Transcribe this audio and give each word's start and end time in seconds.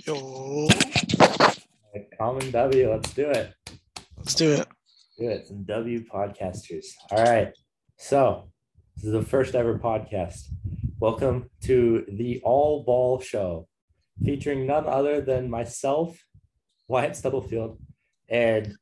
Yo, 0.00 0.68
Common 2.18 2.50
W. 2.50 2.90
Let's 2.90 3.12
do 3.12 3.28
it. 3.28 3.52
let's 4.16 4.34
do 4.34 4.50
it. 4.52 4.66
Do 5.18 5.28
it. 5.28 5.46
Some 5.46 5.62
W 5.64 6.04
podcasters. 6.06 6.86
All 7.10 7.22
right. 7.22 7.52
So 7.98 8.48
this 8.96 9.04
is 9.04 9.12
the 9.12 9.22
first 9.22 9.54
ever 9.54 9.78
podcast. 9.78 10.48
Welcome 10.98 11.50
to 11.64 12.04
the 12.08 12.40
All 12.42 12.82
Ball 12.84 13.20
Show, 13.20 13.68
featuring 14.24 14.66
none 14.66 14.86
other 14.86 15.20
than 15.20 15.50
myself, 15.50 16.18
Wyatt 16.88 17.14
Stubblefield, 17.14 17.78
and 18.28 18.74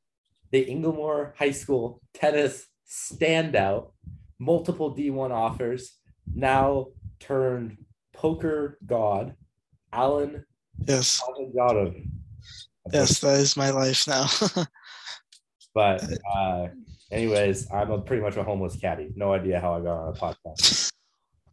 the 0.52 0.64
Inglemoor 0.64 1.34
High 1.36 1.50
School 1.50 2.00
tennis 2.14 2.66
standout, 2.88 3.90
multiple 4.38 4.96
D1 4.96 5.32
offers, 5.32 5.98
now 6.32 6.86
turned 7.18 7.78
poker 8.14 8.78
god, 8.86 9.34
Alan 9.92 10.44
Yes, 10.86 11.22
yes, 12.92 13.20
that 13.20 13.40
is 13.40 13.56
my 13.56 13.70
life 13.70 14.06
now. 14.08 14.26
But 15.72 16.02
uh, 16.34 16.68
anyways, 17.12 17.70
I'm 17.70 17.92
a 17.92 18.00
pretty 18.00 18.22
much 18.22 18.36
a 18.36 18.42
homeless 18.42 18.76
caddy. 18.76 19.12
No 19.14 19.32
idea 19.32 19.60
how 19.60 19.74
I 19.74 19.80
got 19.80 19.98
on 19.98 20.08
a 20.08 20.18
podcast. 20.18 20.90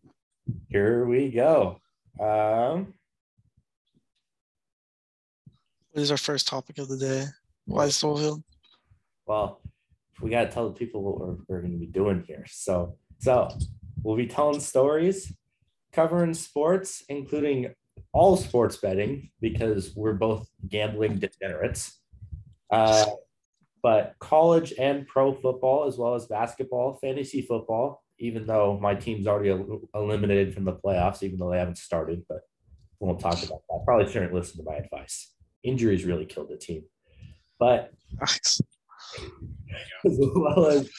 Here 0.69 1.05
we 1.05 1.29
go. 1.29 1.79
Um, 2.19 2.95
what 5.91 6.01
is 6.01 6.09
our 6.09 6.17
first 6.17 6.47
topic 6.47 6.79
of 6.79 6.87
the 6.87 6.97
day? 6.97 7.25
Wyatt 7.67 7.93
Stubblefield? 7.93 8.43
well, 9.27 9.61
we 10.21 10.29
got 10.29 10.45
to 10.45 10.49
tell 10.49 10.67
the 10.69 10.73
people 10.73 11.03
what 11.03 11.19
we're, 11.19 11.35
we're 11.47 11.61
going 11.61 11.73
to 11.73 11.79
be 11.79 11.85
doing 11.85 12.23
here. 12.25 12.45
So, 12.47 12.95
so 13.19 13.49
we'll 14.01 14.15
be 14.15 14.25
telling 14.25 14.59
stories, 14.59 15.35
covering 15.91 16.33
sports, 16.33 17.03
including 17.09 17.73
all 18.13 18.37
sports 18.37 18.77
betting 18.77 19.29
because 19.41 19.95
we're 19.95 20.13
both 20.13 20.47
gambling 20.67 21.19
degenerates. 21.19 21.99
Uh, 22.71 23.05
but 23.83 24.15
college 24.19 24.73
and 24.77 25.07
pro 25.07 25.33
football, 25.33 25.87
as 25.87 25.97
well 25.97 26.15
as 26.15 26.25
basketball, 26.25 26.97
fantasy 27.01 27.41
football, 27.41 28.03
even 28.19 28.45
though 28.47 28.77
my 28.81 28.95
team's 28.95 29.27
already 29.27 29.49
el- 29.49 29.81
eliminated 29.93 30.53
from 30.53 30.65
the 30.65 30.73
playoffs, 30.73 31.23
even 31.23 31.37
though 31.37 31.51
they 31.51 31.59
haven't 31.59 31.77
started, 31.77 32.23
but 32.27 32.41
we 32.99 33.07
won't 33.07 33.19
talk 33.19 33.41
about 33.43 33.61
that. 33.69 33.81
Probably 33.85 34.11
shouldn't 34.11 34.33
listen 34.33 34.57
to 34.57 34.69
my 34.69 34.77
advice. 34.77 35.33
Injuries 35.63 36.05
really 36.05 36.25
killed 36.25 36.49
the 36.49 36.57
team. 36.57 36.83
But 37.59 37.91
as 38.21 38.59
well 40.05 40.65
as 40.67 40.89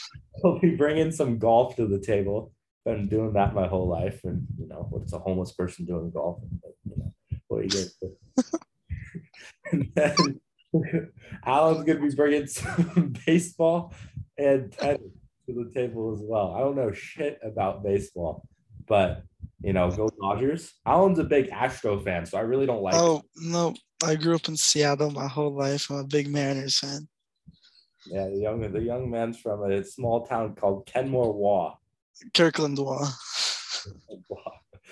we'll 0.43 0.59
be 0.59 0.77
bringing 0.77 1.11
some 1.13 1.39
golf 1.39 1.77
to 1.77 1.87
the 1.87 2.01
table. 2.01 2.53
Been 2.89 3.07
doing 3.07 3.35
that 3.35 3.55
my 3.55 3.67
whole 3.67 3.87
life, 3.87 4.25
and 4.25 4.47
you 4.59 4.67
know 4.67 4.87
what's 4.89 5.13
a 5.13 5.19
homeless 5.19 5.53
person 5.53 5.85
doing 5.85 6.11
golf? 6.11 6.41
But, 6.63 6.73
you 6.87 6.97
know 6.97 7.13
what 7.49 7.59
are 7.59 7.63
you 7.65 7.69
do? 7.69 8.15
and 9.73 9.91
then 9.95 11.13
Alan's 11.45 11.85
gonna 11.85 12.01
be 12.01 12.15
bringing 12.15 12.47
some 12.47 13.13
baseball 13.27 13.93
and 14.39 14.73
tennis 14.73 15.03
to 15.47 15.53
the 15.53 15.71
table 15.75 16.15
as 16.15 16.21
well. 16.23 16.55
I 16.55 16.61
don't 16.61 16.77
know 16.77 16.91
shit 16.91 17.39
about 17.43 17.85
baseball, 17.85 18.49
but 18.87 19.23
you 19.61 19.75
know, 19.75 19.91
go 19.91 20.09
Dodgers. 20.23 20.73
Alan's 20.87 21.19
a 21.19 21.25
big 21.25 21.51
Astro 21.51 22.01
fan, 22.01 22.25
so 22.25 22.39
I 22.39 22.41
really 22.41 22.65
don't 22.65 22.83
like. 22.83 22.95
Oh 22.95 23.21
no, 23.37 23.75
I 24.03 24.15
grew 24.15 24.35
up 24.35 24.49
in 24.49 24.57
Seattle 24.57 25.11
my 25.11 25.29
whole 25.29 25.55
life. 25.55 25.91
I'm 25.91 25.99
a 25.99 26.05
big 26.05 26.31
Mariners 26.31 26.79
fan. 26.79 27.07
Yeah, 28.07 28.29
the 28.29 28.39
young 28.39 28.73
the 28.73 28.81
young 28.81 29.11
man's 29.11 29.39
from 29.39 29.71
a 29.71 29.85
small 29.85 30.27
town 30.27 30.55
called 30.55 30.87
Kenmore 30.87 31.35
Waugh. 31.35 31.77
Kirkland 32.35 32.79
Wa. 32.79 33.09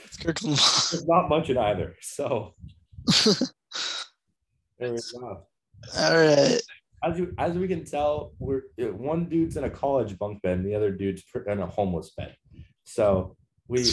It's 0.05 0.17
Kirkland 0.21 0.57
Wa. 0.57 0.81
There's 0.91 1.07
not 1.07 1.29
much 1.29 1.51
in 1.51 1.59
either. 1.59 1.95
So 2.01 2.55
there 4.79 4.93
we 4.93 4.99
go. 5.13 5.47
All 5.99 6.17
right. 6.17 6.61
As 7.05 7.19
you 7.19 7.35
as 7.39 7.57
we 7.57 7.69
can 7.69 7.85
tell, 7.85 8.33
we're 8.39 8.63
one 8.79 9.29
dude's 9.29 9.57
in 9.57 9.65
a 9.65 9.71
college 9.71 10.19
bunk 10.19 10.43
bed, 10.43 10.59
and 10.59 10.67
the 10.67 10.75
other 10.75 10.91
dude's 10.91 11.23
in 11.47 11.61
a 11.61 11.67
homeless 11.67 12.13
bed. 12.17 12.35
So 12.85 13.37
we 13.69 13.85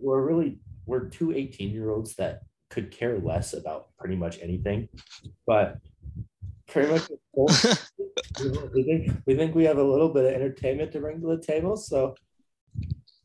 we're 0.00 0.22
really 0.22 0.58
we're 0.86 1.08
two 1.08 1.32
18 1.32 1.70
year 1.70 1.90
olds 1.90 2.14
that 2.16 2.40
could 2.70 2.90
care 2.90 3.18
less 3.18 3.52
about 3.52 3.88
pretty 3.98 4.16
much 4.16 4.38
anything, 4.40 4.88
but 5.46 5.78
pretty 6.66 6.90
much 6.90 7.08
we 8.74 8.82
think 8.82 9.12
we 9.26 9.34
think 9.36 9.54
we 9.54 9.64
have 9.64 9.78
a 9.78 9.82
little 9.82 10.08
bit 10.08 10.24
of 10.24 10.32
entertainment 10.32 10.92
to 10.92 11.00
bring 11.00 11.20
to 11.20 11.26
the 11.26 11.42
table. 11.42 11.76
So 11.76 12.14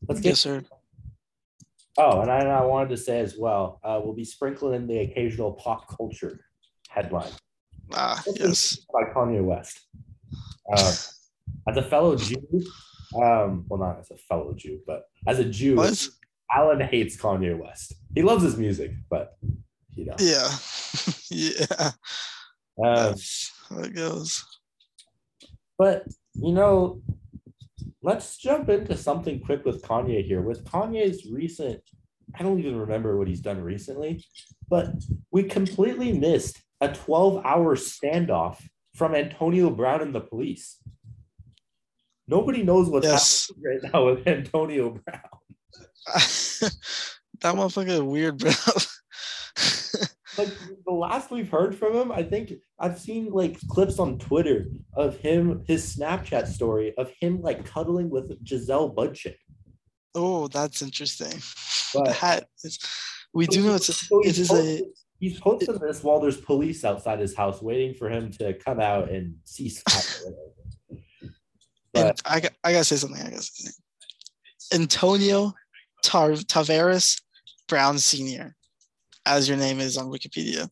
let's 0.06 0.20
get 0.20 0.30
yes, 0.30 0.40
sir. 0.40 0.62
Oh, 1.96 2.20
and 2.20 2.30
I, 2.30 2.38
and 2.40 2.48
I 2.50 2.64
wanted 2.64 2.90
to 2.90 2.96
say 2.96 3.18
as 3.20 3.36
well, 3.36 3.80
uh, 3.82 4.00
we'll 4.02 4.14
be 4.14 4.24
sprinkling 4.24 4.74
in 4.74 4.86
the 4.86 4.98
occasional 5.00 5.52
pop 5.54 5.88
culture 5.96 6.44
headline 6.88 7.32
Ah, 7.92 8.22
yes. 8.36 8.78
by 8.92 9.02
Kanye 9.14 9.42
West. 9.42 9.80
Uh, 10.72 10.94
as 11.68 11.76
a 11.76 11.82
fellow 11.82 12.14
Jew, 12.14 12.36
um, 13.16 13.64
well, 13.68 13.80
not 13.80 13.98
as 13.98 14.10
a 14.12 14.16
fellow 14.16 14.52
Jew, 14.54 14.80
but 14.86 15.04
as 15.26 15.38
a 15.40 15.44
Jew, 15.44 15.76
What? 15.76 16.08
Alan 16.54 16.80
hates 16.80 17.16
Kanye 17.16 17.58
West. 17.58 17.94
He 18.14 18.22
loves 18.22 18.42
his 18.44 18.56
music, 18.56 18.92
but 19.10 19.36
you 19.94 20.04
know, 20.06 20.14
Yeah. 20.20 20.48
yeah. 21.30 21.90
um, 22.78 22.94
That's 23.10 23.52
how 23.68 23.78
it 23.80 23.94
goes. 23.94 24.44
but 25.78 26.04
you 26.34 26.52
know, 26.52 27.02
let's 28.02 28.36
jump 28.38 28.68
into 28.68 28.96
something 28.96 29.40
quick 29.40 29.64
with 29.64 29.82
Kanye 29.82 30.24
here. 30.24 30.40
With 30.40 30.64
Kanye's 30.64 31.26
recent, 31.30 31.80
I 32.38 32.42
don't 32.42 32.58
even 32.58 32.76
remember 32.78 33.16
what 33.18 33.28
he's 33.28 33.40
done 33.40 33.60
recently, 33.62 34.24
but 34.68 34.90
we 35.30 35.42
completely 35.44 36.12
missed 36.12 36.60
a 36.80 36.88
12 36.92 37.44
hour 37.44 37.76
standoff 37.76 38.60
from 38.94 39.14
Antonio 39.14 39.70
Brown 39.70 40.00
and 40.02 40.14
the 40.14 40.20
police. 40.20 40.78
Nobody 42.26 42.62
knows 42.62 42.88
what's 42.88 43.06
Yes. 43.06 43.48
happening 43.48 43.80
right 43.82 43.92
now 43.92 44.04
with 44.06 44.26
Antonio 44.26 44.90
Brown. 44.90 45.20
that 47.40 47.54
motherfucker 47.54 48.04
weird, 48.06 48.38
bro. 48.38 48.50
Like 50.38 50.48
the 50.86 50.92
last 50.92 51.30
we've 51.30 51.50
heard 51.50 51.76
from 51.76 51.94
him, 51.94 52.12
I 52.12 52.22
think 52.22 52.52
I've 52.78 52.98
seen 52.98 53.30
like 53.30 53.58
clips 53.68 53.98
on 53.98 54.18
Twitter 54.18 54.66
of 54.94 55.16
him, 55.18 55.64
his 55.66 55.96
Snapchat 55.96 56.46
story 56.46 56.94
of 56.96 57.10
him 57.20 57.42
like 57.42 57.64
cuddling 57.66 58.08
with 58.08 58.42
Gisele 58.44 58.94
Bündchen. 58.94 59.34
oh, 60.14 60.46
that's 60.48 60.80
interesting. 60.80 61.40
But- 61.92 62.16
that 62.20 62.46
is, 62.64 62.78
we 63.34 63.46
do 63.46 63.64
know 63.64 63.74
it's 63.74 63.88
a, 63.88 63.92
So 63.92 64.20
it 64.20 64.26
he's 64.26 64.38
is 64.38 64.50
a 64.52 64.82
he's 65.18 65.40
posting 65.40 65.74
this 65.78 66.02
while 66.02 66.20
there's 66.20 66.36
police 66.40 66.84
outside 66.84 67.18
his 67.18 67.34
house 67.36 67.60
waiting 67.60 67.94
for 67.94 68.08
him 68.08 68.30
to 68.32 68.54
come 68.54 68.80
out 68.80 69.10
and 69.10 69.34
cease 69.44 69.82
fire. 69.82 70.32
and 70.90 71.00
But 71.92 72.20
I 72.24 72.36
I 72.64 72.72
gotta 72.72 72.84
say 72.84 72.96
something. 72.96 73.20
I 73.20 73.30
gotta 73.30 73.42
say 73.42 73.64
something. 73.64 74.82
Antonio 74.82 75.52
Tar- 76.04 76.30
Tavares 76.32 77.20
Brown 77.68 77.98
Sr., 77.98 78.54
as 79.28 79.48
your 79.48 79.58
name 79.58 79.78
is 79.78 79.96
on 79.96 80.06
Wikipedia. 80.06 80.68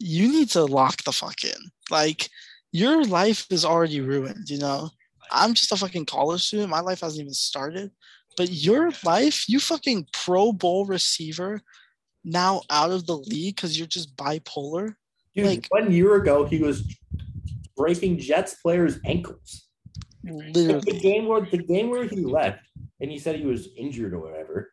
You 0.00 0.28
need 0.28 0.48
to 0.50 0.64
lock 0.64 1.02
the 1.04 1.12
fuck 1.12 1.44
in. 1.44 1.70
Like 1.90 2.28
your 2.72 3.04
life 3.04 3.46
is 3.50 3.64
already 3.64 4.00
ruined. 4.00 4.48
You 4.48 4.58
know, 4.58 4.90
I'm 5.30 5.54
just 5.54 5.72
a 5.72 5.76
fucking 5.76 6.06
college 6.06 6.42
student. 6.42 6.70
My 6.70 6.80
life 6.80 7.00
hasn't 7.00 7.20
even 7.20 7.34
started. 7.34 7.90
But 8.36 8.50
your 8.50 8.90
life, 9.04 9.48
you 9.48 9.58
fucking 9.58 10.06
Pro 10.12 10.52
Bowl 10.52 10.86
receiver, 10.86 11.60
now 12.24 12.62
out 12.70 12.90
of 12.90 13.06
the 13.06 13.16
league 13.16 13.56
because 13.56 13.76
you're 13.76 13.86
just 13.86 14.16
bipolar. 14.16 14.94
dude, 15.34 15.46
like- 15.46 15.66
one 15.70 15.92
year 15.92 16.14
ago 16.16 16.44
he 16.44 16.58
was 16.58 16.84
breaking 17.76 18.18
Jets 18.18 18.54
players' 18.56 18.98
ankles. 19.04 19.68
Literally. 20.24 20.80
The 20.80 20.98
game 20.98 21.26
where 21.26 21.42
the 21.42 21.58
game 21.58 21.90
where 21.90 22.04
he 22.04 22.16
left 22.16 22.60
and 23.00 23.10
he 23.10 23.18
said 23.18 23.36
he 23.36 23.46
was 23.46 23.68
injured 23.76 24.14
or 24.14 24.20
whatever. 24.20 24.72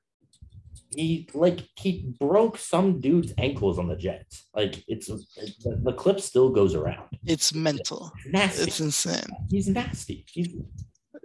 He 0.96 1.28
like 1.34 1.62
he 1.78 2.14
broke 2.20 2.58
some 2.58 3.02
dude's 3.02 3.34
ankles 3.38 3.80
on 3.80 3.88
the 3.88 3.96
Jets. 3.96 4.48
Like 4.56 4.84
it's 4.88 5.08
the, 5.08 5.80
the 5.84 5.94
clip 5.94 6.20
still 6.22 6.50
goes 6.50 6.76
around. 6.76 7.08
It's 7.26 7.54
mental. 7.54 8.12
Nasty. 8.28 8.64
It's 8.64 8.80
insane. 8.80 9.24
He's 9.50 9.68
nasty. 9.68 10.26
He's, 10.32 10.50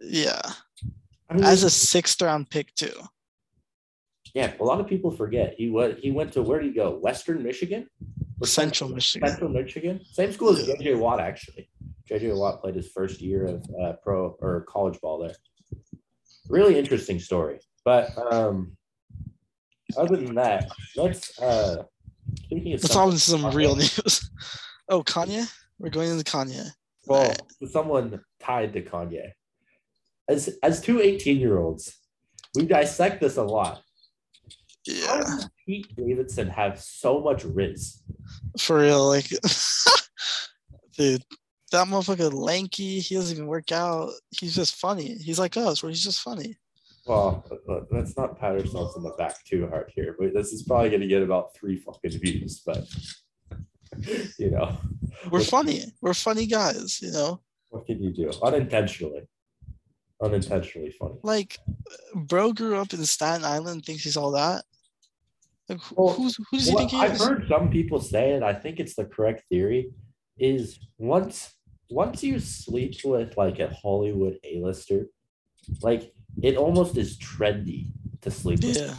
Yeah. 0.01 0.41
I 1.29 1.35
mean, 1.35 1.45
As 1.45 1.63
a 1.63 1.71
sixth 1.71 2.21
round 2.23 2.51
pick 2.51 2.75
too. 2.75 2.93
yeah, 4.35 4.53
a 4.59 4.65
lot 4.65 4.81
of 4.81 4.87
people 4.89 5.11
forget 5.11 5.55
he 5.57 5.71
was 5.71 5.97
he 6.01 6.11
went 6.11 6.33
to 6.33 6.43
where 6.43 6.59
did 6.61 6.69
he 6.69 6.75
go? 6.75 6.97
Western 6.99 7.43
Michigan, 7.43 7.87
Or 8.41 8.47
Central 8.47 8.91
Michigan. 8.91 9.29
Central 9.29 9.51
Michigan, 9.51 10.01
same 10.05 10.33
school 10.33 10.51
as. 10.57 10.67
JJ 10.67 10.99
Watt 10.99 11.21
actually. 11.21 11.69
JJ 12.11 12.37
Watt 12.37 12.61
played 12.61 12.75
his 12.75 12.89
first 12.91 13.21
year 13.21 13.45
of 13.47 13.65
uh, 13.81 13.93
pro 14.03 14.37
or 14.41 14.63
college 14.69 14.99
ball 15.01 15.19
there. 15.21 15.35
Really 16.49 16.77
interesting 16.77 17.21
story, 17.21 17.61
but 17.85 18.11
um, 18.33 18.77
other 19.97 20.17
than 20.17 20.35
that, 20.37 20.71
let's 20.97 21.39
uh, 21.41 21.85
speaking 22.45 22.75
of 22.75 22.83
Let's 22.83 22.93
some- 22.95 23.11
on 23.11 23.19
some 23.19 23.47
real 23.55 23.77
news. 23.77 24.31
Oh, 24.93 25.05
Kanye? 25.05 25.49
We're 25.79 25.91
going 25.91 26.11
into 26.11 26.25
Kanye. 26.25 26.67
well, 27.07 27.21
Alright. 27.23 27.41
someone 27.71 28.21
tied 28.41 28.73
to 28.73 28.83
Kanye. 28.83 29.31
As 30.29 30.59
as 30.65 30.81
two 30.81 31.01
18 31.01 31.39
year 31.39 31.59
olds, 31.59 31.97
we 32.57 32.67
dissect 32.67 33.21
this 33.21 33.37
a 33.37 33.43
lot. 33.45 33.77
How 33.77 33.83
Yeah, 34.85 35.21
does 35.21 35.49
Pete 35.65 35.95
Davidson 35.95 36.49
have 36.49 36.81
so 36.81 37.21
much 37.21 37.45
Riz? 37.45 38.03
for 38.59 38.79
real. 38.81 39.07
Like, 39.07 39.29
dude, 40.97 41.23
that 41.73 41.87
motherfucker 41.87 42.33
lanky. 42.33 42.99
He 43.01 43.15
doesn't 43.15 43.37
even 43.37 43.47
work 43.47 43.71
out. 43.71 44.11
He's 44.31 44.55
just 44.57 44.75
funny. 44.77 45.15
He's 45.19 45.39
like 45.39 45.57
us, 45.57 45.83
where 45.83 45.91
he's 45.91 46.03
just 46.03 46.21
funny. 46.21 46.57
Well, 47.11 47.45
let- 47.67 47.93
let's 47.93 48.17
not 48.17 48.39
pat 48.39 48.53
ourselves 48.53 48.95
on 48.97 49.03
the 49.03 49.11
back 49.19 49.43
too 49.45 49.67
hard 49.67 49.91
here, 49.97 50.15
but 50.17 50.33
this 50.33 50.53
is 50.53 50.63
probably 50.63 50.91
going 50.91 51.01
to 51.01 51.09
get 51.09 51.23
about 51.25 51.53
three 51.57 51.77
fucking 51.77 52.13
views. 52.21 52.63
But 52.65 52.87
you 54.39 54.51
know, 54.53 54.77
We're 55.31 55.41
funny. 55.41 55.87
We're 56.01 56.15
funny 56.15 56.47
guys. 56.47 57.01
You 57.03 57.11
know, 57.11 57.41
what 57.71 57.87
can 57.87 58.01
you 58.01 58.13
do? 58.13 58.31
Unintentionally, 58.43 59.23
unintentionally 60.23 60.93
funny. 60.93 61.17
like, 61.25 61.59
bro 62.15 62.53
grew 62.53 62.77
up 62.77 62.93
in 62.93 63.05
Staten 63.05 63.45
Island, 63.45 63.85
thinks 63.85 64.05
he's 64.05 64.17
all 64.17 64.31
that. 64.33 64.65
Like, 65.69 65.81
who, 65.83 65.95
Well, 65.99 66.15
who's 66.15 66.37
who 66.37 66.57
does 66.59 66.69
he 66.69 66.75
Well, 66.75 66.79
think 66.89 66.91
he 66.93 66.99
I've 67.01 67.15
is? 67.15 67.25
heard 67.27 67.47
some 67.49 67.71
people 67.71 68.01
say 68.01 68.31
it. 68.35 68.45
I 68.45 68.55
think 68.55 68.79
it's 68.79 68.95
the 68.95 69.05
correct 69.05 69.43
theory. 69.49 69.91
Is 70.39 70.79
once 70.97 71.53
once 71.91 72.23
you 72.23 72.39
sleep 72.39 72.95
with 73.05 73.37
like 73.37 73.59
a 73.59 73.69
Hollywood 73.75 74.39
A-lister, 74.45 75.07
like 75.83 76.13
it 76.43 76.57
almost 76.57 76.97
is 76.97 77.19
trendy 77.19 77.93
to 78.23 78.31
sleep 78.31 78.63
with. 78.63 78.77
Yeah, 78.77 78.95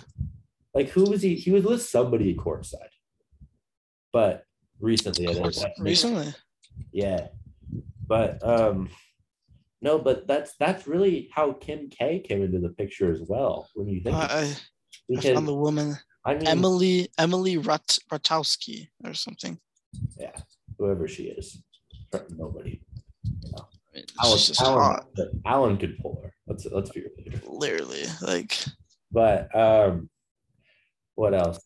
Like 0.73 0.89
who 0.89 1.03
was 1.03 1.21
he? 1.21 1.35
He 1.35 1.51
was 1.51 1.63
with 1.63 1.83
somebody 1.83 2.35
courtside, 2.35 2.95
but 4.11 4.45
recently, 4.79 5.27
I 5.27 5.33
course, 5.35 5.63
recently. 5.79 6.33
yeah. 6.91 7.27
But 8.07 8.45
um, 8.45 8.89
no, 9.81 9.99
but 9.99 10.27
that's 10.27 10.55
that's 10.59 10.87
really 10.87 11.29
how 11.33 11.53
Kim 11.53 11.89
K 11.89 12.19
came 12.19 12.43
into 12.43 12.59
the 12.59 12.69
picture 12.69 13.11
as 13.11 13.21
well. 13.27 13.69
When 13.73 13.87
you 13.87 14.01
think, 14.01 14.15
I, 14.15 14.25
about 14.25 14.43
it. 14.43 14.61
I, 15.15 15.19
I 15.19 15.33
found 15.33 15.47
the 15.47 15.55
woman 15.55 15.97
I 16.25 16.35
mean, 16.35 16.47
Emily 16.47 17.09
Emily 17.17 17.57
Rat, 17.57 17.97
Ratowski 18.11 18.89
or 19.03 19.13
something. 19.13 19.59
yeah, 20.17 20.35
whoever 20.77 21.07
she 21.07 21.23
is, 21.23 21.63
nobody. 22.29 22.81
I 23.57 23.61
mean, 23.93 24.05
Alan, 24.21 24.37
just 24.37 24.61
Alan, 24.61 24.81
hot, 24.81 25.05
Alan 25.45 25.77
could 25.77 25.97
pull 25.99 26.21
her. 26.23 26.33
Let's 26.47 26.65
let's 26.65 26.89
be 26.91 27.01
real. 27.01 27.39
literally. 27.47 28.03
Like, 28.21 28.57
But 29.11 29.53
um, 29.55 30.09
what 31.15 31.33
else? 31.33 31.59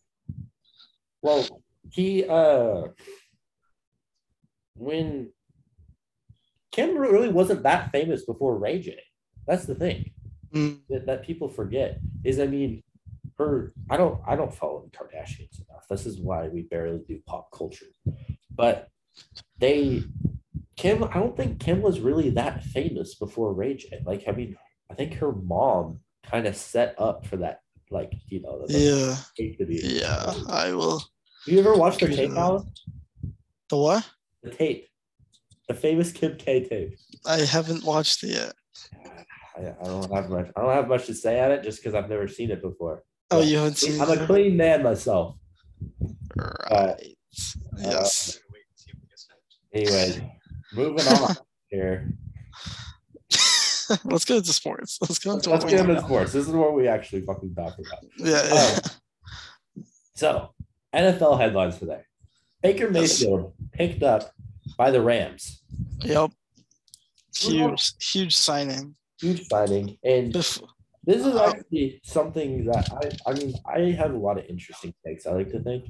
Well, 1.21 1.47
he 1.91 2.25
uh, 2.25 2.83
when 4.75 5.31
Kim 6.71 6.97
really 6.97 7.29
wasn't 7.29 7.63
that 7.63 7.91
famous 7.91 8.25
before 8.25 8.57
Ray 8.57 8.79
J. 8.79 8.99
That's 9.47 9.65
the 9.65 9.75
thing 9.75 10.11
mm, 10.53 10.79
that, 10.89 11.05
that 11.05 11.23
people 11.23 11.49
forget 11.49 11.99
is 12.23 12.39
I 12.39 12.47
mean 12.47 12.83
her 13.37 13.73
I 13.89 13.97
don't 13.97 14.21
I 14.27 14.35
don't 14.35 14.53
follow 14.53 14.83
the 14.83 14.97
Kardashians 14.97 15.61
enough. 15.67 15.87
This 15.89 16.05
is 16.05 16.19
why 16.19 16.47
we 16.47 16.63
barely 16.63 17.01
do 17.07 17.19
pop 17.25 17.51
culture. 17.51 17.87
But 18.53 18.89
they 19.57 20.03
Kim 20.77 21.03
I 21.03 21.13
don't 21.13 21.35
think 21.37 21.59
Kim 21.59 21.81
was 21.81 21.99
really 21.99 22.29
that 22.31 22.63
famous 22.63 23.15
before 23.15 23.53
Ray 23.53 23.75
J. 23.75 24.01
Like 24.05 24.23
I 24.27 24.31
mean 24.31 24.55
I 24.91 24.93
think 24.93 25.13
her 25.15 25.31
mom 25.31 25.99
kind 26.25 26.47
of 26.47 26.55
set 26.55 26.95
up 26.99 27.25
for 27.25 27.37
that 27.37 27.61
like 27.91 28.13
you 28.27 28.41
know 28.41 28.65
yeah, 28.67 29.15
tape 29.37 29.57
to 29.59 29.65
be. 29.65 29.79
yeah. 29.83 30.33
I 30.49 30.73
will. 30.73 30.99
Have 30.99 31.53
you 31.53 31.59
ever 31.59 31.75
watched 31.75 31.99
the 31.99 32.07
tape. 32.07 32.31
Alan? 32.31 32.65
The 33.69 33.77
what? 33.77 34.09
The 34.43 34.49
tape. 34.51 34.87
The 35.67 35.73
famous 35.75 36.11
Kim 36.11 36.35
K 36.37 36.63
tape. 36.67 36.97
I 37.25 37.37
haven't 37.41 37.83
watched 37.83 38.23
it 38.23 38.29
yet. 38.31 38.53
I, 39.57 39.69
I 39.81 39.83
don't 39.85 40.13
have 40.13 40.29
much 40.29 40.47
I 40.55 40.61
don't 40.61 40.73
have 40.73 40.87
much 40.87 41.05
to 41.07 41.13
say 41.13 41.39
on 41.43 41.51
it 41.51 41.63
just 41.63 41.79
because 41.81 41.95
I've 41.95 42.09
never 42.09 42.27
seen 42.27 42.51
it 42.51 42.61
before. 42.61 43.03
Oh, 43.31 43.39
Yeah. 43.39 43.45
you 43.45 43.57
haven't 43.57 43.77
seen 43.77 44.01
I'm 44.01 44.11
a 44.11 44.25
clean 44.25 44.57
man 44.57 44.83
myself. 44.83 45.37
Right. 46.35 46.61
Uh, 46.71 46.95
yes. 47.77 48.39
Anyway, 49.73 50.31
moving 50.75 51.07
on 51.07 51.35
here. 51.69 52.09
Let's 54.03 54.25
go 54.25 54.37
into 54.37 54.53
sports. 54.53 54.97
Let's 55.01 55.19
go 55.19 55.33
Let's 55.33 55.47
into 55.47 55.65
we 55.65 55.71
get 55.71 55.89
into 55.89 56.01
sports. 56.01 56.33
This 56.33 56.47
is 56.47 56.53
what 56.53 56.73
we 56.73 56.87
actually 56.87 57.21
fucking 57.21 57.53
talk 57.55 57.75
about. 57.77 58.03
Yeah. 58.17 58.41
Oh. 58.51 58.79
So, 60.15 60.53
NFL 60.93 61.39
headlines 61.39 61.77
today. 61.77 62.01
Baker 62.63 62.89
Mayfield 62.89 63.53
picked 63.73 64.01
up 64.01 64.31
by 64.77 64.91
the 64.91 65.01
Rams. 65.01 65.61
Yep. 65.99 66.31
Huge, 67.37 67.93
huge 68.01 68.35
signing. 68.35 68.95
Huge 69.19 69.45
signing. 69.47 69.97
And 70.03 70.33
this 70.33 70.61
is 71.07 71.35
actually 71.35 72.01
something 72.03 72.65
that 72.65 72.89
I, 72.91 73.29
I 73.29 73.33
mean, 73.33 73.53
I 73.65 73.91
have 73.91 74.13
a 74.13 74.17
lot 74.17 74.39
of 74.39 74.45
interesting 74.45 74.93
takes. 75.05 75.27
I 75.27 75.31
like 75.31 75.51
to 75.51 75.59
think. 75.59 75.85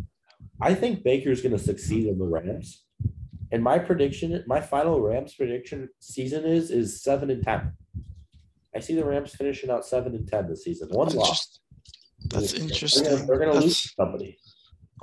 I 0.59 0.73
think 0.73 1.03
Baker's 1.03 1.41
going 1.41 1.53
to 1.53 1.63
succeed 1.63 2.07
in 2.07 2.17
the 2.17 2.25
Rams. 2.25 2.83
And 3.55 3.63
my 3.63 3.79
prediction, 3.79 4.43
my 4.47 4.59
final 4.59 4.99
Rams 4.99 5.33
prediction 5.33 5.87
season 6.01 6.43
is 6.43 6.71
is 6.71 7.01
seven 7.01 7.29
and 7.31 7.41
ten. 7.41 7.71
I 8.75 8.81
see 8.81 8.95
the 8.95 9.05
Rams 9.05 9.33
finishing 9.33 9.69
out 9.69 9.85
seven 9.85 10.13
and 10.13 10.27
ten 10.27 10.49
this 10.49 10.65
season. 10.65 10.89
One 10.89 11.07
loss. 11.15 11.61
That's 12.25 12.51
They're 12.51 12.63
interesting. 12.63 13.05
gonna, 13.05 13.25
they're 13.25 13.39
gonna 13.39 13.61
lose 13.61 13.93
somebody. 13.97 14.37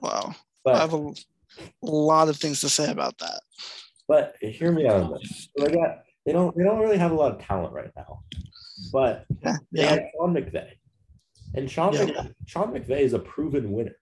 Wow. 0.03 0.35
I 0.67 0.77
have 0.77 0.93
a 0.93 1.15
lot 1.81 2.29
of 2.29 2.37
things 2.37 2.61
to 2.61 2.69
say 2.69 2.91
about 2.91 3.17
that. 3.21 3.41
but 4.07 4.37
hear 4.43 4.71
me 4.71 4.87
out 4.87 5.01
on 5.05 5.13
this. 5.15 5.49
They 5.57 5.73
got 5.73 6.03
they 6.27 6.33
don't 6.33 6.55
they 6.55 6.63
don't 6.65 6.79
really 6.79 6.99
have 6.99 7.13
a 7.13 7.15
lot 7.15 7.33
of 7.33 7.41
talent 7.41 7.73
right 7.73 7.91
now. 7.97 8.21
But 8.93 9.25
Yeah. 9.43 9.57
they 9.73 9.83
Yeah. 9.85 9.89
had 9.93 10.03
Sean 10.15 10.35
McVay. 10.35 10.73
And 11.55 11.71
Sean, 11.71 11.95
Yeah. 11.95 12.05
McVay, 12.05 12.35
Sean 12.45 12.69
McVay 12.75 13.01
is 13.01 13.15
a 13.15 13.19
proven 13.19 13.73
winner 13.73 13.97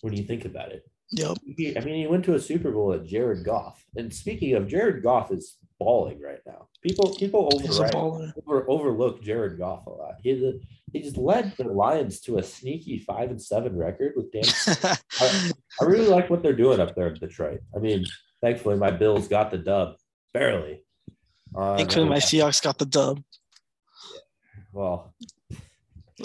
when 0.00 0.14
you 0.16 0.22
think 0.22 0.46
about 0.46 0.72
it. 0.72 0.84
Yep. 1.12 1.38
He- 1.56 1.76
I 1.76 1.80
mean, 1.80 1.96
he 1.96 2.06
went 2.06 2.24
to 2.26 2.34
a 2.34 2.40
Super 2.40 2.70
Bowl 2.70 2.92
at 2.92 3.06
Jared 3.06 3.44
Goff. 3.44 3.84
And 3.96 4.12
speaking 4.12 4.54
of 4.54 4.68
Jared 4.68 5.02
Goff 5.02 5.30
is 5.32 5.56
balling 5.78 6.20
right 6.20 6.40
now. 6.46 6.68
People 6.82 7.14
people 7.16 7.48
He's 7.60 7.78
a 7.78 7.84
override, 7.84 7.92
baller. 7.92 8.32
over, 8.46 8.70
overlook 8.70 9.22
Jared 9.22 9.58
Goff 9.58 9.86
a 9.86 9.90
lot. 9.90 10.14
He 10.22 10.60
he's 10.92 11.16
led 11.16 11.54
the 11.56 11.64
Lions 11.64 12.20
to 12.22 12.38
a 12.38 12.42
sneaky 12.42 12.98
five 12.98 13.30
and 13.30 13.40
seven 13.42 13.76
record 13.76 14.12
with 14.16 14.30
Dan. 14.32 14.96
I 15.80 15.84
really 15.84 16.06
like 16.08 16.30
what 16.30 16.42
they're 16.42 16.52
doing 16.52 16.78
up 16.80 16.94
there 16.94 17.08
in 17.08 17.14
Detroit. 17.14 17.60
I 17.74 17.78
mean, 17.78 18.04
thankfully 18.42 18.76
my 18.76 18.90
Bills 18.90 19.26
got 19.28 19.50
the 19.50 19.58
dub 19.58 19.96
barely. 20.34 20.84
Uh, 21.56 21.76
Including 21.80 22.10
my 22.10 22.18
Seahawks 22.18 22.62
got 22.62 22.78
the 22.78 22.86
dub. 22.86 23.22
well, 24.72 25.14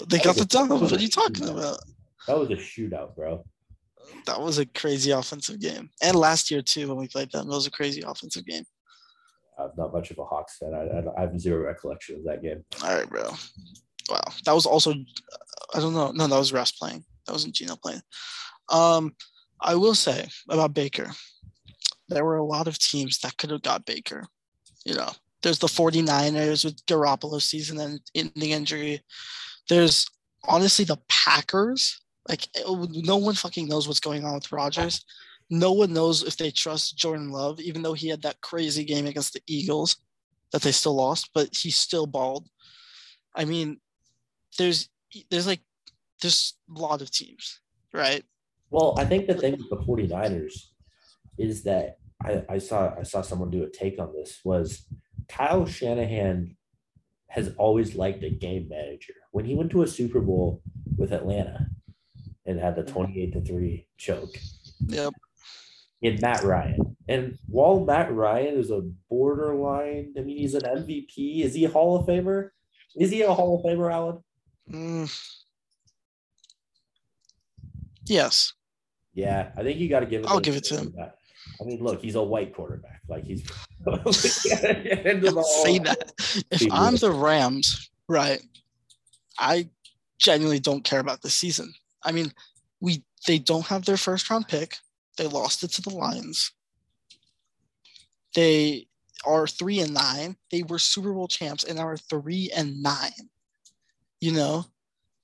They 0.08 0.18
got 0.18 0.36
the 0.36 0.44
dub. 0.44 0.70
What 0.70 0.92
are 0.92 0.98
you 0.98 1.08
talking 1.08 1.48
about? 1.48 1.78
that 2.26 2.38
was 2.38 2.50
a 2.50 2.54
shootout, 2.56 3.14
bro. 3.16 3.44
That 4.26 4.40
was 4.40 4.58
a 4.58 4.66
crazy 4.66 5.10
offensive 5.10 5.60
game. 5.60 5.90
And 6.02 6.16
last 6.16 6.50
year 6.50 6.62
too, 6.62 6.88
when 6.88 6.96
we 6.96 7.08
played 7.08 7.30
them, 7.32 7.46
it 7.46 7.54
was 7.54 7.66
a 7.66 7.70
crazy 7.70 8.02
offensive 8.06 8.46
game. 8.46 8.64
I'm 9.58 9.70
not 9.76 9.92
much 9.92 10.10
of 10.10 10.18
a 10.18 10.24
Hawks 10.24 10.58
fan. 10.58 10.74
I, 10.74 10.80
I, 10.80 11.18
I 11.18 11.20
have 11.22 11.38
zero 11.38 11.64
recollection 11.64 12.16
of 12.16 12.24
that 12.24 12.42
game. 12.42 12.64
All 12.82 12.94
right, 12.94 13.08
bro. 13.08 13.30
Wow, 14.10 14.22
that 14.44 14.52
was 14.52 14.66
also 14.66 14.92
I 15.74 15.80
don't 15.80 15.94
know. 15.94 16.10
No, 16.12 16.26
that 16.26 16.38
was 16.38 16.52
Russ 16.52 16.72
playing. 16.72 17.04
That 17.26 17.32
wasn't 17.32 17.54
Geno 17.54 17.76
playing. 17.76 18.02
Um, 18.70 19.14
I 19.60 19.74
will 19.74 19.94
say 19.94 20.28
about 20.48 20.74
Baker, 20.74 21.10
there 22.08 22.24
were 22.24 22.36
a 22.36 22.44
lot 22.44 22.68
of 22.68 22.78
teams 22.78 23.18
that 23.20 23.36
could 23.38 23.50
have 23.50 23.62
got 23.62 23.86
Baker. 23.86 24.26
You 24.84 24.94
know, 24.94 25.10
there's 25.42 25.58
the 25.58 25.66
49ers 25.66 26.64
with 26.64 26.84
Garoppolo 26.86 27.40
season 27.40 27.80
and 27.80 28.00
ending 28.14 28.50
injury. 28.50 29.02
There's 29.68 30.06
honestly 30.44 30.84
the 30.84 30.98
Packers. 31.08 32.00
Like 32.28 32.48
no 32.68 33.16
one 33.16 33.34
fucking 33.34 33.68
knows 33.68 33.86
what's 33.86 34.00
going 34.00 34.24
on 34.24 34.34
with 34.34 34.52
Rodgers. 34.52 35.04
No 35.50 35.72
one 35.72 35.92
knows 35.92 36.22
if 36.22 36.36
they 36.36 36.50
trust 36.50 36.96
Jordan 36.96 37.30
Love, 37.30 37.60
even 37.60 37.82
though 37.82 37.92
he 37.92 38.08
had 38.08 38.22
that 38.22 38.40
crazy 38.40 38.84
game 38.84 39.06
against 39.06 39.34
the 39.34 39.42
Eagles 39.46 39.96
that 40.52 40.62
they 40.62 40.72
still 40.72 40.94
lost, 40.94 41.30
but 41.34 41.54
he 41.54 41.70
still 41.70 42.06
balled. 42.06 42.48
I 43.34 43.44
mean, 43.44 43.80
there's 44.58 44.88
there's 45.30 45.46
like 45.46 45.60
there's 46.22 46.54
a 46.74 46.80
lot 46.80 47.02
of 47.02 47.10
teams, 47.10 47.60
right? 47.92 48.24
Well, 48.70 48.94
I 48.98 49.04
think 49.04 49.26
the 49.26 49.34
thing 49.34 49.52
with 49.52 49.68
the 49.68 49.76
49ers 49.76 50.54
is 51.38 51.62
that 51.64 51.98
I, 52.22 52.44
I 52.48 52.58
saw 52.58 52.94
I 52.98 53.02
saw 53.02 53.20
someone 53.20 53.50
do 53.50 53.64
a 53.64 53.68
take 53.68 53.98
on 53.98 54.12
this 54.14 54.40
was 54.44 54.86
Kyle 55.28 55.66
Shanahan 55.66 56.56
has 57.28 57.52
always 57.58 57.96
liked 57.96 58.22
a 58.22 58.30
game 58.30 58.68
manager. 58.68 59.14
When 59.32 59.44
he 59.44 59.54
went 59.54 59.70
to 59.72 59.82
a 59.82 59.86
Super 59.86 60.20
Bowl 60.20 60.62
with 60.96 61.12
Atlanta 61.12 61.68
and 62.46 62.58
had 62.60 62.76
the 62.76 62.82
28 62.82 63.32
to 63.32 63.40
3 63.40 63.86
choke, 63.96 64.36
Yep. 64.86 65.12
in 66.02 66.18
Matt 66.20 66.42
Ryan. 66.42 66.96
And 67.08 67.38
while 67.46 67.80
Matt 67.84 68.12
Ryan 68.14 68.58
is 68.58 68.70
a 68.70 68.80
borderline, 69.08 70.14
I 70.16 70.20
mean, 70.20 70.36
he's 70.38 70.54
an 70.54 70.62
MVP. 70.62 71.42
Is 71.42 71.54
he 71.54 71.64
a 71.64 71.70
Hall 71.70 71.96
of 71.96 72.06
Famer? 72.06 72.50
Is 72.96 73.10
he 73.10 73.22
a 73.22 73.32
Hall 73.32 73.58
of 73.58 73.64
Famer, 73.64 73.92
Alan? 73.92 74.22
Mm. 74.70 75.34
Yes. 78.06 78.52
Yeah, 79.14 79.50
I 79.56 79.62
think 79.62 79.78
you 79.78 79.88
got 79.88 80.00
to 80.00 80.06
give 80.06 80.22
it. 80.22 80.28
I'll 80.28 80.40
give 80.40 80.56
it 80.56 80.64
to 80.64 80.76
him. 80.76 80.92
That. 80.96 81.16
I 81.60 81.64
mean, 81.64 81.82
look, 81.82 82.00
he's 82.00 82.14
a 82.16 82.22
white 82.22 82.54
quarterback. 82.54 83.00
Like 83.08 83.24
he's 83.24 83.42
into 83.86 85.42
say 85.62 85.78
that. 85.78 86.12
If 86.50 86.66
I'm 86.72 86.96
the 86.96 87.12
Rams, 87.12 87.90
right, 88.08 88.42
I 89.38 89.68
genuinely 90.18 90.58
don't 90.58 90.84
care 90.84 91.00
about 91.00 91.22
the 91.22 91.30
season. 91.30 91.72
I 92.04 92.12
mean, 92.12 92.32
we 92.80 93.02
they 93.26 93.38
don't 93.38 93.66
have 93.66 93.84
their 93.84 93.96
first 93.96 94.28
round 94.30 94.48
pick. 94.48 94.76
They 95.16 95.26
lost 95.26 95.62
it 95.62 95.70
to 95.72 95.82
the 95.82 95.90
Lions. 95.94 96.52
They 98.34 98.88
are 99.24 99.46
three 99.46 99.80
and 99.80 99.94
nine. 99.94 100.36
They 100.50 100.62
were 100.62 100.78
Super 100.78 101.12
Bowl 101.12 101.28
champs 101.28 101.64
and 101.64 101.78
are 101.78 101.96
three 101.96 102.50
and 102.54 102.82
nine. 102.82 103.30
You 104.20 104.32
know, 104.32 104.66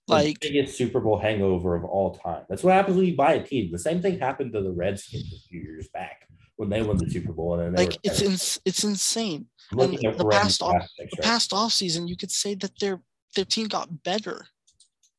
like 0.09 0.41
the 0.41 0.51
biggest 0.51 0.77
Super 0.77 1.01
Bowl 1.01 1.19
hangover 1.19 1.75
of 1.75 1.85
all 1.85 2.15
time. 2.15 2.45
That's 2.49 2.63
what 2.63 2.75
happens 2.75 2.97
when 2.97 3.07
you 3.07 3.17
buy 3.17 3.35
a 3.35 3.43
team. 3.43 3.71
The 3.73 3.79
same 3.79 4.03
thing 4.03 4.19
happened 4.19 4.53
to 4.53 4.63
the 4.63 4.73
Redskins 4.73 5.33
a 5.33 5.49
few 5.49 5.61
years 5.61 5.89
back 5.93 6.29
when 6.57 6.69
they 6.69 6.83
won 6.83 6.99
the 6.99 7.11
Super 7.11 7.33
Bowl. 7.33 7.59
And 7.59 7.77
like 7.77 7.99
it's 8.03 8.21
ins- 8.23 8.61
it's 8.65 8.85
insane. 8.85 9.47
And 9.71 9.93
the 9.93 10.29
past 10.31 10.63
off 10.63 10.87
picks, 10.99 11.17
the 11.17 11.23
past 11.23 11.53
off 11.53 11.73
season, 11.73 12.09
you 12.09 12.17
could 12.17 12.31
say 12.31 12.55
that 12.57 12.79
their 12.79 13.01
their 13.35 13.45
team 13.45 13.69
got 13.69 14.03
better. 14.03 14.47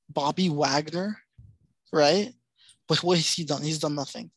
Bobby 0.10 0.50
Wagner, 0.50 1.18
right? 1.92 2.34
But 2.88 3.04
what 3.04 3.18
has 3.18 3.34
he 3.34 3.46
done? 3.46 3.62
He's 3.62 3.80
done 3.80 3.96
nothing. 3.96 4.32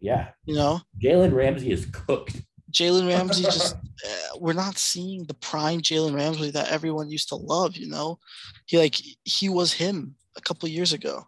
Yeah. 0.00 0.28
You 0.44 0.54
know, 0.54 0.80
Jalen 1.02 1.32
Ramsey 1.32 1.70
is 1.70 1.86
cooked. 1.86 2.42
Jalen 2.72 3.08
Ramsey 3.14 3.44
just 3.44 3.74
uh, 3.74 4.38
we're 4.38 4.52
not 4.52 4.78
seeing 4.78 5.24
the 5.24 5.34
prime 5.34 5.80
Jalen 5.80 6.14
Ramsey 6.14 6.50
that 6.50 6.70
everyone 6.70 7.10
used 7.10 7.28
to 7.30 7.36
love. 7.36 7.76
You 7.76 7.88
know, 7.88 8.18
he 8.66 8.78
like 8.78 8.96
he 9.24 9.48
was 9.48 9.72
him 9.72 10.16
a 10.36 10.40
couple 10.40 10.68
years 10.68 10.92
ago. 10.92 11.24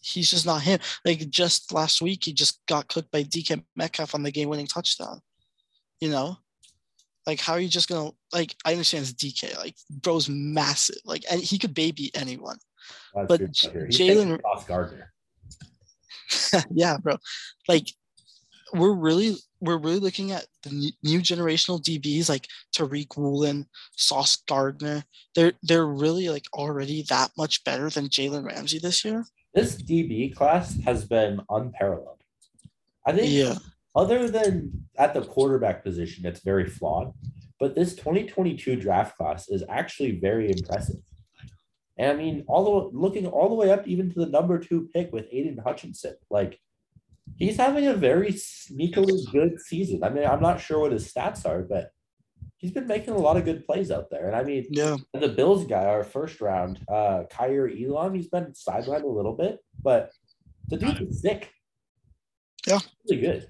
He's 0.00 0.30
just 0.30 0.46
not 0.46 0.62
him. 0.62 0.78
Like 1.04 1.28
just 1.30 1.72
last 1.72 2.00
week, 2.00 2.24
he 2.24 2.32
just 2.32 2.60
got 2.66 2.88
cooked 2.88 3.10
by 3.10 3.24
DK 3.24 3.64
Metcalf 3.74 4.14
on 4.14 4.22
the 4.22 4.30
game-winning 4.30 4.68
touchdown. 4.68 5.20
You 6.00 6.10
know, 6.10 6.36
like 7.26 7.40
how 7.40 7.54
are 7.54 7.60
you 7.60 7.68
just 7.68 7.88
gonna 7.88 8.10
like? 8.32 8.54
I 8.64 8.72
understand 8.72 9.02
it's 9.02 9.12
DK. 9.12 9.56
Like 9.58 9.74
bro's 9.90 10.28
massive. 10.28 10.96
Like 11.04 11.24
and 11.30 11.40
he 11.40 11.58
could 11.58 11.74
baby 11.74 12.10
anyone. 12.14 12.58
That's 13.14 13.28
but 13.28 13.40
Jalen 13.40 14.40
Gardner. 14.66 15.12
yeah, 16.70 16.96
bro. 16.98 17.16
Like 17.68 17.86
we're 18.72 18.94
really 18.94 19.36
we're 19.60 19.78
really 19.78 20.00
looking 20.00 20.32
at 20.32 20.46
the 20.62 20.92
new 21.02 21.20
generational 21.20 21.82
DBs 21.82 22.28
like 22.28 22.46
Tariq 22.74 23.16
Woolen, 23.16 23.66
Sauce 23.96 24.36
Gardner. 24.48 25.04
They're 25.34 25.52
they're 25.62 25.86
really 25.86 26.28
like 26.28 26.44
already 26.52 27.04
that 27.08 27.30
much 27.36 27.64
better 27.64 27.90
than 27.90 28.08
Jalen 28.08 28.44
Ramsey 28.44 28.78
this 28.78 29.04
year. 29.04 29.24
This 29.54 29.80
DB 29.80 30.34
class 30.34 30.76
has 30.84 31.04
been 31.04 31.40
unparalleled. 31.48 32.22
I 33.06 33.12
think 33.12 33.32
yeah. 33.32 33.54
other 33.94 34.28
than 34.28 34.86
at 34.98 35.14
the 35.14 35.22
quarterback 35.22 35.82
position, 35.82 36.26
it's 36.26 36.40
very 36.40 36.66
flawed. 36.66 37.12
But 37.58 37.74
this 37.74 37.94
2022 37.94 38.76
draft 38.76 39.16
class 39.16 39.48
is 39.48 39.64
actually 39.68 40.18
very 40.20 40.50
impressive. 40.50 40.96
And 41.98 42.10
I 42.10 42.14
mean, 42.14 42.44
all 42.46 42.90
the 42.90 42.98
looking 42.98 43.26
all 43.26 43.48
the 43.48 43.54
way 43.54 43.70
up 43.70 43.86
even 43.86 44.12
to 44.12 44.20
the 44.20 44.26
number 44.26 44.58
two 44.58 44.88
pick 44.92 45.12
with 45.12 45.26
Aidan 45.30 45.58
Hutchinson. 45.64 46.14
Like 46.30 46.60
he's 47.36 47.56
having 47.56 47.86
a 47.86 47.94
very 47.94 48.32
sneakily 48.32 49.30
good 49.32 49.60
season. 49.60 50.04
I 50.04 50.10
mean, 50.10 50.26
I'm 50.26 50.42
not 50.42 50.60
sure 50.60 50.80
what 50.80 50.92
his 50.92 51.10
stats 51.10 51.46
are, 51.46 51.62
but 51.62 51.90
he's 52.58 52.70
been 52.70 52.86
making 52.86 53.14
a 53.14 53.18
lot 53.18 53.36
of 53.36 53.44
good 53.44 53.64
plays 53.64 53.90
out 53.90 54.10
there. 54.10 54.26
And 54.26 54.36
I 54.36 54.42
mean, 54.42 54.66
yeah, 54.70 54.96
the 55.14 55.28
Bills 55.28 55.66
guy, 55.66 55.84
our 55.84 56.04
first 56.04 56.40
round, 56.40 56.80
uh, 56.88 57.24
Kaiir 57.30 57.68
Elam, 57.68 58.14
he's 58.14 58.28
been 58.28 58.52
sidelined 58.52 59.04
a 59.04 59.08
little 59.08 59.34
bit, 59.34 59.58
but 59.82 60.10
the 60.68 60.76
dude 60.76 61.00
is 61.00 61.22
sick. 61.22 61.50
Yeah, 62.66 62.80
really 63.08 63.22
good. 63.22 63.48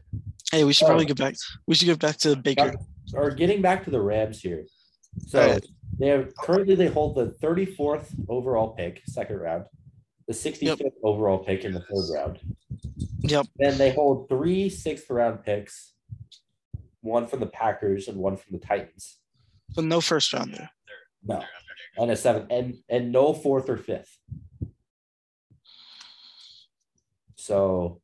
Hey, 0.53 0.65
we 0.65 0.73
should 0.73 0.87
probably 0.87 1.07
get 1.07 1.17
back. 1.17 1.35
We 1.67 1.75
should 1.75 1.87
get 1.87 1.99
back 1.99 2.19
to 2.19 2.37
Baker. 2.37 2.75
Or 3.15 3.31
getting 3.31 3.63
back 3.63 3.85
to 3.85 3.91
the 3.91 4.01
Rams 4.01 4.41
here. 4.41 4.67
So 5.27 5.59
right. 5.99 6.07
they 6.07 6.09
have 6.09 6.35
currently 6.37 6.75
they 6.75 6.89
hold 6.89 7.17
the 7.17 7.35
34th 7.43 8.15
overall 8.29 8.69
pick, 8.69 9.03
second 9.07 9.39
round, 9.39 9.65
the 10.27 10.35
65th 10.35 10.81
yep. 10.81 10.93
overall 11.03 11.39
pick 11.39 11.65
in 11.65 11.73
the 11.73 11.81
third 11.81 12.15
round. 12.15 12.41
Yep. 13.21 13.47
Then 13.57 13.79
they 13.79 13.93
hold 13.93 14.29
three 14.29 14.69
sixth 14.69 15.09
round 15.11 15.45
picks, 15.45 15.95
one 17.01 17.27
from 17.27 17.41
the 17.41 17.47
Packers 17.47 18.09
and 18.09 18.19
one 18.19 18.37
from 18.37 18.53
the 18.53 18.65
Titans. 18.65 19.19
But 19.75 19.85
no 19.85 20.01
first 20.01 20.33
rounder. 20.33 20.69
No. 21.25 21.43
And 21.99 22.11
a 22.11 22.17
seventh 22.17 22.47
and 22.51 22.79
and 22.89 23.11
no 23.11 23.33
fourth 23.33 23.69
or 23.69 23.77
fifth. 23.77 24.19
So 27.37 28.01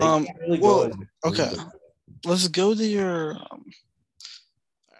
um 0.00 0.26
really 0.40 0.58
well, 0.60 0.90
okay. 1.24 1.50
Let's 2.24 2.48
go 2.48 2.74
to 2.74 2.84
your 2.84 3.36
um, 3.50 3.64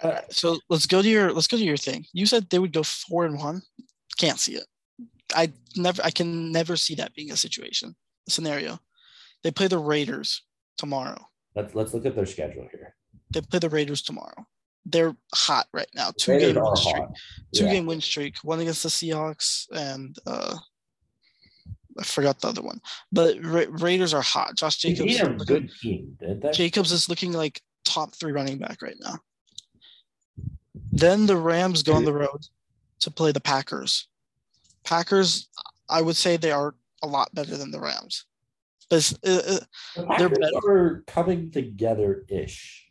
uh, 0.02 0.20
so 0.30 0.58
let's 0.68 0.86
go 0.86 1.00
to 1.00 1.08
your 1.08 1.32
let's 1.32 1.46
go 1.46 1.56
to 1.56 1.64
your 1.64 1.76
thing. 1.76 2.04
You 2.12 2.26
said 2.26 2.50
they 2.50 2.58
would 2.58 2.72
go 2.72 2.82
four 2.82 3.24
and 3.24 3.38
one. 3.38 3.62
Can't 4.18 4.38
see 4.38 4.54
it. 4.54 4.66
I 5.34 5.52
never 5.76 6.02
I 6.02 6.10
can 6.10 6.52
never 6.52 6.76
see 6.76 6.94
that 6.96 7.14
being 7.14 7.30
a 7.30 7.36
situation, 7.36 7.94
a 8.28 8.30
scenario. 8.30 8.78
They 9.42 9.50
play 9.50 9.68
the 9.68 9.78
Raiders 9.78 10.42
tomorrow. 10.76 11.26
Let's 11.54 11.74
let's 11.74 11.94
look 11.94 12.06
at 12.06 12.16
their 12.16 12.26
schedule 12.26 12.68
here. 12.70 12.94
They 13.30 13.40
play 13.40 13.58
the 13.58 13.70
Raiders 13.70 14.02
tomorrow. 14.02 14.46
They're 14.84 15.16
hot 15.32 15.66
right 15.72 15.88
now. 15.94 16.10
Two 16.18 16.38
game 16.38 16.56
win 16.56 16.76
streak. 16.76 17.04
Two 17.54 17.64
yeah. 17.64 17.72
game 17.72 17.86
win 17.86 18.00
streak. 18.00 18.36
One 18.42 18.60
against 18.60 18.82
the 18.82 18.88
Seahawks 18.88 19.66
and 19.72 20.16
uh 20.26 20.56
I 21.98 22.04
forgot 22.04 22.40
the 22.40 22.48
other 22.48 22.62
one. 22.62 22.80
But 23.12 23.36
Ra- 23.44 23.66
Raiders 23.68 24.14
are 24.14 24.22
hot. 24.22 24.56
Josh 24.56 24.78
Jacobs. 24.78 25.44
good 25.44 25.70
team, 25.80 26.16
Jacobs 26.52 26.90
is 26.90 27.08
looking 27.08 27.32
like 27.32 27.60
top 27.84 28.14
three 28.14 28.32
running 28.32 28.58
back 28.58 28.80
right 28.82 28.96
now. 29.00 29.18
Then 30.74 31.26
the 31.26 31.36
Rams 31.36 31.82
go 31.82 31.94
on 31.94 32.04
the 32.04 32.12
road 32.12 32.46
to 33.00 33.10
play 33.10 33.32
the 33.32 33.40
Packers. 33.40 34.08
Packers, 34.84 35.48
I 35.88 36.02
would 36.02 36.16
say 36.16 36.36
they 36.36 36.52
are 36.52 36.74
a 37.02 37.06
lot 37.06 37.34
better 37.34 37.56
than 37.56 37.70
the 37.70 37.80
Rams. 37.80 38.24
But 38.88 39.12
uh, 39.26 39.30
uh, 39.30 39.58
the 39.96 40.14
they're 40.18 40.28
better. 40.28 41.04
coming 41.06 41.50
together 41.50 42.24
ish. 42.28 42.88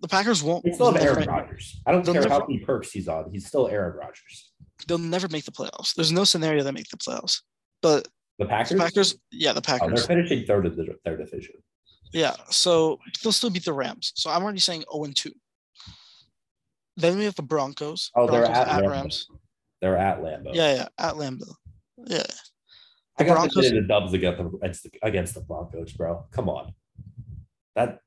The 0.00 0.08
Packers 0.08 0.42
won't. 0.42 0.64
They 0.64 0.72
still 0.72 0.92
have 0.92 1.02
Aaron 1.02 1.28
Rodgers. 1.28 1.80
I 1.86 1.92
don't 1.92 2.04
care 2.04 2.14
never, 2.14 2.28
how 2.28 2.40
many 2.40 2.58
perks 2.58 2.90
he's 2.90 3.08
on. 3.08 3.30
He's 3.30 3.46
still 3.46 3.68
Aaron 3.68 3.96
Rodgers. 3.96 4.52
They'll 4.86 4.98
never 4.98 5.28
make 5.28 5.44
the 5.44 5.52
playoffs. 5.52 5.94
There's 5.94 6.12
no 6.12 6.24
scenario 6.24 6.62
that 6.64 6.74
make 6.74 6.88
the 6.88 6.96
playoffs. 6.96 7.40
But 7.80 8.08
the 8.38 8.46
Packers. 8.46 8.70
The 8.70 8.76
Packers. 8.76 9.16
Yeah, 9.30 9.52
the 9.52 9.62
Packers. 9.62 9.90
Oh, 9.92 9.94
they're 9.94 10.04
finishing 10.04 10.44
third 10.44 10.64
the, 10.76 10.96
their 11.04 11.16
division. 11.16 11.54
Yeah, 12.12 12.34
so 12.50 12.98
they'll 13.22 13.32
still 13.32 13.50
beat 13.50 13.64
the 13.64 13.72
Rams. 13.72 14.12
So 14.14 14.30
I'm 14.30 14.42
already 14.42 14.60
saying 14.60 14.84
0 14.92 15.04
and 15.04 15.16
2. 15.16 15.32
Then 16.96 17.18
we 17.18 17.24
have 17.24 17.34
the 17.34 17.42
Broncos. 17.42 18.10
Oh, 18.14 18.26
Broncos 18.26 18.48
they're 18.48 18.56
at, 18.56 18.68
at 18.68 18.88
Rams. 18.88 19.28
They're 19.80 19.98
at 19.98 20.20
Lambeau. 20.20 20.54
Yeah, 20.54 20.74
yeah, 20.74 20.88
at 20.98 21.14
Lambeau. 21.14 21.52
Yeah. 22.06 22.22
I 23.18 23.24
got 23.24 23.34
Broncos, 23.34 23.70
the 23.70 23.82
Dubs 23.82 24.12
against 24.12 24.38
the, 24.38 24.90
against 25.02 25.34
the 25.34 25.40
Broncos, 25.40 25.92
bro. 25.92 26.24
Come 26.32 26.48
on. 26.48 26.72
That 27.76 27.98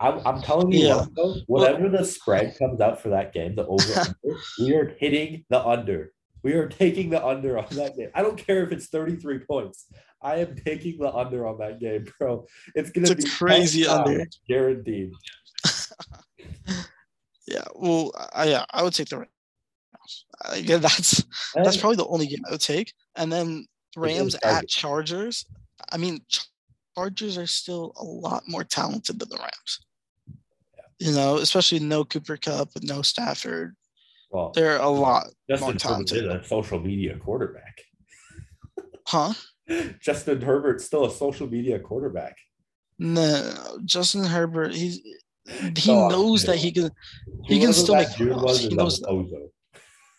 I'm, 0.00 0.20
I'm 0.26 0.42
telling 0.42 0.72
you, 0.72 0.86
yeah. 0.86 1.04
what, 1.14 1.42
whatever 1.46 1.82
well, 1.82 1.92
the 1.92 2.04
spread 2.04 2.58
comes 2.58 2.80
out 2.80 3.00
for 3.00 3.10
that 3.10 3.32
game, 3.32 3.54
the 3.54 3.66
over 3.66 4.00
under, 4.00 4.38
we 4.58 4.74
are 4.74 4.96
hitting 4.98 5.44
the 5.48 5.64
under. 5.64 6.12
We 6.42 6.54
are 6.54 6.68
taking 6.68 7.10
the 7.10 7.24
under 7.24 7.56
on 7.56 7.66
that 7.76 7.96
game. 7.96 8.10
I 8.14 8.22
don't 8.22 8.36
care 8.36 8.64
if 8.64 8.72
it's 8.72 8.88
33 8.88 9.40
points. 9.40 9.86
I 10.20 10.38
am 10.38 10.56
taking 10.56 10.98
the 10.98 11.12
under 11.12 11.46
on 11.46 11.58
that 11.58 11.78
game, 11.78 12.06
bro. 12.18 12.46
It's 12.74 12.90
gonna 12.90 13.12
it's 13.12 13.24
be 13.24 13.30
crazy 13.30 13.86
under, 13.86 14.26
guaranteed. 14.48 15.12
yeah, 17.52 17.64
well, 17.74 18.12
I, 18.34 18.44
yeah, 18.46 18.64
I 18.72 18.82
would 18.82 18.94
take 18.94 19.08
the 19.08 19.26
uh, 20.44 20.56
yeah, 20.56 20.78
that's 20.78 21.24
that's 21.54 21.76
probably 21.76 21.96
the 21.96 22.06
only 22.06 22.26
game 22.26 22.42
I 22.48 22.52
would 22.52 22.60
take. 22.60 22.92
And 23.16 23.30
then 23.30 23.66
Rams 23.96 24.36
at 24.42 24.68
Chargers. 24.68 25.46
I 25.90 25.96
mean, 25.98 26.20
Chargers 26.96 27.38
are 27.38 27.46
still 27.46 27.92
a 27.96 28.04
lot 28.04 28.44
more 28.48 28.64
talented 28.64 29.18
than 29.18 29.28
the 29.28 29.36
Rams. 29.36 29.80
Yeah. 30.76 31.08
You 31.08 31.14
know, 31.14 31.36
especially 31.36 31.80
no 31.80 32.04
Cooper 32.04 32.36
Kupp 32.36 32.70
and 32.74 32.88
no 32.88 33.02
Stafford. 33.02 33.76
Well, 34.30 34.52
they're 34.54 34.78
a 34.78 34.88
lot 34.88 35.26
Justin 35.48 35.66
more 35.66 35.74
talented. 35.74 36.24
Herbert 36.24 36.40
is 36.40 36.46
a 36.46 36.48
social 36.48 36.80
media 36.80 37.16
quarterback. 37.18 37.80
Huh? 39.06 39.34
Justin 40.00 40.40
Herbert's 40.40 40.84
still 40.84 41.04
a 41.04 41.10
social 41.10 41.46
media 41.46 41.78
quarterback. 41.78 42.36
No, 42.98 43.78
Justin 43.84 44.24
Herbert. 44.24 44.74
He's 44.74 45.00
he 45.46 45.90
oh, 45.90 46.08
knows 46.08 46.44
that 46.44 46.56
he 46.56 46.70
can. 46.72 46.90
He 47.44 47.58
can 47.58 47.72
still 47.72 47.96
make. 47.96 48.08
Was 48.18 48.60
he 48.60 48.68
knows. 48.74 49.00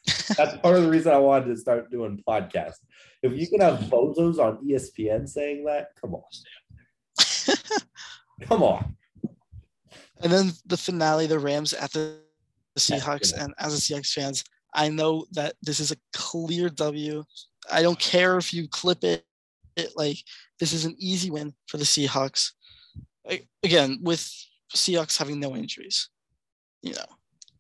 That's 0.38 0.58
part 0.58 0.76
of 0.76 0.84
the 0.84 0.90
reason 0.90 1.14
I 1.14 1.18
wanted 1.18 1.46
to 1.48 1.58
start 1.58 1.90
doing 1.90 2.22
podcasts. 2.28 2.80
If 3.22 3.34
you 3.34 3.48
can 3.48 3.62
have 3.62 3.80
bozos 3.90 4.38
on 4.38 4.58
ESPN 4.68 5.30
saying 5.30 5.64
that, 5.66 5.90
come 6.00 6.16
on. 6.16 6.24
come 8.42 8.64
on. 8.64 8.98
And 10.22 10.32
then 10.32 10.52
the 10.66 10.76
finale, 10.76 11.28
the 11.28 11.40
Rams 11.40 11.74
at 11.74 11.92
the 11.94 12.18
Seahawks. 12.78 13.34
And 13.34 13.54
as 13.60 13.74
a 13.74 13.78
Seahawks 13.78 14.12
fans, 14.12 14.44
I 14.74 14.90
know 14.90 15.26
that 15.32 15.56
this 15.62 15.80
is 15.80 15.92
a 15.92 15.98
clear 16.14 16.70
W. 16.70 17.24
I 17.72 17.82
don't 17.82 18.00
care 18.00 18.38
if 18.38 18.54
you 18.54 18.68
clip 18.68 19.06
it. 19.06 19.24
it 19.78 19.94
like 19.96 20.18
this 20.60 20.74
is 20.74 20.84
an 20.84 20.96
easy 21.00 21.32
win 21.32 21.54
for 21.68 21.78
the 21.78 21.86
Seahawks. 21.86 22.52
Again, 23.64 24.00
with 24.02 24.30
Seahawks 24.76 25.18
having 25.18 25.40
no 25.40 25.56
injuries, 25.56 26.10
you 26.82 26.94
know. 26.94 27.06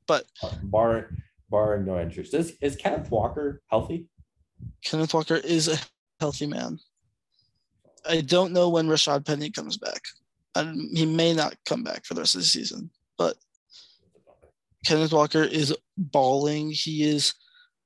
But 0.07 0.25
bar 0.63 1.09
barring 1.49 1.85
no 1.85 1.99
injuries, 1.99 2.33
is 2.33 2.53
is 2.61 2.75
Kenneth 2.75 3.09
Walker 3.11 3.61
healthy? 3.67 4.09
Kenneth 4.83 5.13
Walker 5.13 5.35
is 5.35 5.67
a 5.67 5.77
healthy 6.19 6.47
man. 6.47 6.79
I 8.07 8.21
don't 8.21 8.53
know 8.53 8.69
when 8.69 8.87
Rashad 8.87 9.25
Penny 9.25 9.49
comes 9.49 9.77
back. 9.77 10.01
And 10.55 10.95
he 10.95 11.05
may 11.05 11.33
not 11.33 11.55
come 11.65 11.83
back 11.83 12.05
for 12.05 12.13
the 12.13 12.21
rest 12.21 12.35
of 12.35 12.41
the 12.41 12.47
season, 12.47 12.91
but 13.17 13.35
Kenneth 14.85 15.11
Walker 15.11 15.43
is 15.43 15.75
balling. 15.97 16.69
He 16.69 17.03
is 17.03 17.33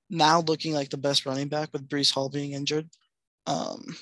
now 0.09 0.41
looking 0.41 0.73
like 0.73 0.89
the 0.89 0.97
best 0.97 1.25
running 1.25 1.47
back 1.47 1.69
with 1.71 1.87
Breece 1.87 2.13
Hall 2.13 2.27
being 2.29 2.51
injured. 2.51 2.89
Um, 3.45 3.95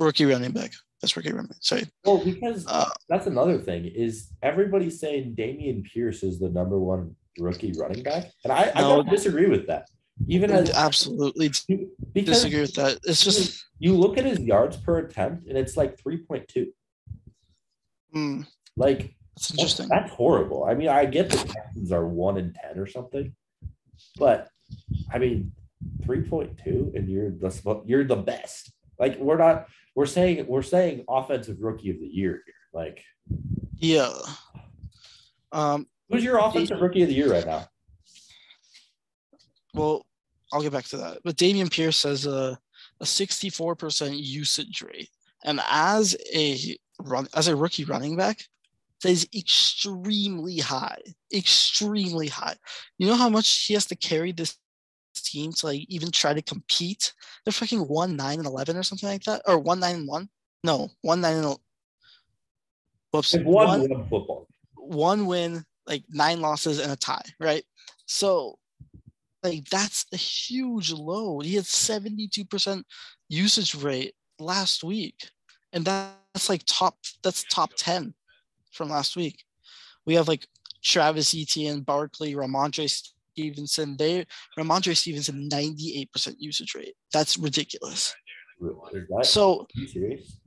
rookie 0.00 0.24
running 0.24 0.50
back. 0.50 0.72
That's 1.00 1.16
rookie 1.16 1.32
running 1.32 1.46
back. 1.48 1.56
Sorry. 1.60 1.86
Well, 2.04 2.22
because 2.22 2.66
Uh, 2.66 2.88
that's 3.08 3.26
another 3.26 3.58
thing 3.58 3.86
is 3.86 4.30
everybody 4.42 4.90
saying 4.90 5.34
Dameon 5.36 5.84
Pierce 5.84 6.22
is 6.22 6.38
the 6.38 6.50
number 6.50 6.78
one 6.78 7.16
rookie 7.38 7.72
running 7.78 8.02
back, 8.02 8.30
and 8.44 8.52
I, 8.52 8.70
I 8.74 8.80
don't 8.82 9.08
disagree 9.08 9.48
with 9.48 9.66
that. 9.68 9.88
Even 10.28 10.50
as 10.50 10.70
absolutely 10.70 11.48
disagree 12.12 12.60
with 12.60 12.74
that. 12.74 12.98
It's 13.04 13.24
just 13.24 13.64
you 13.78 13.96
look 13.96 14.18
at 14.18 14.26
his 14.26 14.38
yards 14.40 14.76
per 14.76 14.98
attempt, 14.98 15.46
and 15.46 15.56
it's 15.56 15.76
like 15.78 15.98
three 15.98 16.18
point 16.18 16.46
two. 16.48 16.70
mm, 18.14 18.46
Like 18.76 18.98
that's 19.36 19.48
that's, 19.48 19.50
interesting. 19.52 19.88
that's 19.88 20.10
horrible. 20.12 20.64
I 20.64 20.74
mean, 20.74 20.88
I 20.88 21.06
get 21.06 21.30
the 21.30 21.38
Texans 21.38 21.92
are 21.92 22.06
one 22.06 22.36
in 22.36 22.52
ten 22.52 22.78
or 22.78 22.86
something, 22.86 23.34
but 24.18 24.48
I 25.10 25.16
mean, 25.16 25.52
three 26.04 26.20
point 26.28 26.60
two, 26.62 26.92
and 26.94 27.08
you're 27.08 27.30
the 27.30 27.82
you're 27.86 28.04
the 28.04 28.16
best. 28.16 28.70
Like 29.00 29.18
we're 29.18 29.38
not. 29.38 29.66
We're 29.96 30.06
saying 30.06 30.46
we're 30.46 30.62
saying 30.62 31.04
offensive 31.08 31.56
rookie 31.60 31.90
of 31.90 31.98
the 31.98 32.06
year 32.06 32.42
here. 32.44 32.54
Like, 32.72 33.02
Yeah. 33.76 34.12
Um, 35.50 35.88
who's 36.08 36.22
your 36.22 36.38
offensive 36.38 36.80
rookie 36.80 37.02
of 37.02 37.08
the 37.08 37.14
year 37.14 37.32
right 37.32 37.46
now? 37.46 37.66
well, 39.74 40.06
I'll 40.52 40.62
get 40.62 40.72
back 40.72 40.84
to 40.86 40.96
that. 40.98 41.18
But 41.24 41.36
Dameon 41.36 41.72
Pierce 41.72 42.04
has 42.04 42.26
a 42.26 42.56
a 43.00 43.04
64% 43.04 44.12
usage 44.16 44.82
rate. 44.82 45.08
And 45.44 45.60
as 45.70 46.16
a 46.34 46.76
run 47.00 47.26
as 47.34 47.48
a 47.48 47.56
rookie 47.56 47.84
running 47.84 48.16
back, 48.16 48.38
that 49.02 49.10
is 49.10 49.26
extremely 49.34 50.58
high. 50.58 51.00
Extremely 51.34 52.28
high. 52.28 52.56
You 52.98 53.06
know 53.06 53.14
how 53.14 53.30
much 53.30 53.64
he 53.64 53.74
has 53.74 53.86
to 53.86 53.96
carry 53.96 54.32
this 54.32 54.56
team 55.20 55.52
to 55.52 55.66
like 55.66 55.84
even 55.88 56.10
try 56.10 56.34
to 56.34 56.42
compete? 56.42 57.12
They're 57.44 57.52
fucking 57.52 57.80
one 57.80 58.16
nine 58.16 58.38
and 58.38 58.46
eleven 58.46 58.76
or 58.76 58.82
something 58.82 59.08
like 59.08 59.24
that. 59.24 59.42
Or 59.46 59.58
one 59.58 59.80
nine 59.80 59.96
and 59.96 60.08
one? 60.08 60.28
No, 60.64 60.90
one 61.02 61.20
nine 61.20 61.36
and 61.36 61.56
whoops. 63.12 63.34
One- 63.34 63.88
one 63.88 64.08
football. 64.08 64.46
one 64.74 65.26
win, 65.26 65.64
like 65.86 66.04
nine 66.10 66.40
losses 66.40 66.78
and 66.78 66.92
a 66.92 66.96
tie, 66.96 67.24
right? 67.38 67.64
So, 68.06 68.58
like 69.42 69.68
that's 69.70 70.06
a 70.12 70.16
huge 70.16 70.92
load. 70.92 71.44
He 71.44 71.54
had 71.54 71.64
72% 71.64 72.82
usage 73.28 73.74
rate 73.74 74.14
last 74.38 74.84
week. 74.84 75.30
And 75.72 75.84
that's 75.84 76.48
like 76.48 76.62
top 76.66 76.96
that's 77.22 77.44
top 77.44 77.70
10 77.76 78.14
from 78.72 78.90
last 78.90 79.16
week. 79.16 79.44
We 80.04 80.14
have 80.14 80.28
like 80.28 80.46
Travis 80.82 81.34
Etienne, 81.34 81.80
Barkley, 81.82 82.34
Rhamondre 82.34 82.88
Stevenson. 83.40 83.96
They 83.96 84.26
Rhamondre 84.58 84.96
Stevenson 84.96 85.48
98% 85.50 86.34
usage 86.38 86.74
rate. 86.74 86.94
That's 87.12 87.36
ridiculous. 87.38 88.14
That 88.60 89.26
So 89.26 89.66
serious? 89.88 90.38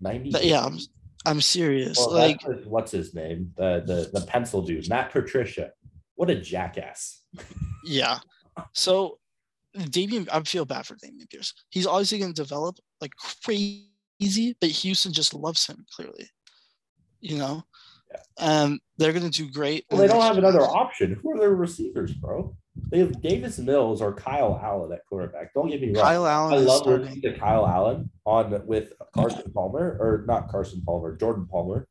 Ninety. 0.00 0.30
yeah, 0.42 0.64
I'm, 0.64 0.78
I'm 1.24 1.40
serious. 1.40 1.96
Well, 1.98 2.12
like 2.12 2.42
what- 2.46 2.66
what's 2.66 2.92
his 2.92 3.14
name? 3.14 3.52
The 3.56 3.82
the 3.86 4.20
the 4.20 4.26
pencil 4.26 4.62
dude, 4.62 4.88
Matt 4.88 5.10
Patricia. 5.10 5.70
What 6.16 6.28
a 6.30 6.34
jackass. 6.40 7.22
Yeah. 7.84 8.18
So 8.74 9.18
Dameon, 9.76 10.28
I 10.30 10.40
feel 10.42 10.64
bad 10.66 10.84
for 10.86 10.96
Dameon 10.96 11.30
Pierce. 11.30 11.54
He's 11.70 11.86
obviously 11.86 12.18
going 12.18 12.34
to 12.34 12.42
develop 12.42 12.76
like 13.00 13.12
crazy, 13.42 14.56
but 14.60 14.70
Houston 14.70 15.12
just 15.12 15.32
loves 15.34 15.66
him 15.66 15.84
clearly. 15.94 16.28
You 17.20 17.38
know, 17.38 17.62
And 18.38 18.80
they're 18.98 19.12
going 19.12 19.28
to 19.28 19.30
do 19.30 19.50
great. 19.50 19.84
Well, 19.90 20.00
they 20.00 20.06
don't 20.06 20.22
have 20.22 20.38
another 20.38 20.60
option. 20.62 21.18
Who 21.22 21.32
are 21.32 21.38
their 21.38 21.54
receivers, 21.54 22.12
bro? 22.12 22.56
They 22.90 22.98
have 23.00 23.20
Davis 23.20 23.58
Mills 23.58 24.00
or 24.00 24.14
Kyle 24.14 24.58
Allen 24.62 24.92
at 24.92 25.04
quarterback. 25.06 25.52
Don't 25.54 25.68
get 25.68 25.80
me 25.82 25.88
wrong. 25.94 26.04
Kyle 26.04 26.26
Allen 26.26 26.54
I 26.54 26.56
love 26.58 26.86
listening 26.86 27.20
to 27.22 27.38
Kyle 27.38 27.66
Allen 27.66 28.10
on 28.24 28.66
with 28.66 28.92
Carson 29.14 29.52
Palmer 29.52 29.96
or 30.00 30.24
not 30.26 30.48
Carson 30.48 30.82
Palmer, 30.86 31.14
Jordan 31.16 31.46
Palmer. 31.50 31.86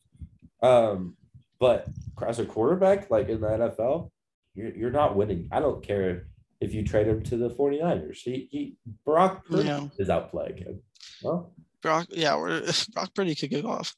Um, 0.64 1.16
but 1.60 1.88
as 2.26 2.40
a 2.40 2.46
quarterback, 2.46 3.12
like 3.12 3.30
in 3.30 3.42
the 3.42 3.48
NFL, 3.48 4.10
you're, 4.56 4.76
you're 4.76 4.92
not 4.92 5.16
winning. 5.16 5.48
I 5.52 5.60
don't 5.60 5.84
care 5.86 6.28
if 6.60 6.74
you 6.74 6.84
trade 6.84 7.08
him 7.08 7.22
to 7.24 7.38
the 7.38 7.50
49ers. 7.50 8.18
He, 8.18 8.48
he 8.52 8.76
Brock 9.06 9.46
Purdy 9.46 9.68
Yeah. 9.68 9.88
is 10.00 10.10
outplaying 10.10 10.60
him. 10.66 10.82
Well, 11.22 11.54
Brock, 11.84 12.08
yeah, 12.10 12.36
Brock 12.94 13.14
Purdy 13.14 13.36
could 13.36 13.52
go 13.52 13.70
off. 13.70 13.96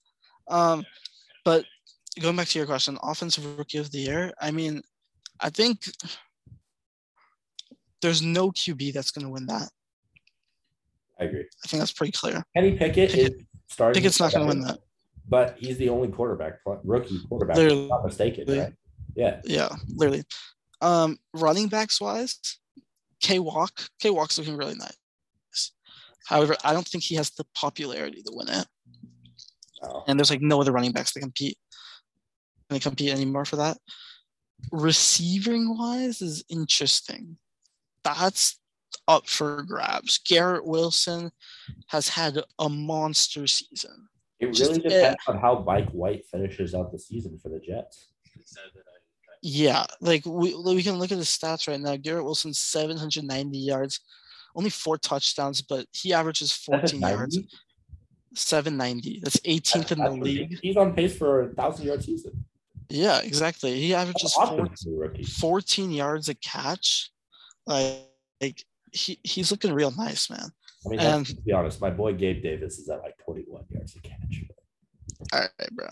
Um, 0.50 0.86
but 1.46 1.66
going 2.22 2.36
back 2.36 2.48
to 2.50 2.60
your 2.60 2.66
question, 2.68 2.98
offensive 3.04 3.58
rookie 3.58 3.78
of 3.78 3.92
the 3.92 4.00
year. 4.00 4.32
I 4.40 4.52
mean, 4.52 4.82
I 5.40 5.50
think 5.50 5.86
there's 8.02 8.22
no 8.22 8.52
QB 8.52 8.94
that's 8.94 9.12
going 9.12 9.26
to 9.26 9.32
win 9.32 9.46
that. 9.48 9.70
I 11.20 11.26
agree. 11.26 11.46
I 11.64 11.68
think 11.68 11.80
that's 11.80 11.94
pretty 11.94 12.12
clear. 12.12 12.44
Kenny 12.56 12.72
Pickett, 12.78 13.12
Pickett- 13.12 13.34
is 13.34 13.46
starting. 13.70 14.00
Pickett's 14.02 14.20
not 14.20 14.32
going 14.34 14.46
to 14.48 14.54
win 14.54 14.62
that. 14.62 14.80
but 15.30 15.56
he's 15.60 15.78
the 15.78 15.90
only 15.90 16.10
quarterback, 16.10 16.60
rookie 16.84 17.20
quarterback. 17.30 17.56
Literally. 17.58 17.88
Not 17.88 18.06
mistaken, 18.06 18.46
right? 18.48 18.74
Yeah. 19.16 19.40
Yeah, 19.46 19.70
literally. 19.90 20.24
Um, 20.82 21.18
running 21.34 21.68
backs 21.68 22.02
wise, 22.02 22.40
K 23.22 23.40
Walk, 23.40 23.72
K 24.02 24.10
Walk's 24.10 24.38
looking 24.38 24.58
really 24.58 24.76
nice. 24.76 25.72
However, 26.28 26.56
I 26.64 26.74
don't 26.74 26.88
think 26.88 27.04
he 27.04 27.16
has 27.16 27.30
the 27.32 27.46
popularity 27.56 28.22
to 28.24 28.32
win 28.34 28.50
it. 28.50 28.66
Oh, 29.84 30.04
And 30.08 30.18
there's 30.18 30.30
like 30.30 30.42
no 30.42 30.60
other 30.62 30.72
running 30.72 30.94
backs 30.94 31.14
that 31.14 31.20
compete. 31.20 31.58
Can 32.74 32.80
they 32.80 32.90
compete 32.90 33.12
anymore 33.12 33.46
for 33.46 33.58
that? 33.58 33.78
Receiving 34.72 35.78
wise 35.78 36.24
is 36.24 36.44
interesting. 36.50 37.38
That's 38.04 38.60
up 39.08 39.28
for 39.28 39.62
grabs. 39.62 40.18
Garrett 40.18 40.66
Wilson 40.66 41.32
has 41.88 42.10
had 42.10 42.40
a 42.58 42.70
monster 42.70 43.46
season. 43.46 44.08
it 44.40 44.52
just- 44.54 44.72
really 44.72 44.82
depends 44.82 45.18
on 45.28 45.38
how 45.38 45.60
Mike 45.60 45.90
White 45.92 46.26
finishes 46.32 46.74
out 46.74 46.92
the 46.92 46.98
season 46.98 47.38
for 47.38 47.50
the 47.50 47.60
Jets. 47.60 48.08
Yeah, 49.44 49.86
like 50.02 50.26
we 50.26 50.56
we 50.56 50.82
can 50.82 50.98
look 50.98 51.12
at 51.12 51.18
the 51.18 51.24
stats 51.24 51.68
right 51.68 51.80
now. 51.80 51.96
Garrett 51.98 52.24
Wilson 52.24 52.54
790 52.54 53.58
yards, 53.58 54.00
only 54.56 54.70
four 54.70 54.98
touchdowns, 54.98 55.62
but 55.62 55.86
he 55.92 56.12
averages 56.14 56.52
14 56.54 57.00
yards, 57.02 57.36
790? 57.36 57.48
790. 58.36 59.20
That's 59.24 59.38
18th 59.42 59.92
in 59.92 59.98
the 60.00 60.12
league. 60.12 60.60
He's 60.62 60.78
on 60.78 60.94
pace 60.94 61.16
for 61.18 61.42
a 61.44 61.54
thousand 61.54 61.86
yard 61.86 62.04
season. 62.04 62.46
Yeah, 62.90 63.22
exactly. 63.22 63.80
He 63.80 63.94
averages 63.94 64.36
That's 64.38 64.50
four, 64.50 64.66
for 64.66 64.90
a 65.06 65.08
rookie. 65.10 65.24
14 65.24 65.92
yards 65.92 66.30
a 66.30 66.36
catch. 66.36 67.12
Like, 67.66 68.08
like 68.42 68.64
he, 68.92 69.20
he's 69.24 69.52
looking 69.52 69.74
real 69.74 69.92
nice, 69.98 70.30
man. 70.30 70.50
I 70.86 70.90
mean, 70.90 71.00
And- 71.00 71.26
to 71.26 71.36
be 71.42 71.52
honest, 71.54 71.80
my 71.82 71.90
boy 71.90 72.14
Gabe 72.14 72.44
Davis 72.44 72.78
is 72.80 72.90
at 72.90 73.00
like 73.02 73.18
21 73.24 73.64
yards 73.70 73.96
a 73.96 74.00
catch. 74.02 74.44
All 75.32 75.40
right, 75.40 75.70
bro. 75.72 75.88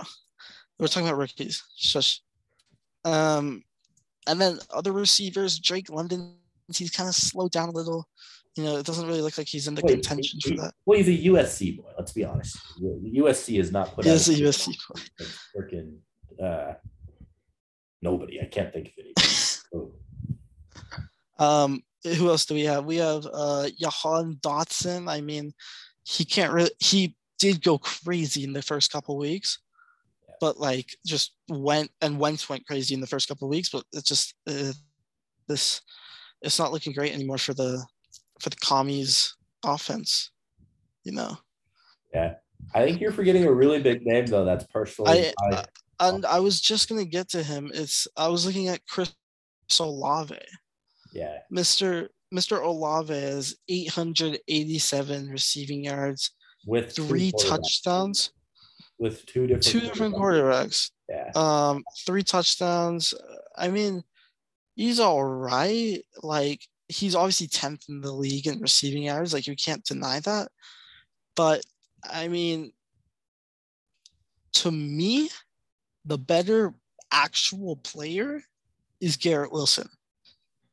We're 0.80 0.88
talking 0.88 1.08
about 1.08 1.18
rookies. 1.20 1.64
Shush. 1.78 2.22
Um, 3.06 3.64
and 4.28 4.40
then 4.40 4.60
other 4.70 4.92
receivers, 4.92 5.60
Drake 5.60 5.90
London, 5.90 6.36
he's 6.76 6.92
kind 6.92 7.08
of 7.10 7.16
slowed 7.16 7.52
down 7.52 7.70
a 7.70 7.72
little. 7.72 8.08
You 8.58 8.66
know, 8.66 8.78
it 8.78 8.86
doesn't 8.86 9.08
really 9.08 9.22
look 9.22 9.38
like 9.38 9.48
he's 9.48 9.68
in 9.68 9.76
the 9.76 9.82
Wait, 9.82 9.94
contention 9.94 10.40
he- 10.44 10.50
for 10.58 10.62
that. 10.64 10.74
Well, 10.86 10.98
he's 11.02 11.08
a 11.08 11.26
USC 11.30 11.78
boy. 11.78 11.90
Let's 11.98 12.12
be 12.12 12.26
honest. 12.26 12.58
USC 12.82 13.60
is 13.60 13.72
not 13.72 13.96
put 13.96 14.04
He 14.04 14.12
out 14.12 14.16
is 14.18 14.28
a 14.28 14.34
USC 14.34 14.76
boy. 14.90 15.02
Freaking 15.56 15.96
uh, 16.42 16.74
nobody. 18.02 18.42
I 18.42 18.46
can't 18.46 18.74
think 18.74 18.88
of 18.88 18.94
any. 19.00 19.14
Oh, 19.74 19.94
Um, 21.40 21.82
who 22.04 22.28
else 22.30 22.46
do 22.46 22.54
we 22.56 22.64
have? 22.64 22.84
We 22.86 22.98
have 22.98 23.26
uh 23.32 23.70
Jahan 23.80 24.36
Dotson. 24.42 25.10
I 25.10 25.22
mean, 25.22 25.54
he 26.04 26.26
can't 26.26 26.52
really 26.52 26.72
he 26.80 27.16
did 27.40 27.64
go 27.64 27.78
crazy 27.78 28.44
in 28.44 28.52
the 28.54 28.62
first 28.62 28.92
couple 28.92 29.18
weeks, 29.18 29.60
but 30.42 30.58
like 30.60 30.90
just 31.06 31.36
went 31.48 31.90
and 32.02 32.20
Wentz 32.20 32.50
went 32.50 32.66
crazy 32.68 32.94
in 32.94 33.00
the 33.02 33.08
first 33.08 33.28
couple 33.30 33.48
weeks, 33.48 33.70
but 33.70 33.86
it's 33.94 34.10
just 34.10 34.36
uh, 34.48 34.74
this 35.48 35.82
it's 36.42 36.60
not 36.60 36.74
looking 36.74 36.92
great 36.94 37.14
anymore 37.14 37.38
for 37.38 37.54
the 37.54 37.86
for 38.42 38.50
the 38.50 38.58
commies 38.58 39.36
offense, 39.64 40.32
you 41.06 41.12
know. 41.14 41.38
yeah. 42.14 42.34
I 42.76 42.84
think 42.86 43.00
you're 43.02 43.12
forgetting 43.12 43.46
a 43.46 43.52
really 43.54 43.82
big 43.82 44.02
name 44.06 44.26
though. 44.26 44.44
That's 44.46 44.66
personally. 44.66 45.32
I- 45.40 45.56
I, 45.56 45.66
And 46.02 46.26
I 46.26 46.40
was 46.40 46.60
just 46.62 46.90
gonna 46.90 47.06
get 47.06 47.30
to 47.30 47.44
him. 47.44 47.72
It's 47.74 48.08
I 48.18 48.28
was 48.28 48.46
looking 48.46 48.68
at 48.70 48.86
Chris 48.88 49.14
Olave. 49.80 50.38
yeah. 51.14 51.38
Mr. 51.54 52.08
Mr. 52.34 52.64
Olave 52.64 53.14
has 53.14 53.56
887 53.68 55.30
receiving 55.30 55.84
yards, 55.84 56.32
With 56.66 56.96
three 56.96 57.32
touchdowns, 57.38 58.32
With 59.00 59.26
two 59.26 59.48
different. 59.48 59.64
two 59.64 59.80
different 59.82 60.16
quarterbacks. 60.16 60.92
Yeah. 61.10 61.30
um, 61.36 61.84
three 62.06 62.24
touchdowns. 62.24 63.14
I 63.58 63.68
mean, 63.68 64.04
he's 64.76 65.00
all 65.02 65.24
right. 65.26 66.02
Like 66.24 66.62
he's 66.88 67.16
obviously 67.16 67.48
10th 67.48 67.90
in 67.90 68.00
the 68.00 68.14
league 68.14 68.48
in 68.48 68.60
receiving 68.62 69.04
yards. 69.04 69.34
Like 69.34 69.46
you 69.48 69.56
can't 69.58 69.84
deny 69.84 70.22
that. 70.22 70.50
But 71.36 71.64
I 72.04 72.30
mean, 72.30 72.72
to 74.54 74.72
me, 74.72 75.30
the 76.06 76.18
better 76.18 76.74
actual 77.12 77.76
player 77.78 78.42
is 79.00 79.18
Garrett 79.18 79.52
Wilson. 79.52 79.88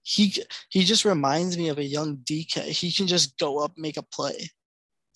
He 0.02 0.32
he 0.70 0.84
just 0.84 1.04
reminds 1.04 1.58
me 1.58 1.68
of 1.68 1.78
a 1.78 1.84
young 1.84 2.18
DK. 2.18 2.62
He 2.64 2.90
can 2.90 3.06
just 3.06 3.38
go 3.38 3.58
up, 3.58 3.72
make 3.76 3.96
a 3.96 4.02
play. 4.02 4.50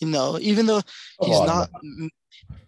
You 0.00 0.08
know, 0.08 0.38
even 0.40 0.66
though 0.66 0.82
oh, 1.20 1.26
he's 1.26 1.36
oh, 1.36 1.44
not 1.44 1.70
no. 1.82 2.08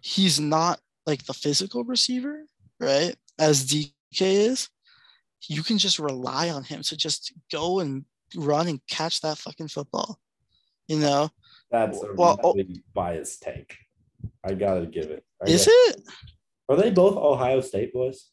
he's 0.01 0.39
not 0.39 0.79
like 1.05 1.25
the 1.25 1.33
physical 1.33 1.83
receiver, 1.83 2.45
right? 2.79 3.15
As 3.37 3.65
DK 3.65 3.91
is, 4.21 4.69
you 5.47 5.61
can 5.61 5.77
just 5.77 5.99
rely 5.99 6.49
on 6.49 6.63
him 6.63 6.81
to 6.83 6.97
just 6.97 7.33
go 7.51 7.79
and 7.79 8.05
run 8.35 8.67
and 8.67 8.79
catch 8.89 9.21
that 9.21 9.37
fucking 9.37 9.67
football. 9.67 10.17
You 10.87 10.99
know? 10.99 11.29
That's 11.71 12.01
a 12.01 12.13
well, 12.13 12.39
oh 12.43 12.53
really 12.53 12.83
biased 12.93 13.41
take. 13.41 13.75
I 14.43 14.53
gotta 14.53 14.85
give 14.85 15.05
it. 15.05 15.23
I 15.45 15.49
is 15.49 15.67
it? 15.69 16.01
Are 16.67 16.75
they 16.75 16.91
both 16.91 17.15
Ohio 17.15 17.61
State 17.61 17.93
boys? 17.93 18.31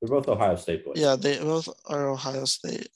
They're 0.00 0.08
both 0.08 0.28
Ohio 0.28 0.56
State 0.56 0.84
boys. 0.84 0.94
Yeah, 0.96 1.16
they 1.16 1.38
both 1.38 1.68
are 1.86 2.08
Ohio 2.08 2.44
State. 2.44 2.88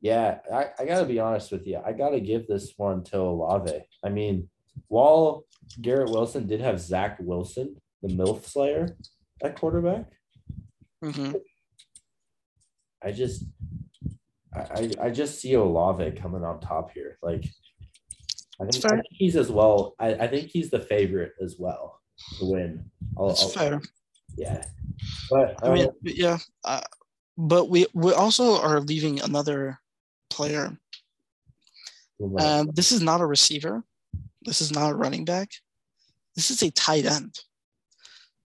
Yeah, 0.00 0.38
I, 0.52 0.66
I 0.78 0.84
gotta 0.84 1.06
be 1.06 1.18
honest 1.18 1.50
with 1.50 1.66
you. 1.66 1.80
I 1.84 1.92
gotta 1.92 2.20
give 2.20 2.46
this 2.46 2.74
one 2.76 3.02
to 3.04 3.18
Olave. 3.18 3.80
I 4.04 4.08
mean, 4.10 4.48
while 4.88 5.44
Garrett 5.80 6.10
Wilson 6.10 6.46
did 6.46 6.60
have 6.60 6.80
Zach 6.80 7.16
Wilson, 7.20 7.76
the 8.02 8.08
MILF 8.08 8.44
Slayer, 8.44 8.96
at 9.42 9.56
quarterback, 9.58 10.06
mm-hmm. 11.02 11.32
I 13.02 13.12
just 13.12 13.44
I, 14.54 14.90
I 15.00 15.10
just 15.10 15.40
see 15.40 15.54
Olave 15.54 16.12
coming 16.12 16.44
on 16.44 16.60
top 16.60 16.90
here. 16.92 17.18
Like 17.22 17.44
I 18.60 18.66
think, 18.66 18.84
I 18.84 18.88
think 18.90 19.06
he's 19.10 19.36
as 19.36 19.50
well. 19.50 19.94
I, 19.98 20.14
I 20.14 20.26
think 20.26 20.48
he's 20.48 20.70
the 20.70 20.80
favorite 20.80 21.32
as 21.40 21.56
well 21.58 21.98
to 22.38 22.44
win. 22.44 22.90
I'll, 23.16 23.28
That's 23.28 23.42
I'll, 23.42 23.48
fair. 23.48 23.82
Yeah, 24.36 24.64
but 25.30 25.62
um, 25.62 25.70
I 25.70 25.74
mean, 25.74 25.88
yeah, 26.02 26.38
uh, 26.64 26.82
but 27.36 27.68
we 27.68 27.86
we 27.94 28.12
also 28.12 28.60
are 28.60 28.80
leaving 28.80 29.20
another 29.20 29.78
player. 30.30 30.76
And 32.20 32.74
this 32.74 32.90
is 32.90 33.00
not 33.00 33.20
a 33.20 33.26
receiver. 33.26 33.84
This 34.42 34.60
is 34.60 34.72
not 34.72 34.90
a 34.90 34.94
running 34.94 35.24
back. 35.24 35.50
This 36.34 36.50
is 36.50 36.62
a 36.62 36.70
tight 36.72 37.04
end. 37.04 37.38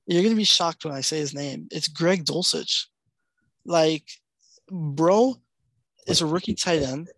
You're 0.05 0.21
gonna 0.21 0.35
be 0.35 0.43
shocked 0.43 0.85
when 0.85 0.93
I 0.93 1.01
say 1.01 1.17
his 1.17 1.33
name. 1.33 1.67
It's 1.71 1.87
Greg 1.87 2.25
Dulcich. 2.25 2.85
Like, 3.65 4.03
bro 4.69 5.35
is 6.07 6.21
a 6.21 6.25
rookie 6.25 6.53
tight 6.53 6.81
end. 6.83 7.09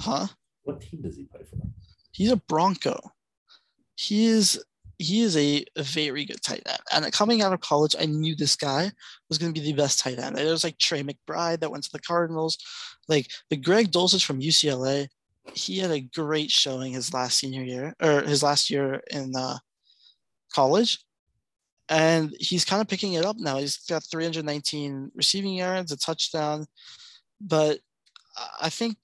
Huh? 0.00 0.26
What 0.64 0.80
team 0.80 1.02
does 1.02 1.16
he 1.16 1.24
play 1.24 1.40
for? 1.50 1.66
He's 2.12 2.30
a 2.30 2.36
Bronco. 2.36 2.98
He 3.94 4.26
is 4.26 4.62
he 4.98 5.20
is 5.20 5.36
a, 5.36 5.64
very 5.78 6.24
good 6.24 6.42
tight 6.42 6.62
end. 6.66 6.78
And 6.92 7.12
coming 7.12 7.42
out 7.42 7.52
of 7.52 7.60
college, 7.60 7.94
I 7.98 8.06
knew 8.06 8.34
this 8.34 8.56
guy 8.56 8.90
was 9.28 9.38
going 9.38 9.52
to 9.52 9.60
be 9.60 9.64
the 9.64 9.76
best 9.76 10.00
tight 10.00 10.18
end. 10.18 10.36
There 10.36 10.46
was 10.46 10.64
like 10.64 10.78
Trey 10.78 11.02
McBride 11.02 11.60
that 11.60 11.70
went 11.70 11.84
to 11.84 11.92
the 11.92 12.00
Cardinals, 12.00 12.58
like 13.08 13.28
the 13.50 13.56
Greg 13.56 13.92
Dulcich 13.92 14.24
from 14.24 14.40
UCLA. 14.40 15.08
He 15.52 15.78
had 15.78 15.90
a 15.90 16.00
great 16.00 16.50
showing 16.50 16.92
his 16.92 17.12
last 17.12 17.38
senior 17.38 17.62
year 17.62 17.94
or 18.02 18.22
his 18.22 18.42
last 18.42 18.70
year 18.70 19.02
in 19.10 19.36
uh, 19.36 19.58
college, 20.52 20.98
and 21.88 22.34
he's 22.40 22.64
kind 22.64 22.80
of 22.80 22.88
picking 22.88 23.12
it 23.12 23.24
up 23.24 23.36
now. 23.38 23.58
He's 23.58 23.76
got 23.76 24.02
319 24.10 25.12
receiving 25.14 25.54
yards, 25.54 25.92
a 25.92 25.96
touchdown, 25.96 26.66
but 27.40 27.78
I 28.60 28.70
think 28.70 28.96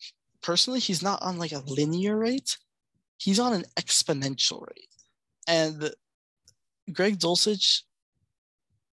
personally 0.42 0.81
he's 0.81 1.02
not 1.02 1.22
on 1.22 1.38
like 1.38 1.52
a 1.52 1.62
linear 1.66 2.16
rate. 2.16 2.57
He's 3.18 3.38
on 3.38 3.52
an 3.52 3.64
exponential 3.78 4.66
rate. 4.66 4.91
And 5.46 5.92
Greg 6.92 7.18
Dulcich, 7.18 7.83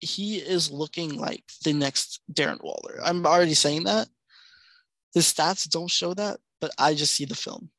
he 0.00 0.36
is 0.36 0.70
looking 0.70 1.16
like 1.16 1.44
the 1.64 1.72
next 1.72 2.20
Darren 2.32 2.62
Waller. 2.62 3.00
I'm 3.02 3.24
already 3.26 3.54
saying 3.54 3.84
that. 3.84 4.08
His 5.14 5.32
stats 5.32 5.68
don't 5.68 5.90
show 5.90 6.12
that, 6.14 6.40
but 6.60 6.72
I 6.78 6.94
just 6.94 7.14
see 7.14 7.24
the 7.24 7.34
film. 7.34 7.70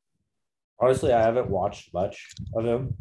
Honestly, 0.80 1.12
I 1.12 1.22
haven't 1.22 1.50
watched 1.50 1.92
much 1.94 2.28
of 2.54 2.64
him. 2.64 2.94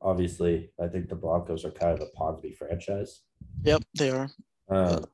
Obviously, 0.00 0.70
I 0.80 0.86
think 0.88 1.08
the 1.08 1.16
Broncos 1.16 1.64
are 1.64 1.70
kind 1.70 1.92
of 1.92 2.00
a 2.00 2.18
Ponsby 2.18 2.56
franchise. 2.56 3.22
Yep, 3.62 3.82
they 3.96 4.10
are. 4.10 4.30
Um, 4.68 5.04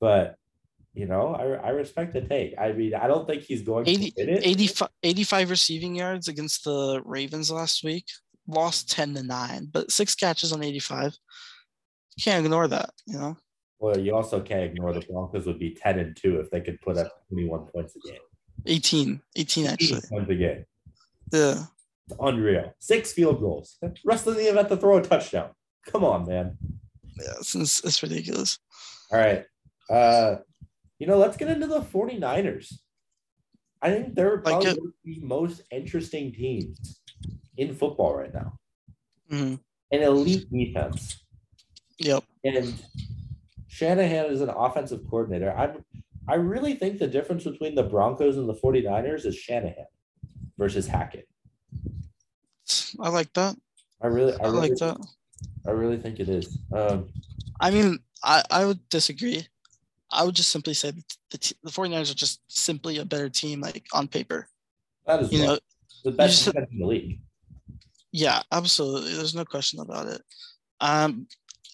but 0.00 0.36
you 0.98 1.06
know, 1.06 1.34
I, 1.34 1.68
I 1.68 1.70
respect 1.70 2.12
the 2.12 2.22
take. 2.22 2.54
I 2.58 2.72
mean, 2.72 2.92
I 2.92 3.06
don't 3.06 3.24
think 3.24 3.42
he's 3.42 3.62
going 3.62 3.88
80, 3.88 4.10
to 4.10 4.48
85, 4.48 4.88
85 5.04 5.50
receiving 5.50 5.94
yards 5.94 6.26
against 6.26 6.64
the 6.64 7.00
Ravens 7.04 7.52
last 7.52 7.84
week. 7.84 8.04
Lost 8.48 8.90
10 8.90 9.14
to 9.14 9.22
9, 9.22 9.68
but 9.70 9.92
six 9.92 10.16
catches 10.16 10.52
on 10.52 10.64
85. 10.64 11.16
can't 12.20 12.44
ignore 12.44 12.66
that, 12.66 12.90
you 13.06 13.16
know? 13.16 13.36
Well, 13.78 13.96
you 13.96 14.12
also 14.12 14.40
can't 14.40 14.64
ignore 14.64 14.92
the 14.92 15.02
Broncos 15.08 15.46
would 15.46 15.60
be 15.60 15.76
10 15.80 16.00
and 16.00 16.16
2 16.16 16.40
if 16.40 16.50
they 16.50 16.60
could 16.60 16.80
put 16.80 16.98
up 16.98 17.12
21 17.28 17.66
points 17.66 17.94
a 17.94 18.08
game. 18.08 18.20
18. 18.66 19.20
18 19.36 19.66
actually. 19.66 20.00
Points 20.10 20.30
a 20.30 20.34
game. 20.34 20.64
Yeah. 21.32 21.62
It's 22.08 22.16
unreal. 22.18 22.74
Six 22.80 23.12
field 23.12 23.38
goals. 23.38 23.78
Rest 24.04 24.26
of 24.26 24.34
the 24.34 24.48
event 24.48 24.68
to 24.70 24.76
throw 24.76 24.96
a 24.96 25.02
touchdown. 25.02 25.50
Come 25.86 26.04
on, 26.04 26.26
man. 26.26 26.58
Yeah, 27.20 27.34
it's, 27.38 27.54
it's 27.54 28.02
ridiculous. 28.02 28.58
All 29.12 29.20
right. 29.20 29.44
Uh 29.88 30.38
you 30.98 31.06
know, 31.06 31.18
let's 31.18 31.36
get 31.36 31.48
into 31.48 31.66
the 31.66 31.80
49ers. 31.80 32.74
I 33.80 33.90
think 33.90 34.14
they're 34.14 34.38
probably 34.38 34.70
like 34.70 34.78
the 35.04 35.20
most 35.20 35.62
interesting 35.70 36.32
teams 36.32 37.00
in 37.56 37.74
football 37.74 38.16
right 38.16 38.34
now. 38.34 38.54
Mm-hmm. 39.30 39.54
An 39.92 40.02
elite 40.02 40.50
defense. 40.50 41.24
Yep. 41.98 42.24
And 42.44 42.74
Shanahan 43.68 44.26
is 44.26 44.40
an 44.40 44.50
offensive 44.50 45.02
coordinator. 45.08 45.52
I 45.56 45.74
I 46.30 46.34
really 46.34 46.74
think 46.74 46.98
the 46.98 47.06
difference 47.06 47.44
between 47.44 47.74
the 47.74 47.82
Broncos 47.82 48.36
and 48.36 48.48
the 48.48 48.54
49ers 48.54 49.24
is 49.24 49.36
Shanahan 49.36 49.86
versus 50.58 50.86
Hackett. 50.86 51.28
I 53.00 53.08
like 53.08 53.32
that. 53.34 53.56
I 54.02 54.08
really 54.08 54.34
I, 54.34 54.44
I 54.44 54.48
really, 54.48 54.68
like 54.68 54.78
that. 54.78 54.98
I 55.66 55.70
really 55.70 55.96
think 55.96 56.20
it 56.20 56.28
is. 56.28 56.58
Um, 56.72 57.08
I 57.60 57.70
mean, 57.70 57.98
I, 58.22 58.42
I 58.50 58.66
would 58.66 58.86
disagree. 58.88 59.46
I 60.10 60.24
would 60.24 60.34
just 60.34 60.50
simply 60.50 60.74
say 60.74 60.92
the, 61.30 61.38
t- 61.38 61.56
the 61.62 61.70
49ers 61.70 62.10
are 62.10 62.14
just 62.14 62.40
simply 62.48 62.98
a 62.98 63.04
better 63.04 63.28
team, 63.28 63.60
like 63.60 63.86
on 63.92 64.08
paper. 64.08 64.48
That 65.06 65.22
is, 65.22 65.32
you 65.32 65.44
know, 65.44 65.58
the 66.04 66.12
best 66.12 66.44
just, 66.44 66.56
in 66.56 66.78
the 66.78 66.86
league. 66.86 67.20
Yeah, 68.12 68.42
absolutely. 68.52 69.14
There's 69.14 69.34
no 69.34 69.44
question 69.44 69.80
about 69.80 70.06
it. 70.06 70.22
Um, 70.80 71.26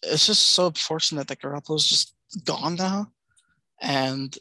it's 0.03 0.27
just 0.27 0.47
so 0.49 0.70
fortunate 0.73 1.29
that 1.29 1.40
Garoppolo's 1.40 1.87
just 1.87 2.14
gone 2.44 2.75
now, 2.75 3.12
and 3.81 4.37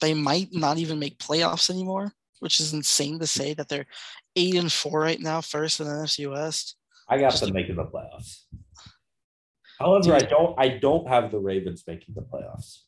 they 0.00 0.14
might 0.14 0.52
not 0.52 0.78
even 0.78 0.98
make 0.98 1.18
playoffs 1.18 1.70
anymore, 1.70 2.12
which 2.40 2.60
is 2.60 2.72
insane 2.72 3.18
to 3.20 3.26
say 3.26 3.54
that 3.54 3.68
they're 3.68 3.86
eight 4.34 4.56
and 4.56 4.72
four 4.72 5.00
right 5.00 5.20
now, 5.20 5.40
first 5.40 5.80
in 5.80 5.86
the 5.86 5.92
NFC 5.92 6.30
West. 6.30 6.76
I 7.08 7.18
got 7.18 7.30
just 7.30 7.44
them 7.44 7.54
making 7.54 7.76
the 7.76 7.84
playoffs. 7.84 8.42
However, 9.78 10.02
Dude, 10.02 10.12
I 10.14 10.26
don't. 10.26 10.54
I 10.58 10.68
don't 10.68 11.06
have 11.06 11.30
the 11.30 11.38
Ravens 11.38 11.84
making 11.86 12.14
the 12.14 12.22
playoffs 12.22 12.80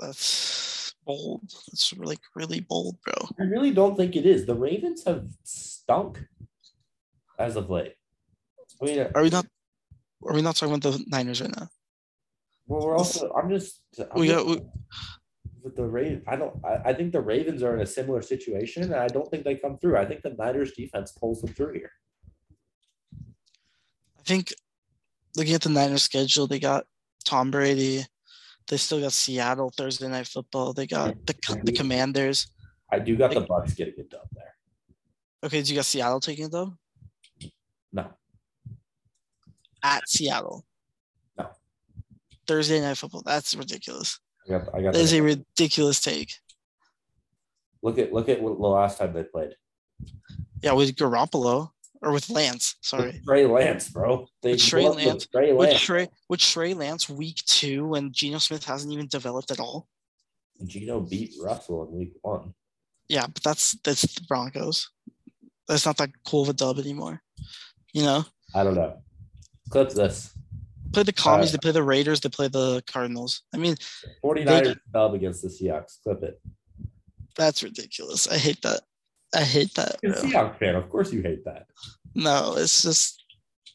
that's 0.00 0.94
bold. 1.04 1.42
That's 1.68 1.92
really 1.96 2.18
really 2.34 2.60
bold, 2.60 2.96
bro. 3.04 3.28
I 3.40 3.44
really 3.44 3.72
don't 3.72 3.96
think 3.96 4.16
it 4.16 4.26
is. 4.26 4.46
The 4.46 4.54
Ravens 4.54 5.04
have 5.04 5.26
stunk 5.44 6.24
as 7.38 7.56
of 7.56 7.70
late. 7.70 7.94
I 8.82 8.84
mean, 8.84 9.06
are 9.14 9.22
we 9.22 9.30
not? 9.30 9.46
Are 10.24 10.34
we 10.34 10.42
not 10.42 10.56
talking 10.56 10.74
about 10.74 10.92
the 10.92 11.04
Niners 11.08 11.40
right 11.40 11.54
now? 11.56 11.68
Well, 12.66 12.86
we're 12.86 12.96
also. 12.96 13.32
I'm 13.32 13.48
just. 13.48 13.80
I'm 13.98 14.20
we 14.20 14.28
got. 14.28 14.46
We, 14.46 14.60
with 15.62 15.76
the 15.76 15.84
Ravens, 15.84 16.22
I 16.26 16.36
don't. 16.36 16.54
I, 16.64 16.90
I 16.90 16.92
think 16.92 17.12
the 17.12 17.20
Ravens 17.20 17.62
are 17.62 17.74
in 17.74 17.80
a 17.80 17.86
similar 17.86 18.22
situation, 18.22 18.84
and 18.84 18.94
I 18.94 19.08
don't 19.08 19.30
think 19.30 19.44
they 19.44 19.56
come 19.56 19.78
through. 19.78 19.96
I 19.96 20.04
think 20.04 20.22
the 20.22 20.34
Niners 20.38 20.72
defense 20.72 21.12
pulls 21.12 21.40
them 21.40 21.52
through 21.52 21.74
here. 21.74 21.90
I 24.18 24.22
think 24.24 24.52
looking 25.36 25.54
at 25.54 25.62
the 25.62 25.68
Niners 25.68 26.02
schedule, 26.02 26.46
they 26.46 26.58
got 26.58 26.86
Tom 27.24 27.50
Brady, 27.50 28.04
they 28.68 28.76
still 28.76 29.00
got 29.00 29.12
Seattle 29.12 29.70
Thursday 29.70 30.08
night 30.08 30.26
football. 30.26 30.72
They 30.72 30.86
got 30.86 31.14
the 31.26 31.34
the 31.64 31.72
Commanders. 31.72 32.48
I 32.90 32.98
do 32.98 33.16
got 33.16 33.32
the 33.32 33.40
Bucks 33.40 33.74
getting 33.74 33.94
a 33.98 34.02
dub 34.04 34.26
there. 34.32 34.54
Okay, 35.44 35.62
do 35.62 35.70
you 35.70 35.76
got 35.76 35.84
Seattle 35.84 36.20
taking 36.20 36.46
a 36.46 36.48
dub? 36.48 36.74
No. 37.92 38.10
At 39.82 40.08
Seattle. 40.08 40.64
No. 41.38 41.48
Thursday 42.46 42.80
night 42.80 42.96
football. 42.96 43.22
That's 43.24 43.54
ridiculous. 43.54 44.18
I 44.46 44.50
got. 44.50 44.74
I 44.74 44.82
got. 44.82 44.92
That 44.94 45.00
is 45.00 45.12
a 45.12 45.22
ridiculous 45.22 46.00
take. 46.00 46.32
Look 47.82 47.98
at 47.98 48.12
look 48.12 48.28
at 48.28 48.42
what 48.42 48.58
the 48.58 48.66
last 48.66 48.98
time 48.98 49.12
they 49.12 49.22
played. 49.22 49.54
Yeah, 50.62 50.72
with 50.72 50.96
Garoppolo 50.96 51.70
or 52.06 52.12
with 52.12 52.30
Lance. 52.30 52.76
Sorry, 52.82 53.06
with 53.06 53.24
Trey 53.24 53.46
Lance, 53.46 53.88
bro. 53.90 54.26
They 54.42 54.52
with 54.52 54.62
Trey 54.62 54.88
Lance. 54.88 55.06
With 55.24 55.30
Trey 55.32 55.52
Lance. 55.52 55.72
With 55.72 55.80
Trey, 55.80 56.08
with 56.28 56.40
Trey 56.40 56.72
Lance, 56.74 57.08
week 57.08 57.42
two, 57.46 57.88
when 57.88 58.12
Geno 58.12 58.38
Smith 58.38 58.64
hasn't 58.64 58.92
even 58.92 59.08
developed 59.08 59.50
at 59.50 59.58
all. 59.58 59.88
Geno 60.64 61.00
beat 61.00 61.34
Russell 61.42 61.88
in 61.88 61.98
week 61.98 62.12
one. 62.22 62.54
Yeah, 63.08 63.26
but 63.26 63.42
that's 63.42 63.76
that's 63.82 64.02
the 64.02 64.24
Broncos. 64.28 64.88
That's 65.66 65.84
not 65.84 65.96
that 65.96 66.10
cool 66.24 66.42
of 66.42 66.48
a 66.48 66.52
dub 66.52 66.78
anymore. 66.78 67.20
You 67.92 68.02
know, 68.02 68.24
I 68.54 68.62
don't 68.62 68.76
know. 68.76 69.02
Clip 69.70 69.90
this. 69.90 70.32
play 70.92 71.02
the 71.02 71.12
commies, 71.12 71.48
Uh, 71.48 71.52
they 71.52 71.58
play 71.58 71.72
the 71.72 71.82
Raiders, 71.82 72.20
they 72.20 72.28
play 72.28 72.46
the 72.46 72.82
Cardinals. 72.86 73.42
I 73.52 73.56
mean, 73.56 73.74
49ers 74.24 74.78
dub 74.92 75.14
against 75.14 75.42
the 75.42 75.48
Seahawks. 75.48 76.00
Clip 76.04 76.22
it. 76.22 76.40
that's 77.36 77.64
ridiculous. 77.64 78.28
I 78.28 78.38
hate 78.38 78.62
that. 78.62 78.82
I 79.36 79.42
hate 79.42 79.74
that. 79.74 79.96
You're 80.02 80.14
a. 80.14 80.16
Seahawks 80.16 80.58
fan. 80.58 80.74
Of 80.74 80.88
course 80.88 81.12
you 81.12 81.20
hate 81.22 81.44
that. 81.44 81.66
No, 82.14 82.54
it's 82.56 82.82
just, 82.82 83.22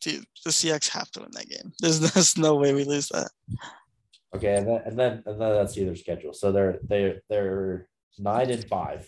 dude, 0.01 0.25
the 0.43 0.49
Seahawks 0.49 0.89
have 0.89 1.11
to 1.11 1.21
win 1.21 1.29
that 1.33 1.47
game. 1.47 1.71
There's, 1.79 1.99
there's 2.13 2.35
no 2.37 2.55
way 2.55 2.73
we 2.73 2.83
lose 2.83 3.09
that. 3.09 3.29
Okay, 4.35 4.55
and 4.55 4.67
then 4.67 4.81
and 4.85 4.97
then 4.97 5.23
and 5.25 5.39
then 5.39 5.55
let's 5.55 5.73
see 5.73 5.83
their 5.83 5.95
schedule. 5.95 6.33
So 6.33 6.51
they're 6.51 6.79
they're 6.87 7.21
they're 7.29 7.87
nine 8.17 8.49
and 8.49 8.63
five 8.63 9.07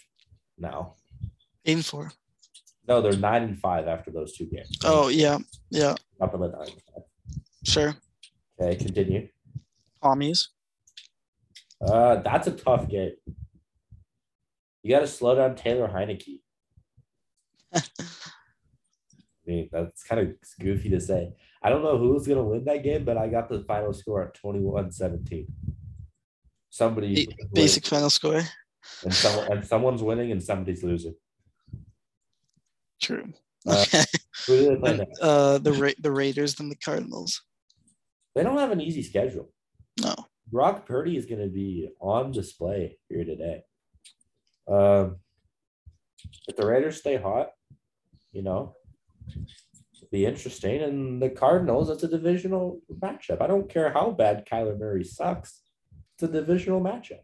now. 0.58 0.96
Eight 1.66 1.76
and 1.76 1.86
four. 1.86 2.12
No, 2.88 3.02
they're 3.02 3.16
nine 3.16 3.44
and 3.44 3.58
five 3.58 3.88
after 3.88 4.12
those 4.12 4.36
two 4.36 4.46
games. 4.46 4.78
Oh 4.84 5.08
yeah, 5.08 5.38
yeah, 5.70 5.96
up 6.20 6.34
in 6.34 6.42
the 6.42 6.50
nine. 6.50 6.68
sure. 7.63 7.96
Okay, 8.60 8.76
continue. 8.76 9.30
Commies. 10.04 10.50
Uh, 11.82 12.16
that's 12.18 12.48
a 12.48 12.52
tough 12.52 12.88
game. 12.89 13.13
You 14.84 14.92
got 14.92 15.00
to 15.00 15.08
slow 15.08 15.36
down 15.36 15.56
Taylor 15.56 15.88
Heinicke. 15.88 16.42
I 17.76 17.82
mean, 19.46 19.70
that's 19.72 20.04
kind 20.04 20.22
of 20.22 20.36
goofy 20.60 20.90
to 20.90 21.00
say. 21.02 21.34
I 21.62 21.70
don't 21.70 21.84
know 21.84 21.98
who's 21.98 22.26
going 22.28 22.38
to 22.38 22.44
win 22.44 22.64
that 22.66 22.84
game, 22.84 23.04
but 23.04 23.18
I 23.18 23.28
got 23.28 23.50
the 23.50 23.64
final 23.64 23.94
score 23.94 24.24
at 24.24 24.34
21 24.36 24.92
17. 24.92 25.48
Somebody, 26.70 27.26
Ba- 27.28 27.34
Basic 27.54 27.86
final 27.86 28.10
score. 28.10 28.42
and, 29.04 29.14
someone, 29.14 29.52
and 29.52 29.66
someone's 29.66 30.02
winning 30.02 30.32
and 30.32 30.42
somebody's 30.42 30.84
losing. 30.84 31.16
True. 33.02 33.34
Uh, 33.68 33.84
Okay. 33.88 34.04
Who 34.48 34.58
do 34.58 34.70
they 34.70 34.76
play 34.78 34.98
next? 35.04 35.20
uh, 35.22 35.58
the 35.58 35.74
Ra- 35.74 36.00
the 36.00 36.12
Raiders 36.12 36.60
and 36.60 36.70
the 36.72 36.76
Cardinals. 36.76 37.42
They 38.36 38.44
don't 38.44 38.58
have 38.58 38.72
an 38.72 38.82
easy 38.82 39.04
schedule. 39.04 39.52
No. 40.02 40.16
Brock 40.52 40.86
Purdy 40.86 41.18
is 41.18 41.26
going 41.26 41.42
to 41.42 41.48
be 41.48 41.90
on 42.00 42.32
display 42.32 42.98
here 43.10 43.24
today. 43.24 43.62
Um, 44.68 45.18
if 46.48 46.56
the 46.56 46.66
Raiders 46.66 46.98
stay 46.98 47.18
hot, 47.18 47.50
you 48.34 48.41
know, 48.41 48.76
be 50.12 50.26
interesting. 50.26 50.82
And 50.82 51.22
the 51.22 51.30
Cardinals, 51.30 51.89
it's 51.89 52.04
a 52.04 52.08
divisional 52.08 52.82
matchup. 53.02 53.41
I 53.41 53.48
don't 53.48 53.69
care 53.69 53.91
how 53.91 54.12
bad 54.12 54.46
Kyler 54.48 54.78
Murray 54.78 55.04
sucks. 55.04 55.62
It's 56.15 56.24
a 56.24 56.28
divisional 56.28 56.82
matchup. 56.82 57.22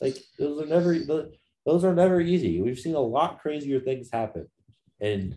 Like 0.00 0.16
those 0.38 0.62
are 0.62 0.66
never 0.66 0.94
the- 0.94 1.32
those 1.64 1.84
are 1.84 1.94
never 1.94 2.20
easy. 2.20 2.60
We've 2.62 2.78
seen 2.78 2.94
a 2.94 3.00
lot 3.00 3.40
crazier 3.40 3.80
things 3.80 4.08
happen. 4.12 4.46
And 5.00 5.36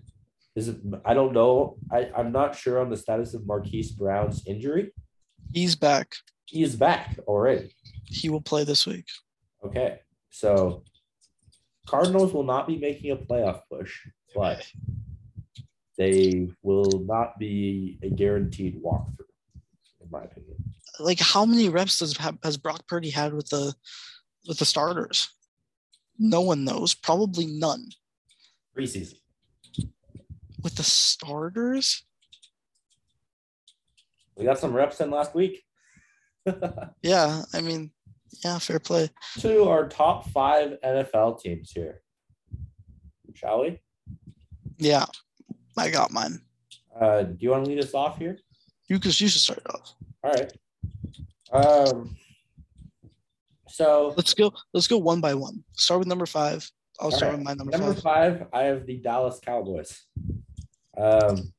is 0.55 0.67
it, 0.67 0.77
I 1.03 1.13
don't 1.15 1.33
know. 1.33 1.77
I, 1.91 2.11
I'm 2.15 2.31
not 2.31 2.55
sure 2.55 2.79
on 2.79 2.89
the 2.91 2.97
status 2.97 3.33
of 3.33 3.47
Marquise 3.47 3.91
Brown's 3.91 4.45
injury. 4.45 4.91
He's 5.53 5.75
back. 5.75 6.13
He's 6.45 6.75
back 6.75 7.17
already. 7.27 7.75
He 8.05 8.29
will 8.29 8.41
play 8.41 8.63
this 8.63 8.85
week. 8.85 9.05
Okay, 9.65 9.99
so 10.29 10.83
Cardinals 11.87 12.31
will 12.33 12.43
not 12.43 12.67
be 12.67 12.77
making 12.77 13.11
a 13.11 13.15
playoff 13.17 13.61
push, 13.71 13.99
but 14.35 14.65
they 15.97 16.47
will 16.63 17.03
not 17.05 17.37
be 17.37 17.99
a 18.01 18.09
guaranteed 18.09 18.81
walkthrough, 18.81 19.25
in 20.01 20.09
my 20.09 20.23
opinion. 20.23 20.55
Like, 20.99 21.19
how 21.19 21.45
many 21.45 21.69
reps 21.69 21.99
does 21.99 22.17
has 22.43 22.57
Brock 22.57 22.87
Purdy 22.87 23.09
had 23.09 23.33
with 23.33 23.49
the 23.49 23.73
with 24.47 24.59
the 24.59 24.65
starters? 24.65 25.29
No 26.17 26.41
one 26.41 26.63
knows. 26.65 26.93
Probably 26.93 27.45
none. 27.45 27.89
Preseason. 28.77 29.15
With 30.61 30.75
the 30.75 30.83
starters, 30.83 32.03
We 34.35 34.43
got 34.43 34.59
some 34.59 34.73
reps 34.73 34.99
in 34.99 35.09
last 35.11 35.33
week. 35.33 35.63
yeah. 37.01 37.43
I 37.53 37.61
mean, 37.61 37.91
yeah, 38.43 38.57
fair 38.59 38.79
play. 38.79 39.09
to 39.39 39.63
our 39.63 39.87
top 39.87 40.29
five 40.29 40.77
NFL 40.83 41.41
teams 41.41 41.71
here. 41.71 42.01
Shall 43.33 43.61
we? 43.61 43.79
Yeah, 44.79 45.05
I 45.77 45.89
got 45.89 46.11
mine. 46.11 46.41
Uh, 46.99 47.23
do 47.23 47.37
you 47.39 47.51
want 47.51 47.65
to 47.65 47.69
lead 47.69 47.83
us 47.83 47.93
off 47.93 48.17
here? 48.17 48.39
You 48.87 48.97
could 48.99 49.19
you 49.19 49.27
should 49.27 49.41
start 49.41 49.61
off. 49.69 49.93
All 50.23 50.31
right. 50.31 50.51
Um. 51.51 52.17
So 53.67 54.13
Let's 54.17 54.33
go. 54.33 54.51
Let's 54.73 54.87
go 54.87 54.97
one 54.97 55.21
by 55.21 55.33
one. 55.35 55.63
Start 55.73 55.99
with 55.99 56.07
number 56.07 56.25
five. 56.25 56.69
I'll 56.99 57.11
start 57.11 57.31
right. 57.31 57.37
with 57.37 57.45
my 57.45 57.53
number, 57.53 57.77
Number 57.77 57.93
five. 57.93 58.39
five, 58.39 58.47
I 58.51 58.63
have 58.63 58.85
the 58.85 58.97
Dallas 58.97 59.39
Cowboys. 59.43 60.01
Um, 60.97 61.53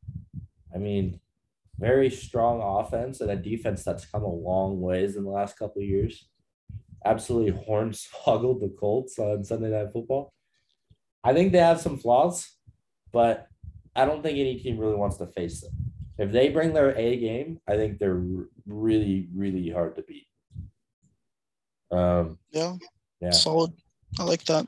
I 0.75 0.79
mean, 0.79 1.21
very 1.79 2.11
strong 2.11 2.61
offense 2.61 3.23
and 3.23 3.31
a 3.31 3.37
defense 3.37 3.83
that's 3.83 4.05
come 4.05 4.23
a 4.23 4.29
long 4.29 4.81
ways 4.81 5.17
in 5.17 5.25
the 5.25 5.31
last 5.31 5.59
couple 5.59 5.81
of 5.81 5.89
years. 5.89 6.29
Absolutely 7.07 7.53
hornswoggled 7.53 8.61
the 8.61 8.75
Colts 8.79 9.19
on 9.19 9.43
Sunday 9.45 9.71
Night 9.71 9.93
Football. 9.93 10.35
I 11.25 11.33
think 11.33 11.53
they 11.53 11.59
have 11.59 11.81
some 11.81 11.97
flaws, 11.97 12.57
but 13.13 13.47
I 13.97 14.05
don't 14.05 14.23
think 14.23 14.39
any 14.39 14.59
team 14.59 14.79
really 14.79 14.95
wants 14.95 15.17
to 15.19 15.27
face 15.27 15.61
them. 15.61 15.73
If 16.19 16.33
they 16.33 16.51
bring 16.51 16.73
their 16.73 16.97
A 16.97 17.17
game, 17.19 17.61
I 17.67 17.77
think 17.77 17.99
they're 17.99 18.23
really, 18.67 19.29
really 19.35 19.71
hard 19.71 19.97
to 19.97 20.03
beat. 20.03 20.27
Um, 21.91 22.39
Yeah, 22.51 22.77
yeah, 23.21 23.31
solid. 23.31 23.73
I 24.19 24.25
like 24.25 24.45
that. 24.45 24.67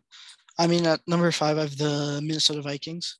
I 0.58 0.66
mean, 0.66 0.86
at 0.86 1.00
number 1.06 1.30
five, 1.30 1.58
I 1.58 1.62
have 1.62 1.76
the 1.76 2.20
Minnesota 2.22 2.62
Vikings. 2.62 3.18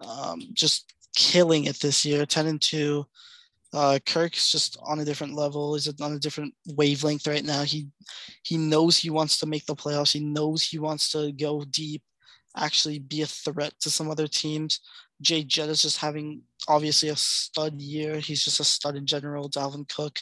Um, 0.00 0.40
just 0.52 0.92
killing 1.16 1.64
it 1.64 1.80
this 1.80 2.04
year, 2.04 2.26
ten 2.26 2.46
and 2.46 2.60
two. 2.60 3.06
Uh, 3.72 3.98
Kirk's 4.06 4.50
just 4.50 4.78
on 4.82 5.00
a 5.00 5.04
different 5.04 5.34
level. 5.34 5.74
He's 5.74 5.88
on 6.00 6.12
a 6.12 6.18
different 6.18 6.54
wavelength 6.66 7.26
right 7.26 7.44
now. 7.44 7.62
He 7.62 7.88
he 8.42 8.56
knows 8.56 8.96
he 8.96 9.10
wants 9.10 9.38
to 9.38 9.46
make 9.46 9.66
the 9.66 9.74
playoffs. 9.74 10.12
He 10.12 10.20
knows 10.20 10.62
he 10.62 10.78
wants 10.78 11.12
to 11.12 11.32
go 11.32 11.64
deep, 11.70 12.02
actually 12.58 12.98
be 12.98 13.22
a 13.22 13.26
threat 13.26 13.74
to 13.80 13.90
some 13.90 14.10
other 14.10 14.26
teams. 14.26 14.80
Jay 15.20 15.42
Jett 15.42 15.68
is 15.68 15.82
just 15.82 15.98
having 15.98 16.42
obviously 16.68 17.08
a 17.08 17.16
stud 17.16 17.80
year. 17.80 18.18
He's 18.18 18.44
just 18.44 18.60
a 18.60 18.64
stud 18.64 18.96
in 18.96 19.06
general. 19.06 19.50
Dalvin 19.50 19.88
Cook, 19.88 20.20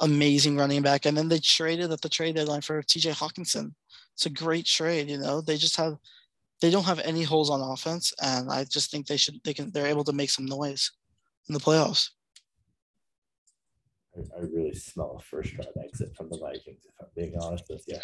amazing 0.00 0.56
running 0.56 0.82
back. 0.82 1.06
And 1.06 1.16
then 1.16 1.28
they 1.28 1.38
traded 1.38 1.90
at 1.90 2.00
the 2.00 2.08
trade 2.08 2.36
deadline 2.36 2.60
for 2.60 2.82
TJ 2.82 3.12
Hockenson. 3.12 3.72
It's 4.14 4.26
a 4.26 4.30
great 4.30 4.66
trade, 4.66 5.08
you 5.08 5.18
know. 5.18 5.40
They 5.40 5.56
just 5.56 5.76
have 5.76 5.96
they 6.60 6.70
don't 6.70 6.84
have 6.84 7.00
any 7.00 7.24
holes 7.24 7.50
on 7.50 7.60
offense, 7.60 8.14
and 8.22 8.50
I 8.50 8.64
just 8.64 8.90
think 8.90 9.06
they 9.06 9.16
should 9.16 9.40
they 9.42 9.52
can 9.52 9.72
they're 9.72 9.86
able 9.86 10.04
to 10.04 10.12
make 10.12 10.30
some 10.30 10.46
noise 10.46 10.92
in 11.48 11.54
the 11.54 11.60
playoffs. 11.60 12.10
I, 14.16 14.20
I 14.38 14.40
really 14.42 14.74
smell 14.74 15.16
a 15.18 15.22
first 15.22 15.54
round 15.54 15.70
exit 15.82 16.14
from 16.14 16.28
the 16.30 16.38
Vikings, 16.38 16.84
if 16.84 16.94
I'm 17.00 17.08
being 17.16 17.34
honest 17.40 17.64
with 17.68 17.84
you. 17.88 17.98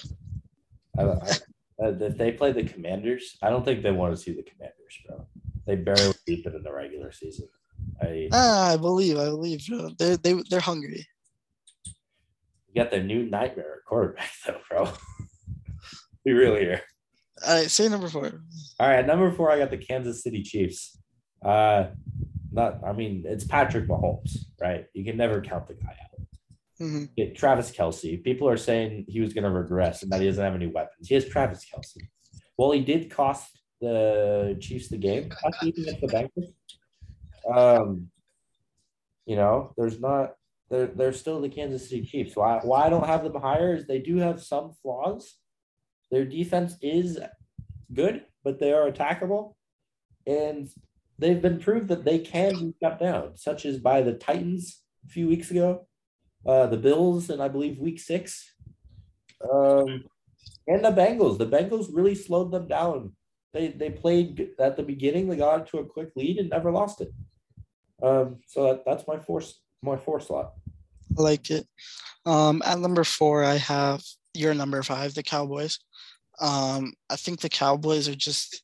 I, 0.99 1.05
I, 1.05 1.37
uh, 1.83 1.93
if 2.01 2.17
they 2.19 2.33
play 2.33 2.53
the 2.53 2.65
Commanders, 2.65 3.37
I 3.43 3.51
don't 3.51 3.65
think 3.65 3.83
they 3.83 3.93
want 3.93 4.15
to 4.17 4.21
see 4.21 4.33
the 4.33 4.43
Commanders, 4.43 4.99
bro. 5.07 5.27
They 5.67 5.77
barely 5.77 6.15
beat 6.27 6.45
them 6.45 6.57
in 6.57 6.63
the 6.63 6.73
regular 6.73 7.13
season. 7.13 7.49
I 8.03 8.29
Ah, 8.33 8.73
I 8.73 8.77
believe, 8.77 9.19
I 9.19 9.27
believe 9.27 9.61
uh, 9.73 9.91
they 9.99 10.17
they 10.17 10.35
they're 10.51 10.61
hungry. 10.61 11.07
you 11.87 12.83
got 12.83 12.91
their 12.91 13.03
new 13.03 13.25
nightmare 13.27 13.83
quarterback, 13.87 14.31
though, 14.47 14.61
bro. 14.69 14.93
we 16.25 16.33
really 16.33 16.61
here. 16.61 16.83
All 17.47 17.55
right, 17.61 17.71
say 17.71 17.89
number 17.89 18.09
four. 18.09 18.43
All 18.81 18.89
right, 18.89 19.07
number 19.07 19.31
four, 19.31 19.51
I 19.51 19.59
got 19.59 19.71
the 19.71 19.79
Kansas 19.79 20.23
City 20.23 20.43
Chiefs. 20.43 20.99
Uh, 21.45 21.89
not, 22.51 22.83
I 22.85 22.93
mean, 22.93 23.25
it's 23.27 23.45
Patrick 23.45 23.87
Mahomes, 23.87 24.39
right? 24.61 24.87
You 24.95 25.05
can 25.05 25.17
never 25.17 25.41
count 25.41 25.69
the 25.69 25.75
guy 25.75 25.91
out. 26.03 26.08
Hmm 26.79 27.05
Okay, 27.19 27.33
Travis 27.33 27.71
Kelce. 27.73 28.23
People 28.23 28.49
are 28.49 28.57
saying 28.57 29.07
he 29.09 29.21
was 29.21 29.33
going 29.33 29.45
to 29.45 29.51
regress 29.51 30.03
and 30.03 30.13
that 30.13 30.21
he 30.21 30.27
doesn't 30.27 30.43
have 30.43 30.55
any 30.55 30.67
weapons. 30.67 31.09
He 31.09 31.15
has 31.15 31.29
Travis 31.29 31.65
Kelce. 31.65 32.07
Well, 32.57 32.73
he 32.73 32.81
did 32.81 33.11
cost 33.11 33.59
the 33.81 34.57
Chiefs 34.61 34.89
the 34.89 34.97
game 34.97 35.31
last 35.45 35.63
week 35.63 35.79
against 35.79 36.01
the 36.01 36.07
Bengals. 36.09 36.53
Um, 37.53 38.09
you 39.27 39.37
know, 39.37 39.73
there's 39.77 40.01
not. 40.01 40.35
They're, 40.71 40.87
they're 40.87 41.13
still 41.13 41.41
the 41.41 41.49
Kansas 41.49 41.89
City 41.89 42.03
Chiefs. 42.03 42.37
Why, 42.37 42.61
why 42.63 42.87
I 42.87 42.91
don't 42.91 43.07
have 43.07 43.25
them 43.25 43.41
higher 43.41 43.75
is 43.75 43.87
they 43.87 44.01
do 44.01 44.19
have 44.19 44.43
some 44.43 44.73
flaws. 44.83 45.35
Their 46.11 46.27
defense 46.27 46.77
is 46.83 47.19
good, 47.93 48.25
but 48.45 48.59
they 48.59 48.73
are 48.73 48.91
attackable. 48.91 49.55
And 50.27 50.69
they've 51.19 51.41
been 51.41 51.59
proved 51.59 51.89
that 51.89 52.05
they 52.05 52.19
can 52.19 52.55
be 52.55 52.75
shut 52.83 53.01
down, 53.01 53.37
such 53.37 53.65
as 53.65 53.79
by 53.79 54.03
the 54.03 54.13
Titans 54.13 54.83
a 55.07 55.09
few 55.09 55.27
weeks 55.27 55.51
ago 55.51 55.88
uh, 56.49 56.67
the 56.67 56.77
Bills 56.79 57.29
in 57.31 57.41
I 57.41 57.49
believe 57.49 57.79
week 57.79 58.01
six, 58.01 58.53
um, 59.53 60.05
and 60.67 60.85
the 60.85 60.91
Bengals. 60.91 61.39
The 61.39 61.47
Bengals 61.47 61.89
really 61.93 62.15
slowed 62.15 62.51
them 62.51 62.67
down. 62.67 63.13
They 63.53 63.69
they 63.69 63.91
played 63.91 64.51
at 64.59 64.77
the 64.77 64.83
beginning. 64.83 65.29
They 65.29 65.37
got 65.37 65.67
to 65.69 65.79
a 65.79 65.85
quick 65.85 66.11
lead 66.17 66.39
and 66.39 66.49
never 66.49 66.73
lost 66.73 67.03
it. 67.03 67.13
Um, 68.03 68.39
so 68.47 68.65
that, 68.65 68.85
that's 68.87 69.07
my 69.07 69.19
four 69.19 69.43
my 69.83 69.97
four 69.97 70.21
slot. 70.21 70.55
I 71.19 71.23
like 71.23 71.51
it. 71.51 71.67
Um, 72.25 72.63
at 72.65 72.79
number 72.79 73.05
four, 73.05 73.45
I 73.45 73.57
have 73.57 74.03
your 74.35 74.55
number 74.55 74.83
five, 74.83 75.15
the 75.15 75.23
Cowboys. 75.23 75.79
Um, 76.41 76.93
I 77.11 77.17
think 77.17 77.41
the 77.41 77.49
Cowboys 77.49 78.09
are 78.09 78.15
just 78.15 78.63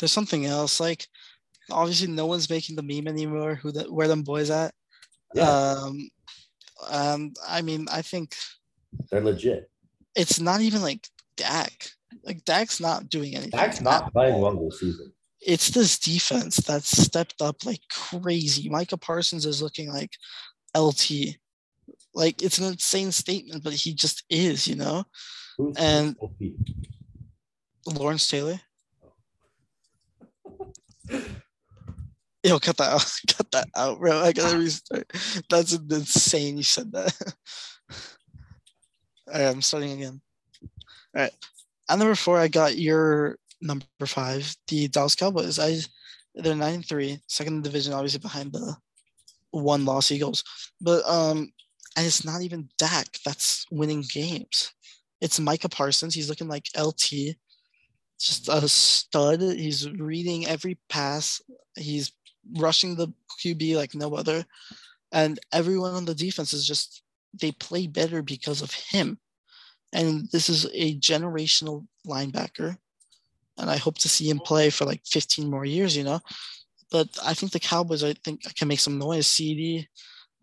there's 0.00 0.12
something 0.12 0.46
else. 0.46 0.80
Like 0.80 1.06
obviously 1.70 2.08
no 2.08 2.26
one's 2.26 2.50
making 2.50 2.76
the 2.76 2.82
meme 2.82 3.08
anymore. 3.08 3.54
Who 3.56 3.72
the 3.72 3.84
where 3.84 4.08
them 4.08 4.22
boys 4.22 4.50
at? 4.50 4.74
Yeah. 5.34 5.48
Um, 5.48 6.08
um, 6.90 7.32
I 7.48 7.62
mean, 7.62 7.86
I 7.90 8.02
think 8.02 8.34
They're 9.10 9.20
legit. 9.22 9.70
it's 10.14 10.40
not 10.40 10.60
even 10.60 10.82
like 10.82 11.08
Dak. 11.36 11.90
Like 12.24 12.44
Dak's 12.44 12.80
not 12.80 13.08
doing 13.08 13.34
anything. 13.34 13.50
Dak's 13.58 13.80
not 13.80 14.12
playing 14.12 14.40
well 14.40 14.54
this 14.68 14.80
season. 14.80 15.12
It's 15.40 15.68
this 15.68 15.98
defense 15.98 16.56
that's 16.56 16.88
stepped 16.88 17.42
up 17.42 17.64
like 17.66 17.80
crazy. 17.90 18.68
Micah 18.68 18.96
Parsons 18.96 19.44
is 19.44 19.60
looking 19.60 19.90
like 19.90 20.12
LT. 20.76 21.36
Like 22.14 22.40
it's 22.42 22.58
an 22.58 22.66
insane 22.66 23.12
statement, 23.12 23.62
but 23.64 23.72
he 23.74 23.92
just 23.94 24.24
is, 24.30 24.66
you 24.66 24.76
know. 24.76 25.04
Who's 25.58 25.76
And- 25.76 26.16
Lawrence 27.86 28.26
Taylor. 28.28 28.60
Yo, 32.44 32.58
cut 32.58 32.76
that 32.76 32.92
out. 32.92 33.12
Cut 33.36 33.50
that 33.52 33.68
out, 33.74 33.98
bro. 33.98 34.18
I 34.18 34.32
gotta 34.32 34.58
restart. 34.58 35.10
That's 35.48 35.72
insane. 35.72 36.58
You 36.58 36.62
said 36.62 36.92
that. 36.92 37.14
All 39.32 39.40
right, 39.40 39.48
I'm 39.48 39.62
starting 39.62 39.92
again. 39.92 40.20
All 41.16 41.22
right. 41.22 41.32
At 41.88 41.98
number 41.98 42.14
four, 42.14 42.38
I 42.38 42.48
got 42.48 42.76
your 42.76 43.38
number 43.62 43.86
five, 44.06 44.54
the 44.68 44.88
Dallas 44.88 45.14
Cowboys. 45.14 45.58
I 45.58 45.78
they're 46.34 46.54
nine 46.54 46.74
and 46.74 46.86
three, 46.86 47.18
second 47.28 47.64
division, 47.64 47.94
obviously 47.94 48.20
behind 48.20 48.52
the 48.52 48.76
one 49.50 49.86
loss 49.86 50.10
Eagles. 50.10 50.44
But 50.82 51.02
um, 51.08 51.50
and 51.96 52.06
it's 52.06 52.26
not 52.26 52.42
even 52.42 52.68
Dak 52.76 53.06
that's 53.24 53.64
winning 53.70 54.04
games. 54.12 54.70
It's 55.22 55.40
Micah 55.40 55.70
Parsons. 55.70 56.14
He's 56.14 56.28
looking 56.28 56.48
like 56.48 56.66
LT 56.78 57.36
just 58.20 58.48
a 58.48 58.68
stud. 58.68 59.40
He's 59.40 59.90
reading 59.90 60.46
every 60.46 60.78
pass. 60.88 61.40
He's 61.76 62.12
rushing 62.56 62.96
the 62.96 63.08
QB 63.42 63.76
like 63.76 63.94
no 63.94 64.14
other. 64.14 64.44
And 65.12 65.38
everyone 65.52 65.94
on 65.94 66.04
the 66.04 66.14
defense 66.14 66.52
is 66.52 66.66
just 66.66 67.02
they 67.40 67.52
play 67.52 67.86
better 67.86 68.22
because 68.22 68.62
of 68.62 68.72
him. 68.72 69.18
And 69.92 70.28
this 70.32 70.48
is 70.48 70.66
a 70.72 70.98
generational 70.98 71.86
linebacker. 72.06 72.76
And 73.58 73.70
I 73.70 73.76
hope 73.76 73.98
to 73.98 74.08
see 74.08 74.28
him 74.28 74.40
play 74.40 74.70
for 74.70 74.84
like 74.84 75.02
15 75.06 75.48
more 75.48 75.64
years, 75.64 75.96
you 75.96 76.02
know. 76.02 76.20
But 76.90 77.08
I 77.24 77.34
think 77.34 77.52
the 77.52 77.60
Cowboys, 77.60 78.02
I 78.02 78.14
think, 78.24 78.42
can 78.56 78.68
make 78.68 78.80
some 78.80 78.98
noise. 78.98 79.26
CeeDee, 79.28 79.86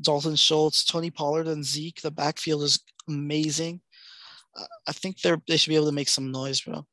Dalton 0.01 0.35
Schultz, 0.35 0.83
Tony 0.83 1.11
Pollard, 1.11 1.47
and 1.47 1.63
Zeke. 1.63 2.01
The 2.01 2.11
backfield 2.11 2.63
is 2.63 2.79
amazing. 3.07 3.81
I 4.87 4.91
think 4.91 5.21
they're 5.21 5.41
they 5.47 5.57
should 5.57 5.69
be 5.69 5.75
able 5.75 5.85
to 5.87 5.91
make 5.93 6.09
some 6.09 6.31
noise, 6.31 6.61
bro. 6.61 6.85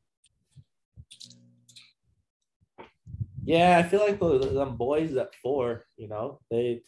Yeah, 3.48 3.78
I 3.78 3.82
feel 3.82 4.00
like 4.00 4.20
the, 4.20 4.40
them 4.40 4.76
boys 4.76 5.16
at 5.16 5.34
four, 5.36 5.86
you 5.96 6.06
know, 6.06 6.38
they 6.50 6.82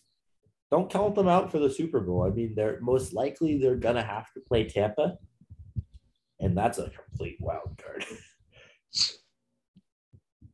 don't 0.71 0.91
count 0.91 1.15
them 1.15 1.27
out 1.27 1.51
for 1.51 1.59
the 1.59 1.71
Super 1.71 2.01
Bowl. 2.01 2.23
I 2.23 2.29
mean, 2.29 2.53
they're 2.55 2.79
most 2.83 3.15
likely 3.15 3.57
they're 3.57 3.77
gonna 3.77 4.03
have 4.03 4.31
to 4.35 4.41
play 4.41 4.69
Tampa, 4.69 5.17
and 6.39 6.55
that's 6.55 6.77
a 6.77 6.91
complete 6.91 7.39
wild 7.41 7.81
card. 7.83 8.05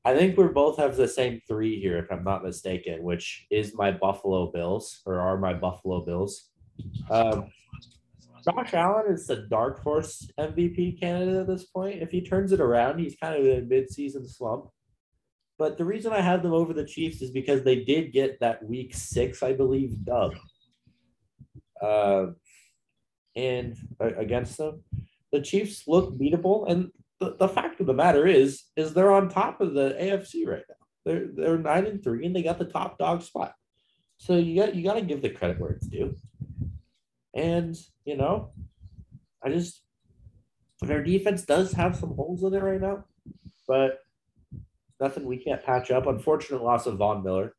I 0.04 0.16
think 0.16 0.38
we 0.38 0.46
both 0.46 0.78
have 0.78 0.94
the 0.94 1.08
same 1.08 1.40
three 1.48 1.80
here, 1.80 1.98
if 1.98 2.12
I'm 2.12 2.22
not 2.22 2.44
mistaken, 2.44 3.02
which 3.02 3.44
is 3.50 3.74
my 3.74 3.90
Buffalo 3.90 4.52
Bills 4.52 5.02
or 5.06 5.18
are 5.18 5.36
my 5.36 5.54
Buffalo 5.54 6.04
Bills. 6.04 6.50
Um, 7.10 7.50
Josh 8.44 8.74
Allen 8.74 9.12
is 9.12 9.26
the 9.26 9.48
dark 9.50 9.82
horse 9.82 10.30
MVP 10.38 11.00
candidate 11.00 11.34
at 11.34 11.48
this 11.48 11.64
point. 11.64 12.00
If 12.00 12.12
he 12.12 12.20
turns 12.20 12.52
it 12.52 12.60
around, 12.60 13.00
he's 13.00 13.16
kind 13.20 13.34
of 13.34 13.44
in 13.44 13.58
a 13.58 13.62
mid-season 13.62 14.28
slump. 14.28 14.66
But 15.58 15.78
the 15.78 15.84
reason 15.84 16.12
I 16.12 16.20
have 16.20 16.42
them 16.42 16.52
over 16.52 16.72
the 16.72 16.84
Chiefs 16.84 17.22
is 17.22 17.30
because 17.30 17.62
they 17.62 17.84
did 17.84 18.12
get 18.12 18.40
that 18.40 18.64
week 18.64 18.94
six, 18.94 19.42
I 19.42 19.52
believe, 19.52 20.04
dub. 20.04 20.34
Uh, 21.80 22.26
and 23.34 23.76
uh, 24.00 24.14
against 24.16 24.58
them, 24.58 24.82
the 25.32 25.40
Chiefs 25.40 25.84
look 25.86 26.16
beatable. 26.18 26.70
And 26.70 26.90
the, 27.20 27.36
the 27.38 27.48
fact 27.48 27.80
of 27.80 27.86
the 27.86 27.94
matter 27.94 28.26
is, 28.26 28.64
is 28.76 28.92
they're 28.92 29.12
on 29.12 29.28
top 29.28 29.60
of 29.60 29.72
the 29.72 29.96
AFC 30.00 30.46
right 30.46 30.64
now. 30.68 30.74
They're 31.04 31.28
they're 31.34 31.58
nine 31.58 31.86
and 31.86 32.02
three, 32.02 32.26
and 32.26 32.34
they 32.34 32.42
got 32.42 32.58
the 32.58 32.64
top 32.64 32.98
dog 32.98 33.22
spot. 33.22 33.54
So 34.18 34.36
you 34.36 34.60
got 34.60 34.74
you 34.74 34.82
got 34.82 34.94
to 34.94 35.02
give 35.02 35.22
the 35.22 35.30
credit 35.30 35.60
where 35.60 35.70
it's 35.70 35.86
due. 35.86 36.16
And 37.32 37.76
you 38.04 38.16
know, 38.16 38.50
I 39.42 39.50
just 39.50 39.82
their 40.82 41.02
defense 41.02 41.42
does 41.42 41.72
have 41.72 41.96
some 41.96 42.14
holes 42.14 42.42
in 42.42 42.54
it 42.54 42.62
right 42.62 42.80
now, 42.80 43.04
but 43.68 44.00
nothing 45.00 45.24
we 45.24 45.36
can't 45.38 45.62
patch 45.62 45.90
up. 45.90 46.06
Unfortunate 46.06 46.62
loss 46.62 46.86
of 46.86 46.96
Von 46.96 47.22
Miller. 47.22 47.54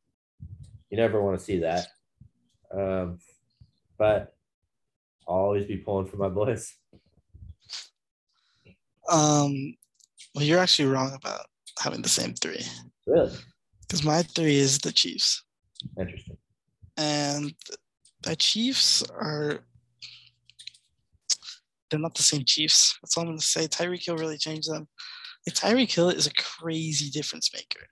You 0.90 0.96
never 0.96 1.22
want 1.22 1.38
to 1.38 1.44
see 1.44 1.58
that. 1.60 1.86
Um, 2.74 3.18
but 3.98 4.34
I'll 5.28 5.34
always 5.36 5.66
be 5.66 5.76
pulling 5.76 6.06
for 6.06 6.16
my 6.16 6.28
boys. 6.28 6.74
Um, 9.08 9.74
well, 10.34 10.44
you're 10.44 10.58
actually 10.58 10.88
wrong 10.88 11.12
about 11.14 11.46
having 11.80 12.02
the 12.02 12.08
same 12.08 12.34
three 12.34 12.60
Really 13.06 13.32
because 13.82 14.04
my 14.04 14.22
three 14.22 14.56
is 14.56 14.78
the 14.78 14.92
Chiefs, 14.92 15.44
interesting. 15.98 16.36
and 16.98 17.54
the 18.22 18.36
Chiefs 18.36 19.02
are 19.10 19.60
they're 21.90 21.98
not 22.00 22.14
the 22.14 22.22
same 22.22 22.44
Chiefs. 22.44 22.98
That's 23.00 23.16
all 23.16 23.22
I'm 23.22 23.30
gonna 23.30 23.40
say. 23.40 23.66
Tyreek 23.66 24.04
Hill 24.04 24.18
really 24.18 24.36
changed 24.36 24.70
them. 24.70 24.86
Tyreek 25.50 25.92
Hill 25.92 26.10
is 26.10 26.26
a 26.26 26.32
crazy 26.34 27.10
difference 27.10 27.50
maker, 27.54 27.86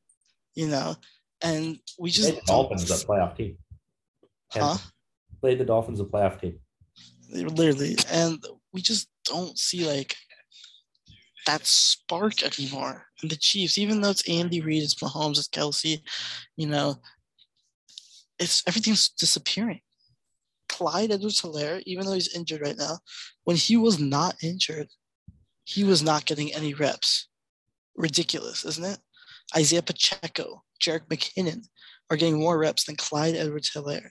you 0.54 0.68
know, 0.68 0.96
and 1.42 1.78
we 1.98 2.10
just 2.10 2.30
Played 2.30 2.42
the 2.42 2.46
Dolphins 2.46 2.90
a 2.90 3.06
playoff 3.06 3.36
team. 3.36 3.56
huh? 4.50 4.76
Played 5.40 5.58
the 5.58 5.64
Dolphins 5.64 6.00
a 6.00 6.04
playoff 6.04 6.40
team. 6.40 6.58
literally 7.30 7.96
and 8.10 8.44
we 8.72 8.80
just 8.80 9.08
don't 9.24 9.58
see 9.58 9.86
like 9.86 10.14
that 11.46 11.64
spark 11.66 12.42
anymore 12.42 13.04
and 13.22 13.30
the 13.30 13.36
chiefs 13.36 13.78
even 13.78 14.00
though 14.00 14.10
it's 14.10 14.28
andy 14.28 14.60
reid 14.60 14.82
it's 14.82 14.94
mahomes 14.96 15.38
it's 15.38 15.48
kelce 15.48 16.00
you 16.56 16.66
know 16.66 16.96
it's 18.38 18.62
everything's 18.66 19.08
disappearing 19.10 19.80
clyde 20.68 21.10
edwards 21.10 21.40
helaire 21.42 21.82
even 21.86 22.04
though 22.04 22.12
he's 22.12 22.34
injured 22.34 22.60
right 22.60 22.76
now 22.78 22.98
when 23.44 23.56
he 23.56 23.76
was 23.76 23.98
not 23.98 24.34
injured 24.42 24.88
he 25.64 25.84
was 25.84 26.02
not 26.02 26.24
getting 26.26 26.52
any 26.52 26.74
reps 26.74 27.28
ridiculous 27.96 28.64
isn't 28.64 28.84
it 28.84 28.98
isaiah 29.56 29.82
pacheco 29.82 30.62
jerick 30.82 31.06
mckinnon 31.08 31.62
are 32.10 32.16
getting 32.16 32.38
more 32.38 32.58
reps 32.58 32.84
than 32.84 32.96
clyde 32.96 33.34
edwards 33.34 33.70
helaire 33.74 34.10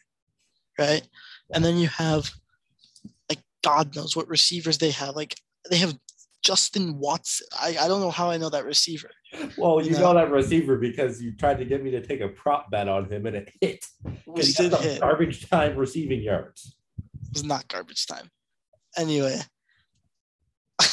right 0.80 1.08
and 1.54 1.64
then 1.64 1.78
you 1.78 1.88
have 1.88 2.30
like 3.30 3.40
God 3.64 3.96
knows 3.96 4.16
what 4.16 4.28
receivers 4.28 4.78
they 4.78 4.92
have. 4.92 5.16
Like 5.16 5.36
they 5.70 5.78
have 5.78 5.98
Justin 6.44 6.98
Watson. 7.00 7.48
I, 7.60 7.78
I 7.80 7.88
don't 7.88 8.02
know 8.02 8.12
how 8.12 8.30
I 8.30 8.38
know 8.38 8.50
that 8.50 8.66
receiver. 8.66 9.10
Well, 9.58 9.82
you 9.82 9.92
No. 9.92 10.00
know 10.00 10.14
that 10.16 10.32
receiver 10.32 10.78
because 10.78 11.22
you 11.22 11.36
tried 11.36 11.58
to 11.60 11.66
get 11.66 11.84
me 11.84 11.92
to 11.92 12.06
take 12.06 12.22
a 12.22 12.30
prop 12.30 12.72
bet 12.72 12.88
on 12.88 13.12
him 13.12 13.26
and 13.26 13.36
it 13.36 13.50
hit. 13.62 13.86
Which 14.26 14.56
did 14.56 14.74
hit. 14.74 15.02
garbage 15.02 15.50
time 15.50 15.76
receiving 15.76 16.22
yards. 16.22 16.76
It 16.98 17.34
was 17.34 17.44
not 17.44 17.68
garbage 17.68 18.06
time. 18.06 18.30
Anyway. 18.98 19.40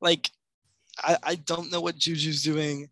like 0.00 0.30
I, 1.02 1.16
I 1.22 1.34
don't 1.36 1.70
know 1.70 1.80
what 1.80 1.96
Juju's 1.96 2.42
doing. 2.42 2.88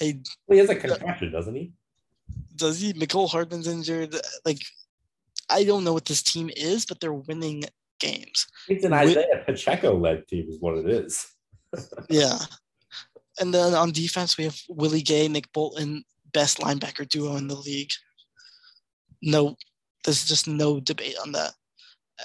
I 0.00 0.20
Well, 0.46 0.56
he 0.56 0.58
has 0.58 0.70
a 0.70 0.76
concussion, 0.76 1.32
doesn't 1.32 1.54
he? 1.54 1.72
does 2.58 2.80
he 2.80 2.92
Mecole 2.92 3.30
Hardman's 3.30 3.68
injured? 3.68 4.14
Like 4.44 4.60
I 5.48 5.64
don't 5.64 5.84
know 5.84 5.94
what 5.94 6.04
this 6.04 6.22
team 6.22 6.50
is, 6.56 6.84
but 6.84 7.00
they're 7.00 7.12
winning 7.12 7.64
games. 8.00 8.46
It's 8.68 8.84
an 8.84 8.92
Isaiah 8.92 9.42
Pacheco 9.46 9.96
led 9.96 10.28
team, 10.28 10.46
is 10.48 10.60
what 10.60 10.76
it 10.76 10.88
is. 10.88 11.26
Yeah. 12.10 12.38
And 13.40 13.54
then 13.54 13.74
on 13.74 13.92
defense, 13.92 14.36
we 14.36 14.44
have 14.44 14.58
Willie 14.68 15.02
Gay, 15.02 15.28
Nick 15.28 15.52
Bolton, 15.52 16.02
best 16.32 16.58
linebacker 16.58 17.08
duo 17.08 17.36
in 17.36 17.46
the 17.46 17.54
league. 17.54 17.92
No, 19.22 19.54
there's 20.04 20.24
just 20.24 20.48
no 20.48 20.80
debate 20.80 21.14
on 21.22 21.30
that. 21.32 21.52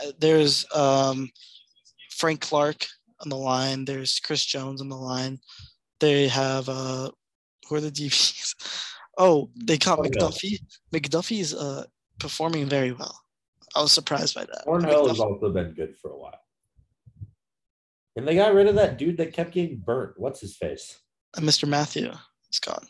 Uh, 0.02 0.12
there's 0.18 0.66
um, 0.74 1.30
Frank 2.10 2.42
Clark 2.42 2.88
on 3.24 3.30
the 3.30 3.38
line. 3.38 3.86
There's 3.86 4.20
Chris 4.20 4.46
Jones 4.46 4.82
on 4.82 4.90
the 4.90 4.96
line. 4.98 5.40
They 6.00 6.28
have 6.28 6.70
uh, 6.70 7.10
who 7.68 7.76
are 7.76 7.82
the 7.82 7.92
DBs? 8.00 8.56
Oh, 9.18 9.50
they 9.56 9.78
got 9.78 9.98
Thornhill. 9.98 10.30
McDuffie. 10.30 10.60
McDuffie 10.94 11.40
is 11.40 11.54
uh, 11.54 11.86
performing 12.20 12.68
very 12.68 12.92
well. 12.92 13.20
I 13.76 13.82
was 13.82 13.92
surprised 13.92 14.36
by 14.36 14.46
that. 14.46 14.64
Thornhill 14.66 15.08
has 15.08 15.20
also 15.20 15.52
been 15.52 15.74
good 15.74 15.96
for 16.02 16.12
a 16.12 16.18
while. 16.18 16.40
And 18.16 18.28
they 18.28 18.36
got 18.36 18.54
rid 18.54 18.68
of 18.68 18.76
that 18.76 18.98
dude 18.98 19.18
that 19.18 19.34
kept 19.34 19.52
getting 19.52 19.78
burnt. 19.78 20.14
What's 20.18 20.40
his 20.42 20.56
face? 20.56 21.00
uh, 21.36 21.42
Mr. 21.42 21.68
Mathieu 21.68 22.12
is 22.52 22.60
gone. 22.60 22.86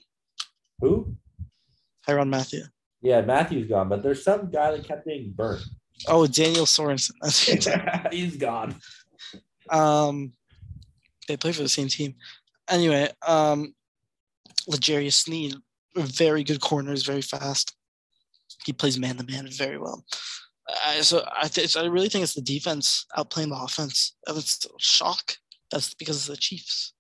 Who? 0.80 1.16
Tyrann 2.08 2.30
Mathieu. 2.30 2.64
Yeah, 3.02 3.22
Mathieu's 3.22 3.68
gone, 3.68 3.90
but 3.90 4.04
there's 4.04 4.24
some 4.24 4.50
guy 4.50 4.72
that 4.72 4.86
kept 4.86 5.06
getting 5.06 5.32
burnt. 5.32 5.62
Oh, 6.08 6.28
Daniel 6.28 6.66
Sorensen. 6.66 7.12
That's 7.22 7.44
He's 8.12 8.36
gone. 8.38 8.76
Um, 9.74 10.32
they 11.28 11.36
play 11.36 11.52
for 11.52 11.64
the 11.64 11.70
same 11.70 11.90
team. 11.90 12.16
Anyway, 12.70 13.10
um, 13.28 13.74
L'Jarius 14.68 15.14
Sneed, 15.14 15.56
very 15.96 16.44
good 16.44 16.62
corners, 16.62 17.04
very 17.04 17.22
fast. 17.22 17.76
He 18.66 18.72
plays 18.72 18.98
man 18.98 19.18
to 19.18 19.26
man 19.26 19.48
very 19.50 19.78
well. 19.78 20.06
So 21.02 21.26
I 21.30 21.50
th- 21.50 21.76
I 21.76 21.86
really 21.86 22.08
think 22.08 22.24
it's 22.24 22.36
the 22.36 22.42
defense 22.42 23.06
outplaying 23.18 23.50
the 23.50 23.62
offense. 23.62 24.16
And 24.28 24.38
it's 24.38 24.66
a 24.66 24.70
shock. 24.80 25.36
That's 25.72 25.94
because 25.94 26.30
of 26.30 26.36
the 26.36 26.42
Chiefs. 26.42 26.94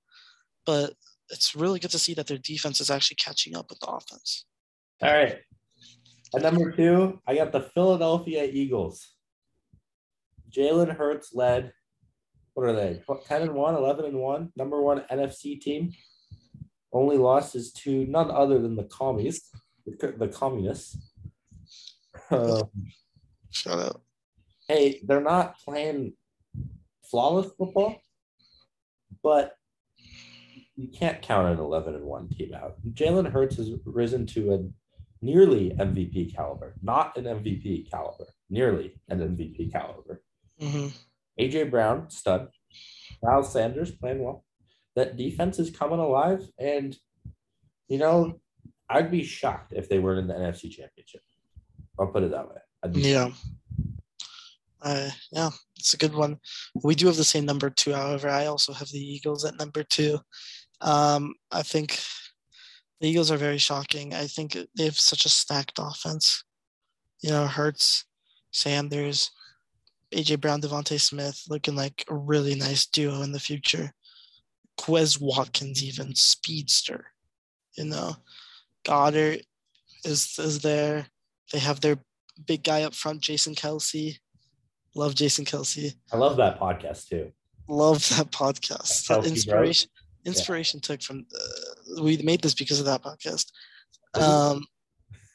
But 0.66 0.94
it's 1.30 1.56
really 1.56 1.80
good 1.80 1.92
to 1.92 2.00
see 2.00 2.14
that 2.16 2.28
their 2.28 2.38
defense 2.38 2.82
is 2.82 2.90
actually 2.90 3.16
catching 3.16 3.56
up 3.56 3.70
with 3.70 3.80
the 3.80 3.88
offense. 3.88 4.46
All 5.02 5.14
right. 5.14 5.38
At 6.36 6.42
number 6.42 6.72
two, 6.72 7.22
I 7.28 7.36
got 7.36 7.52
the 7.52 7.62
Philadelphia 7.62 8.44
Eagles. 8.52 9.08
Jalen 10.52 10.96
Hurts 10.96 11.34
led, 11.34 11.72
what 12.54 12.68
are 12.68 12.74
they? 12.74 13.02
10 13.28 13.42
and 13.42 13.54
1, 13.54 13.76
11 13.76 14.06
and 14.06 14.18
1, 14.20 14.52
number 14.56 14.82
one 14.82 15.04
NFC 15.12 15.60
team. 15.60 15.92
Only 16.92 17.18
loss 17.18 17.56
is 17.56 17.72
to 17.74 18.06
none 18.06 18.30
other 18.30 18.60
than 18.62 18.76
the 18.76 18.84
commies, 18.84 19.50
the, 19.86 20.14
the 20.18 20.28
communists. 20.28 20.98
Um, 22.30 22.70
Shut 23.50 23.80
up. 23.80 24.02
hey, 24.68 25.02
they're 25.06 25.22
not 25.22 25.58
playing 25.60 26.14
flawless 27.10 27.52
football, 27.58 27.96
but 29.24 29.56
you 30.76 30.88
can't 30.88 31.22
count 31.22 31.48
an 31.48 31.60
11 31.60 31.96
and 31.96 32.06
1 32.06 32.30
team 32.30 32.54
out. 32.54 32.76
Jalen 32.94 33.32
Hurts 33.32 33.58
has 33.58 33.72
risen 33.86 34.26
to 34.28 34.54
a 34.54 34.60
nearly 35.24 35.72
MVP 35.72 36.36
caliber, 36.36 36.74
not 36.82 37.16
an 37.18 37.26
MVP 37.26 37.90
caliber, 37.90 38.26
nearly 38.50 39.00
an 39.10 39.20
MVP 39.20 39.72
caliber. 39.72 40.22
hmm 40.60 40.88
AJ 41.40 41.72
Brown, 41.72 42.10
stud. 42.10 42.48
Miles 43.22 43.52
Sanders 43.52 43.92
playing 43.92 44.24
well. 44.24 44.44
That 44.96 45.18
defense 45.18 45.60
is 45.60 45.70
coming 45.70 46.00
alive. 46.00 46.48
And, 46.60 46.96
you 47.88 47.98
know, 47.98 48.40
I'd 48.90 49.12
be 49.12 49.24
shocked 49.24 49.74
if 49.74 49.90
they 49.90 50.00
weren't 50.00 50.20
in 50.20 50.28
the 50.28 50.34
NFC 50.34 50.70
championship. 50.70 51.22
I'll 52.00 52.08
put 52.08 52.24
it 52.24 52.32
that 52.32 52.48
way. 52.48 52.58
Yeah. 52.92 53.30
Uh, 54.82 55.10
yeah, 55.32 55.50
it's 55.78 55.94
a 55.94 55.98
good 55.98 56.14
one. 56.14 56.38
We 56.84 56.94
do 56.94 57.08
have 57.08 57.16
the 57.16 57.24
same 57.24 57.46
number 57.46 57.70
two. 57.70 57.94
However, 57.94 58.28
I 58.30 58.48
also 58.48 58.74
have 58.74 58.90
the 58.90 59.00
Eagles 59.00 59.46
at 59.46 59.58
number 59.58 59.84
two. 59.84 60.20
Um, 60.82 61.36
I 61.52 61.64
think 61.64 61.98
the 63.00 63.08
Eagles 63.08 63.32
are 63.32 63.38
very 63.38 63.58
shocking. 63.58 64.14
I 64.14 64.28
think 64.28 64.58
they 64.78 64.84
have 64.84 65.00
such 65.00 65.26
a 65.26 65.30
stacked 65.30 65.80
offense. 65.80 66.44
You 67.22 67.30
know, 67.30 67.48
Hurts, 67.48 68.06
Sanders, 68.52 69.32
AJ 70.14 70.42
Brown, 70.42 70.62
DeVonta 70.62 71.00
Smith 71.00 71.44
looking 71.50 71.76
like 71.76 72.06
a 72.10 72.16
really 72.16 72.56
nice 72.56 72.86
duo 72.86 73.22
in 73.22 73.32
the 73.32 73.40
future. 73.40 73.92
Quez 74.80 75.20
Watkins, 75.20 75.84
even 75.84 76.16
speedster. 76.16 77.06
You 77.78 77.86
know, 77.86 78.16
Goedert 78.86 79.42
is 80.04 80.38
is 80.40 80.60
there. 80.62 81.08
They 81.52 81.60
have 81.60 81.82
their 81.82 81.98
big 82.46 82.64
guy 82.64 82.84
up 82.84 82.94
front, 82.94 83.22
Jason 83.22 83.56
Kelce. 83.56 84.18
Love 84.96 85.16
Jason 85.16 85.46
Kelce. 85.46 85.94
I 86.12 86.18
love 86.18 86.38
that 86.38 86.60
podcast 86.60 87.08
too. 87.08 87.32
Love 87.68 88.08
that 88.10 88.32
podcast. 88.32 89.08
That 89.08 89.22
Bros? 89.22 89.32
inspiration 89.32 89.90
inspiration 90.26 90.80
took 90.80 91.02
from 91.02 91.26
uh, 91.36 92.02
we 92.02 92.18
made 92.18 92.42
this 92.42 92.54
because 92.54 92.80
of 92.80 92.86
that 92.86 93.04
podcast. 93.04 93.52
Um, 94.16 94.64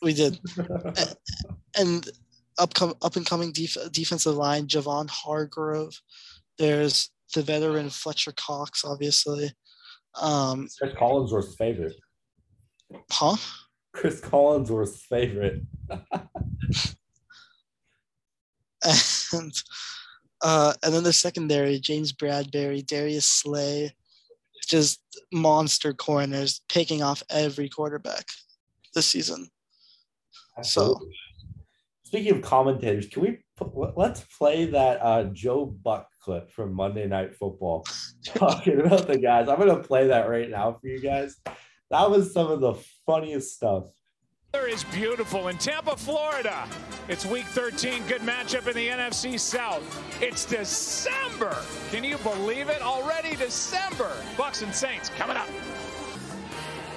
we 0.03 0.15
did, 0.15 0.39
and 1.77 2.09
upcoming 2.59 2.97
up 3.03 3.17
and 3.17 3.27
coming 3.27 3.53
def- 3.53 3.77
defensive 3.93 4.35
line, 4.35 4.67
Javon 4.67 5.09
Hargrave. 5.09 6.01
There's 6.59 7.11
the 7.35 7.43
veteran 7.43 7.91
Fletcher 7.91 8.33
Cox, 8.37 8.85
obviously. 8.85 9.53
Um, 10.21 10.69
Chris 10.79 10.95
Collinsworth's 10.95 11.55
favorite. 11.57 11.97
huh? 13.11 13.37
Chris 13.93 14.21
Collinsworth's 14.21 15.03
favorite. 15.03 15.63
and 19.33 19.53
uh, 20.41 20.73
and 20.85 20.95
then 20.95 21.03
the 21.03 21.13
secondary, 21.13 21.79
James 21.81 22.13
Bradberry, 22.13 22.87
Darius 22.87 23.27
Slay, 23.27 23.93
just 24.67 25.01
monster 25.33 25.93
corners 25.93 26.61
picking 26.69 27.03
off 27.03 27.23
every 27.31 27.69
quarterback 27.69 28.27
this 28.95 29.07
season. 29.07 29.49
So- 30.63 31.01
Speaking 32.09 32.37
of 32.37 32.41
commentators, 32.41 33.07
can 33.07 33.21
we 33.21 33.39
let's 33.95 34.23
play 34.39 34.65
that 34.65 34.99
uh, 35.03 35.25
Joe 35.25 35.67
Buck 35.67 36.09
clip 36.23 36.51
from 36.51 36.73
Monday 36.73 37.07
Night 37.07 37.35
Football 37.35 37.87
talking 38.25 38.81
about 38.81 39.07
the 39.07 39.19
guys. 39.19 39.47
I'm 39.47 39.59
gonna 39.59 39.83
play 39.83 40.07
that 40.07 40.27
right 40.27 40.49
now 40.49 40.79
for 40.81 40.89
you 40.89 41.01
guys. 41.01 41.37
That 41.91 42.11
was 42.11 42.33
some 42.33 42.51
of 42.51 42.61
the 42.61 42.73
funniest 43.05 43.57
stuff. 43.57 43.89
Weather 44.55 44.69
is 44.69 44.85
beautiful 44.85 45.49
in 45.49 45.59
Tampa, 45.59 45.99
Florida. 45.99 46.67
It's 47.09 47.27
week 47.27 47.45
13, 47.45 48.07
good 48.07 48.23
matchup 48.23 48.67
in 48.67 48.75
the 48.75 48.89
NFC 48.89 49.39
South. 49.39 49.83
It's 50.23 50.47
December. 50.47 51.59
Can 51.91 52.05
you 52.05 52.17
believe 52.19 52.71
it? 52.71 52.81
Already 52.81 53.37
December. 53.37 54.11
Bucks 54.39 54.63
and 54.63 54.75
Saints 54.75 55.11
coming 55.11 55.37
up. 55.37 55.49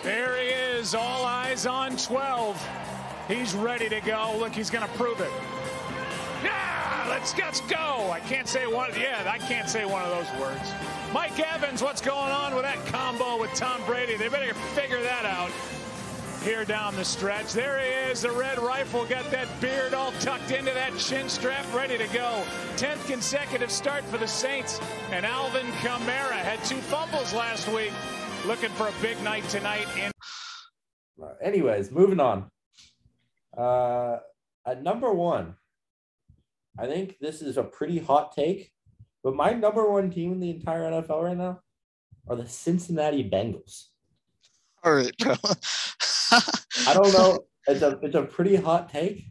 There 0.03 0.37
he 0.37 0.47
is, 0.47 0.95
all 0.95 1.25
eyes 1.25 1.65
on 1.65 1.97
12. 1.97 2.90
He's 3.27 3.53
ready 3.55 3.89
to 3.89 4.01
go. 4.01 4.35
Look, 4.37 4.53
he's 4.53 4.69
going 4.69 4.87
to 4.87 4.93
prove 4.95 5.19
it. 5.21 5.31
Yeah, 6.43 7.05
let's 7.09 7.37
let's 7.37 7.61
go. 7.61 8.09
I 8.11 8.19
can't 8.21 8.47
say 8.47 8.67
one. 8.67 8.91
Yeah, 8.99 9.23
I 9.25 9.37
can't 9.37 9.69
say 9.69 9.85
one 9.85 10.01
of 10.03 10.09
those 10.09 10.39
words. 10.41 10.71
Mike 11.13 11.39
Evans, 11.39 11.81
what's 11.81 12.01
going 12.01 12.31
on 12.31 12.55
with 12.55 12.63
that 12.63 12.83
combo 12.87 13.39
with 13.39 13.53
Tom 13.53 13.81
Brady? 13.85 14.15
They 14.17 14.29
better 14.29 14.53
figure 14.53 15.01
that 15.01 15.25
out 15.25 15.51
here 16.43 16.65
down 16.65 16.95
the 16.95 17.05
stretch. 17.05 17.53
There 17.53 17.79
he 17.79 18.11
is, 18.11 18.21
the 18.21 18.31
red 18.31 18.57
rifle, 18.57 19.05
got 19.05 19.29
that 19.31 19.47
beard 19.61 19.93
all 19.93 20.11
tucked 20.13 20.51
into 20.51 20.73
that 20.73 20.97
chin 20.97 21.29
strap, 21.29 21.65
ready 21.73 21.97
to 21.97 22.07
go. 22.07 22.43
10th 22.77 23.05
consecutive 23.07 23.71
start 23.71 24.03
for 24.05 24.17
the 24.17 24.27
Saints. 24.27 24.79
And 25.11 25.25
Alvin 25.25 25.67
Kamara 25.83 26.31
had 26.31 26.63
two 26.63 26.77
fumbles 26.77 27.33
last 27.33 27.67
week. 27.69 27.91
Looking 28.45 28.69
for 28.69 28.87
a 28.87 28.93
big 29.01 29.21
night 29.23 29.47
tonight 29.49 29.87
in 29.97 30.11
Anyways, 31.41 31.91
moving 31.91 32.19
on. 32.19 32.49
Uh, 33.57 34.17
at 34.65 34.83
number 34.83 35.13
one, 35.13 35.55
I 36.79 36.87
think 36.87 37.17
this 37.19 37.41
is 37.41 37.57
a 37.57 37.63
pretty 37.63 37.99
hot 37.99 38.33
take, 38.33 38.71
but 39.23 39.35
my 39.35 39.51
number 39.53 39.89
one 39.89 40.09
team 40.09 40.31
in 40.31 40.39
the 40.39 40.49
entire 40.49 40.83
NFL 40.83 41.23
right 41.23 41.37
now 41.37 41.61
are 42.27 42.35
the 42.35 42.47
Cincinnati 42.47 43.29
Bengals. 43.29 43.85
All 44.83 44.93
right, 44.93 45.15
bro. 45.17 45.35
I 46.31 46.93
don't 46.93 47.13
know. 47.13 47.39
It's 47.67 47.81
a 47.81 47.99
it's 48.01 48.15
a 48.15 48.23
pretty 48.23 48.55
hot 48.55 48.89
take, 48.89 49.25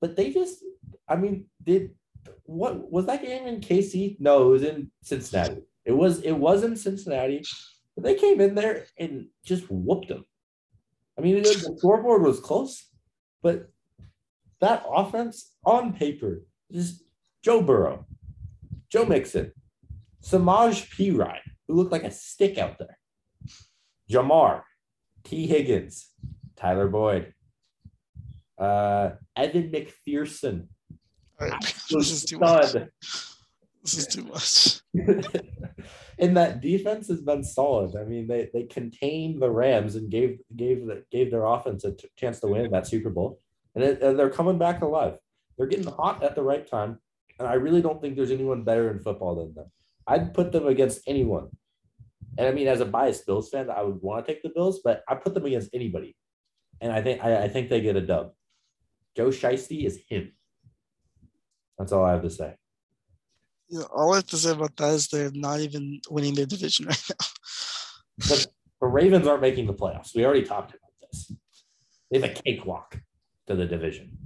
but 0.00 0.16
they 0.16 0.32
just. 0.32 0.62
I 1.08 1.16
mean, 1.16 1.46
did 1.62 1.90
what 2.44 2.90
was 2.90 3.06
that 3.06 3.22
game 3.22 3.46
in 3.46 3.60
KC? 3.60 4.16
No, 4.20 4.48
it 4.48 4.50
was 4.50 4.62
in 4.62 4.90
Cincinnati. 5.02 5.62
It 5.84 5.92
was 5.92 6.20
it 6.20 6.32
was 6.32 6.64
in 6.64 6.76
Cincinnati, 6.76 7.44
but 7.94 8.04
they 8.04 8.14
came 8.14 8.40
in 8.40 8.54
there 8.54 8.86
and 8.98 9.28
just 9.44 9.64
whooped 9.70 10.08
them. 10.08 10.24
I 11.16 11.22
mean, 11.22 11.42
the 11.42 11.74
scoreboard 11.78 12.22
was 12.22 12.40
close, 12.40 12.90
but 13.42 13.68
that 14.60 14.84
offense 14.88 15.52
on 15.64 15.92
paper 15.92 16.42
just 16.72 17.02
Joe 17.42 17.62
Burrow, 17.62 18.06
Joe 18.90 19.04
Mixon, 19.04 19.52
Samaje 20.22 20.88
Perine, 20.90 21.38
who 21.68 21.74
looked 21.74 21.92
like 21.92 22.04
a 22.04 22.10
stick 22.10 22.58
out 22.58 22.78
there, 22.78 22.98
Ja'Marr, 24.10 24.62
Tee 25.24 25.46
Higgins, 25.46 26.08
Tyler 26.56 26.88
Boyd, 26.88 27.32
uh, 28.58 29.10
Evan 29.36 29.70
McPherson. 29.70 30.66
Right, 31.38 31.60
this 31.90 32.10
is 32.10 32.24
too 32.24 32.38
much. 32.38 32.74
This 33.86 33.98
is 33.98 34.06
too 34.08 34.24
much. 34.34 34.80
and 36.18 36.36
that 36.36 36.60
defense 36.60 37.06
has 37.06 37.20
been 37.20 37.44
solid. 37.44 37.94
I 37.96 38.02
mean, 38.02 38.26
they 38.26 38.48
they 38.52 38.64
contained 38.64 39.40
the 39.40 39.50
Rams 39.50 39.94
and 39.94 40.10
gave 40.10 40.40
gave 40.56 40.86
the, 40.86 41.04
gave 41.12 41.30
their 41.30 41.44
offense 41.44 41.84
a 41.84 41.92
t- 41.92 42.08
chance 42.16 42.40
to 42.40 42.48
win 42.48 42.72
that 42.72 42.88
Super 42.88 43.10
Bowl, 43.10 43.40
and, 43.76 43.84
it, 43.84 44.02
and 44.02 44.18
they're 44.18 44.30
coming 44.30 44.58
back 44.58 44.82
alive. 44.82 45.18
They're 45.56 45.68
getting 45.68 45.86
hot 45.86 46.24
at 46.24 46.34
the 46.34 46.42
right 46.42 46.68
time, 46.68 46.98
and 47.38 47.46
I 47.46 47.54
really 47.54 47.80
don't 47.80 48.00
think 48.00 48.16
there's 48.16 48.32
anyone 48.32 48.64
better 48.64 48.90
in 48.90 48.98
football 48.98 49.36
than 49.36 49.54
them. 49.54 49.70
I'd 50.06 50.34
put 50.34 50.50
them 50.50 50.66
against 50.66 51.02
anyone. 51.06 51.48
And 52.38 52.48
I 52.48 52.50
mean, 52.50 52.66
as 52.66 52.80
a 52.80 52.84
biased 52.84 53.24
Bills 53.24 53.48
fan, 53.48 53.70
I 53.70 53.82
would 53.82 54.02
want 54.02 54.26
to 54.26 54.32
take 54.32 54.42
the 54.42 54.50
Bills, 54.50 54.80
but 54.82 55.02
I 55.08 55.14
put 55.14 55.32
them 55.32 55.46
against 55.46 55.70
anybody, 55.72 56.16
and 56.80 56.92
I 56.92 57.02
think 57.02 57.24
I, 57.24 57.44
I 57.44 57.48
think 57.48 57.70
they 57.70 57.80
get 57.80 57.94
a 57.94 58.00
dub. 58.00 58.32
Joe 59.16 59.28
Shiesty 59.28 59.86
is 59.86 60.00
him. 60.08 60.32
That's 61.78 61.92
all 61.92 62.04
I 62.04 62.12
have 62.12 62.22
to 62.22 62.30
say. 62.30 62.56
You 63.68 63.80
know, 63.80 63.88
all 63.94 64.12
I 64.12 64.16
have 64.16 64.26
to 64.28 64.36
say 64.36 64.52
about 64.52 64.76
that 64.76 64.94
is 64.94 65.08
they're 65.08 65.30
not 65.32 65.60
even 65.60 66.00
winning 66.08 66.34
their 66.34 66.46
division 66.46 66.86
right 66.86 67.02
now. 67.10 67.26
The, 68.18 68.46
the 68.80 68.86
Ravens 68.86 69.26
aren't 69.26 69.42
making 69.42 69.66
the 69.66 69.74
playoffs. 69.74 70.14
We 70.14 70.24
already 70.24 70.44
talked 70.44 70.70
about 70.70 70.92
this. 71.00 71.32
They 72.10 72.20
have 72.20 72.30
a 72.30 72.42
cakewalk 72.42 73.00
to 73.48 73.54
the 73.54 73.66
division. 73.66 74.16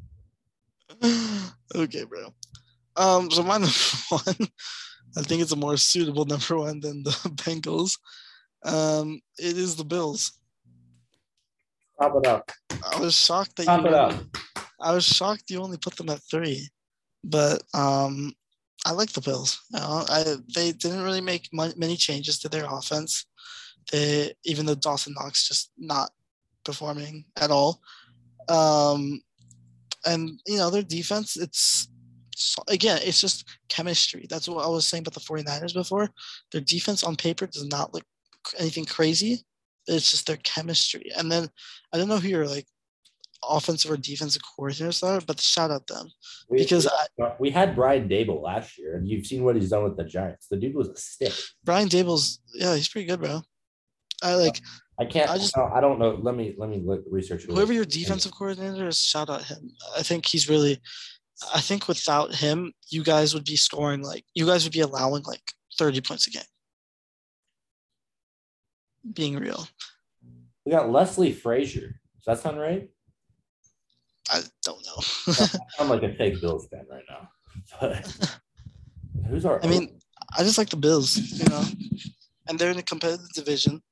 okay, 1.74 2.04
bro. 2.04 2.34
Um, 2.96 3.30
so 3.30 3.42
my 3.42 3.58
number 3.58 3.72
one, 4.10 4.48
I 5.16 5.22
think 5.22 5.42
it's 5.42 5.52
a 5.52 5.56
more 5.56 5.76
suitable 5.76 6.24
number 6.26 6.58
one 6.58 6.80
than 6.80 7.02
the 7.02 7.10
Bengals. 7.36 7.98
Um, 8.64 9.20
it 9.38 9.56
is 9.56 9.76
the 9.76 9.84
Bills. 9.84 10.32
Top 12.00 12.14
it 12.16 12.26
up. 12.26 12.50
I 12.94 13.00
was 13.00 13.14
shocked 13.14 13.56
that 13.56 13.66
Top 13.66 13.82
you. 13.82 13.88
it 13.88 13.94
up. 13.94 14.14
I 14.80 14.92
was 14.92 15.04
shocked 15.04 15.50
you 15.50 15.60
only 15.62 15.76
put 15.78 15.96
them 15.96 16.08
at 16.08 16.20
three, 16.30 16.68
but 17.22 17.62
um, 17.74 18.32
I 18.86 18.92
like 18.92 19.12
the 19.12 19.20
Bills. 19.20 19.60
You 19.72 19.80
know, 19.80 20.04
I 20.08 20.36
they 20.54 20.72
didn't 20.72 21.02
really 21.02 21.20
make 21.20 21.48
many 21.52 21.96
changes 21.96 22.38
to 22.40 22.48
their 22.48 22.66
offense. 22.68 23.26
They 23.92 24.32
even 24.44 24.66
though 24.66 24.74
Dawson 24.74 25.14
Knox 25.14 25.48
just 25.48 25.70
not 25.78 26.10
performing 26.64 27.24
at 27.36 27.50
all. 27.50 27.80
Um, 28.48 29.20
and 30.06 30.40
you 30.46 30.56
know 30.56 30.70
their 30.70 30.82
defense. 30.82 31.36
It's 31.36 31.88
again, 32.68 33.00
it's 33.02 33.20
just 33.20 33.44
chemistry. 33.68 34.26
That's 34.28 34.48
what 34.48 34.64
I 34.64 34.68
was 34.68 34.86
saying 34.86 35.02
about 35.02 35.14
the 35.14 35.20
49ers 35.20 35.74
before. 35.74 36.08
Their 36.52 36.60
defense 36.60 37.04
on 37.04 37.16
paper 37.16 37.46
does 37.46 37.66
not 37.66 37.92
look 37.92 38.04
anything 38.58 38.84
crazy. 38.86 39.44
It's 39.86 40.10
just 40.10 40.26
their 40.26 40.38
chemistry. 40.38 41.10
And 41.16 41.30
then 41.30 41.48
I 41.92 41.98
don't 41.98 42.08
know 42.08 42.18
who 42.18 42.28
your 42.28 42.46
like 42.46 42.66
offensive 43.42 43.90
or 43.90 43.96
defensive 43.96 44.42
coordinators 44.42 45.02
are, 45.02 45.20
but 45.20 45.40
shout 45.40 45.70
out 45.70 45.86
them 45.86 46.10
We, 46.48 46.58
because 46.58 46.88
we, 47.16 47.24
I, 47.24 47.32
we 47.38 47.50
had 47.50 47.74
Brian 47.74 48.08
Daboll 48.08 48.42
last 48.42 48.78
year, 48.78 48.96
and 48.96 49.08
you've 49.08 49.26
seen 49.26 49.44
what 49.44 49.56
he's 49.56 49.70
done 49.70 49.84
with 49.84 49.96
the 49.96 50.04
Giants. 50.04 50.46
The 50.48 50.56
dude 50.56 50.74
was 50.74 50.88
a 50.88 50.96
stick. 50.96 51.32
Brian 51.64 51.88
Daboll's 51.88 52.40
yeah, 52.54 52.74
he's 52.74 52.88
pretty 52.88 53.06
good, 53.06 53.20
bro. 53.20 53.42
I 54.22 54.34
like 54.34 54.60
I 55.00 55.06
can't. 55.06 55.30
I 55.30 55.38
just-. 55.38 55.56
I 55.56 55.80
don't 55.80 55.98
know. 55.98 56.18
Let 56.20 56.36
me. 56.36 56.54
Let 56.58 56.68
me 56.68 56.82
look, 56.84 57.02
research. 57.10 57.44
who 57.44 57.54
whoever 57.54 57.72
your 57.72 57.86
defensive 57.86 58.32
coordinator 58.32 58.86
is, 58.86 58.98
shout 58.98 59.30
out 59.30 59.44
him. 59.44 59.70
I 59.96 60.02
think 60.02 60.26
he's 60.26 60.48
really. 60.48 60.80
I 61.54 61.60
think 61.62 61.88
without 61.88 62.34
him, 62.34 62.74
you 62.90 63.02
guys 63.02 63.32
would 63.32 63.46
be 63.46 63.56
scoring 63.56 64.02
like 64.02 64.24
you 64.34 64.44
guys 64.44 64.64
would 64.64 64.74
be 64.74 64.80
allowing 64.80 65.22
like 65.22 65.40
thirty 65.78 66.02
points 66.02 66.26
a 66.26 66.30
game. 66.30 66.42
Being 69.14 69.36
real, 69.36 69.66
We 70.66 70.72
got 70.72 70.90
Leslie 70.90 71.32
Frazier. 71.32 71.98
Does 72.16 72.26
that 72.26 72.38
sound 72.40 72.60
right? 72.60 72.90
I 74.28 74.42
don't 74.62 74.84
know. 74.86 75.46
I'm 75.78 75.88
like 75.88 76.02
a 76.02 76.14
fake 76.18 76.40
Bills 76.40 76.68
fan 76.68 76.86
right 76.90 77.04
now. 77.08 77.28
But 77.80 78.40
who's 79.28 79.44
our? 79.44 79.64
I 79.64 79.66
mean, 79.66 79.98
I 80.36 80.42
just 80.42 80.58
like 80.58 80.70
the 80.70 80.76
Bills, 80.76 81.16
you 81.16 81.48
know, 81.48 81.64
and 82.48 82.58
they're 82.58 82.70
in 82.70 82.78
a 82.78 82.82
competitive 82.82 83.32
division. 83.34 83.82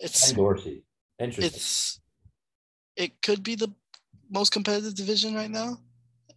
It's 0.00 0.26
Ken 0.26 0.36
Dorsey. 0.36 0.84
Interesting. 1.18 1.44
it's 1.44 2.00
it 2.96 3.22
could 3.22 3.42
be 3.42 3.54
the 3.54 3.72
most 4.30 4.52
competitive 4.52 4.94
division 4.94 5.34
right 5.34 5.50
now 5.50 5.78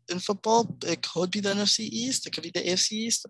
in 0.10 0.20
football. 0.20 0.76
It 0.86 1.02
could 1.02 1.32
be 1.32 1.40
the 1.40 1.50
NFC 1.50 1.82
East. 1.82 2.28
It 2.28 2.34
could 2.34 2.44
be 2.44 2.52
the 2.54 2.62
AFC 2.62 2.92
East. 2.94 3.26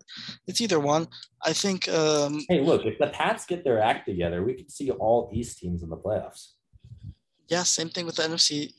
It's 0.46 0.60
either 0.60 0.80
one. 0.80 1.08
I 1.44 1.52
think. 1.52 1.88
Um, 1.88 2.44
hey, 2.48 2.60
look, 2.60 2.84
if 2.84 2.98
the 2.98 3.08
Pats 3.08 3.46
get 3.46 3.64
their 3.64 3.80
act 3.80 4.06
together, 4.06 4.42
we 4.42 4.54
could 4.54 4.70
see 4.70 4.90
all 4.90 5.30
East 5.32 5.58
teams 5.58 5.82
in 5.82 5.88
the 5.88 5.96
playoffs. 5.96 6.52
yeah, 7.48 7.62
same 7.62 7.88
thing 7.88 8.06
with 8.06 8.16
the 8.16 8.22
NFC. 8.22 8.72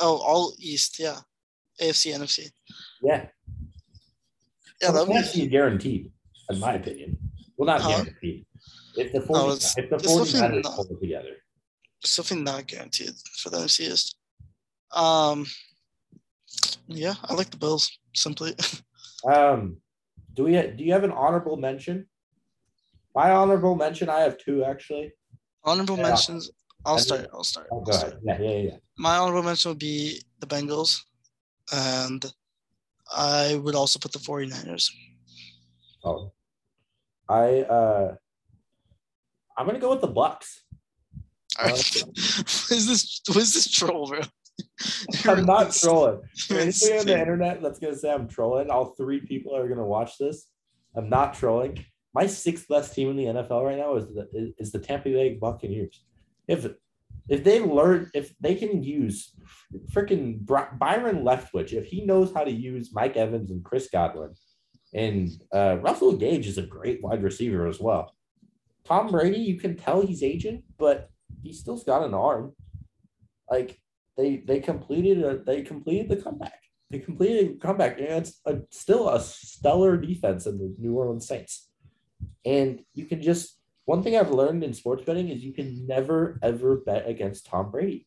Oh, 0.00 0.16
all 0.18 0.54
East. 0.58 0.98
Yeah, 0.98 1.18
AFC, 1.80 2.12
NFC. 2.14 2.50
Yeah, 3.02 3.26
Yeah, 4.80 4.90
that 4.92 5.06
well, 5.06 5.06
would 5.08 5.32
be. 5.34 5.46
guaranteed, 5.46 6.12
in 6.50 6.58
my 6.60 6.74
opinion. 6.74 7.18
Well, 7.56 7.66
not 7.66 7.82
Uh, 7.82 7.88
guaranteed. 8.04 8.46
If 8.96 9.12
the 9.12 9.20
40, 9.20 9.32
no, 9.32 9.52
it's- 9.54 9.74
if 9.78 9.90
the 9.90 9.96
it's 9.96 10.04
definitely 10.04 10.60
49ers 10.60 10.64
not. 10.64 10.76
pull 10.76 10.98
together, 11.00 11.36
something 12.04 12.44
not 12.44 12.66
guaranteed 12.66 13.14
for 13.40 13.50
the 13.50 13.58
NFC 13.58 13.92
East. 13.92 14.16
Um, 14.92 15.46
yeah, 16.86 17.14
I 17.24 17.34
like 17.34 17.50
the 17.50 17.56
Bills 17.58 17.90
simply. 18.14 18.54
um, 19.24 19.80
do 20.34 20.44
we? 20.44 20.52
Do 20.52 20.84
you 20.84 20.92
have 20.92 21.04
an 21.04 21.12
honorable 21.12 21.56
mention? 21.56 22.08
My 23.14 23.30
honorable 23.32 23.74
mention, 23.74 24.08
I 24.08 24.20
have 24.20 24.38
two 24.38 24.64
actually. 24.64 25.12
Honorable 25.64 25.96
Yeah. 25.96 26.08
mentions. 26.08 26.50
I'll 26.84 26.96
I 26.96 26.98
start. 27.00 27.20
mean- 27.22 27.30
I'll 27.34 27.44
start. 27.44 27.66
Oh, 27.72 27.84
I'll 27.86 27.92
start. 27.92 28.14
Yeah, 28.22 28.40
yeah, 28.40 28.56
yeah. 28.58 28.76
My 28.98 29.16
honorable 29.16 29.42
mention 29.42 29.70
would 29.70 29.78
be 29.78 30.22
the 30.40 30.46
Bengals, 30.46 31.00
and 31.72 32.24
I 33.14 33.56
would 33.56 33.74
also 33.74 33.98
put 33.98 34.12
the 34.12 34.18
49ers. 34.18 34.90
Oh, 36.04 36.32
I 37.28 37.60
uh, 37.62 38.14
I'm 39.56 39.66
gonna 39.66 39.78
go 39.78 39.90
with 39.90 40.00
the 40.00 40.06
Bucks. 40.08 40.62
All 41.58 41.66
right. 41.66 41.72
what 42.04 42.16
is 42.70 42.86
this? 42.86 43.20
What 43.28 43.36
is 43.38 43.54
this 43.54 43.70
troll, 43.70 44.08
bro? 44.08 44.20
I'm 45.24 45.44
not 45.44 45.72
trolling. 45.82 46.20
Anything 46.50 47.00
on 47.00 47.06
the 47.06 47.18
internet 47.18 47.60
that's 47.62 47.78
gonna 47.78 47.96
say 47.96 48.12
I'm 48.12 48.28
trolling, 48.28 48.70
all 48.70 48.94
three 48.96 49.20
people 49.20 49.54
are 49.56 49.68
gonna 49.68 49.84
watch 49.86 50.18
this. 50.18 50.46
I'm 50.96 51.08
not 51.10 51.34
trolling. 51.34 51.84
My 52.14 52.26
sixth 52.26 52.66
best 52.68 52.94
team 52.94 53.10
in 53.10 53.16
the 53.16 53.24
NFL 53.24 53.64
right 53.64 53.76
now 53.78 53.96
is 53.96 54.06
the 54.06 54.28
is, 54.32 54.52
is 54.58 54.72
the 54.72 54.78
Tampa 54.78 55.08
Bay 55.10 55.34
Buccaneers. 55.34 56.04
If 56.48 56.66
if 57.28 57.44
they 57.44 57.60
learn, 57.60 58.10
if 58.14 58.34
they 58.40 58.54
can 58.54 58.82
use 58.82 59.34
freaking 59.92 60.46
Byron 60.46 61.24
Leftwich, 61.24 61.72
if 61.74 61.86
he 61.86 62.04
knows 62.04 62.32
how 62.32 62.42
to 62.42 62.50
use 62.50 62.94
Mike 62.94 63.16
Evans 63.16 63.50
and 63.50 63.62
Chris 63.62 63.88
Godwin, 63.92 64.34
and 64.94 65.30
uh, 65.52 65.76
Russell 65.82 66.16
Gage 66.16 66.46
is 66.46 66.56
a 66.56 66.62
great 66.62 67.02
wide 67.02 67.22
receiver 67.22 67.66
as 67.66 67.78
well. 67.78 68.14
Tom 68.84 69.08
Brady, 69.08 69.40
you 69.40 69.60
can 69.60 69.76
tell 69.76 70.00
he's 70.00 70.22
aging, 70.22 70.62
but 70.78 71.10
he 71.42 71.52
still's 71.52 71.84
got 71.84 72.02
an 72.02 72.14
arm. 72.14 72.54
Like 73.50 73.78
they 74.16 74.38
they 74.38 74.60
completed 74.60 75.22
a 75.22 75.38
they 75.38 75.62
completed 75.62 76.08
the 76.08 76.16
comeback. 76.16 76.60
They 76.90 76.98
completed 76.98 77.60
comeback, 77.60 77.98
and 77.98 78.08
it's 78.08 78.40
a, 78.46 78.60
still 78.70 79.10
a 79.10 79.20
stellar 79.20 79.98
defense 79.98 80.46
in 80.46 80.56
the 80.56 80.74
New 80.78 80.94
Orleans 80.94 81.28
Saints. 81.28 81.68
And 82.46 82.80
you 82.94 83.04
can 83.04 83.20
just 83.20 83.57
one 83.88 84.02
thing 84.02 84.18
I've 84.18 84.30
learned 84.30 84.62
in 84.64 84.74
sports 84.74 85.02
betting 85.06 85.30
is 85.30 85.42
you 85.42 85.54
can 85.54 85.86
never 85.86 86.38
ever 86.42 86.76
bet 86.76 87.08
against 87.08 87.46
Tom 87.46 87.70
Brady. 87.70 88.06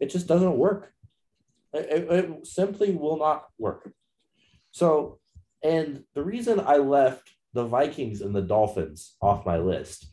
It 0.00 0.10
just 0.10 0.26
doesn't 0.26 0.56
work. 0.58 0.92
It, 1.72 2.10
it- 2.10 2.46
simply 2.46 2.90
will 2.90 3.16
not 3.16 3.44
work. 3.56 3.92
So, 4.72 5.20
and 5.62 6.02
the 6.16 6.24
reason 6.24 6.58
I 6.58 6.78
left 6.78 7.30
the 7.52 7.64
Vikings 7.64 8.20
and 8.20 8.34
the 8.34 8.42
Dolphins 8.42 9.14
off 9.22 9.46
my 9.46 9.58
list 9.58 10.08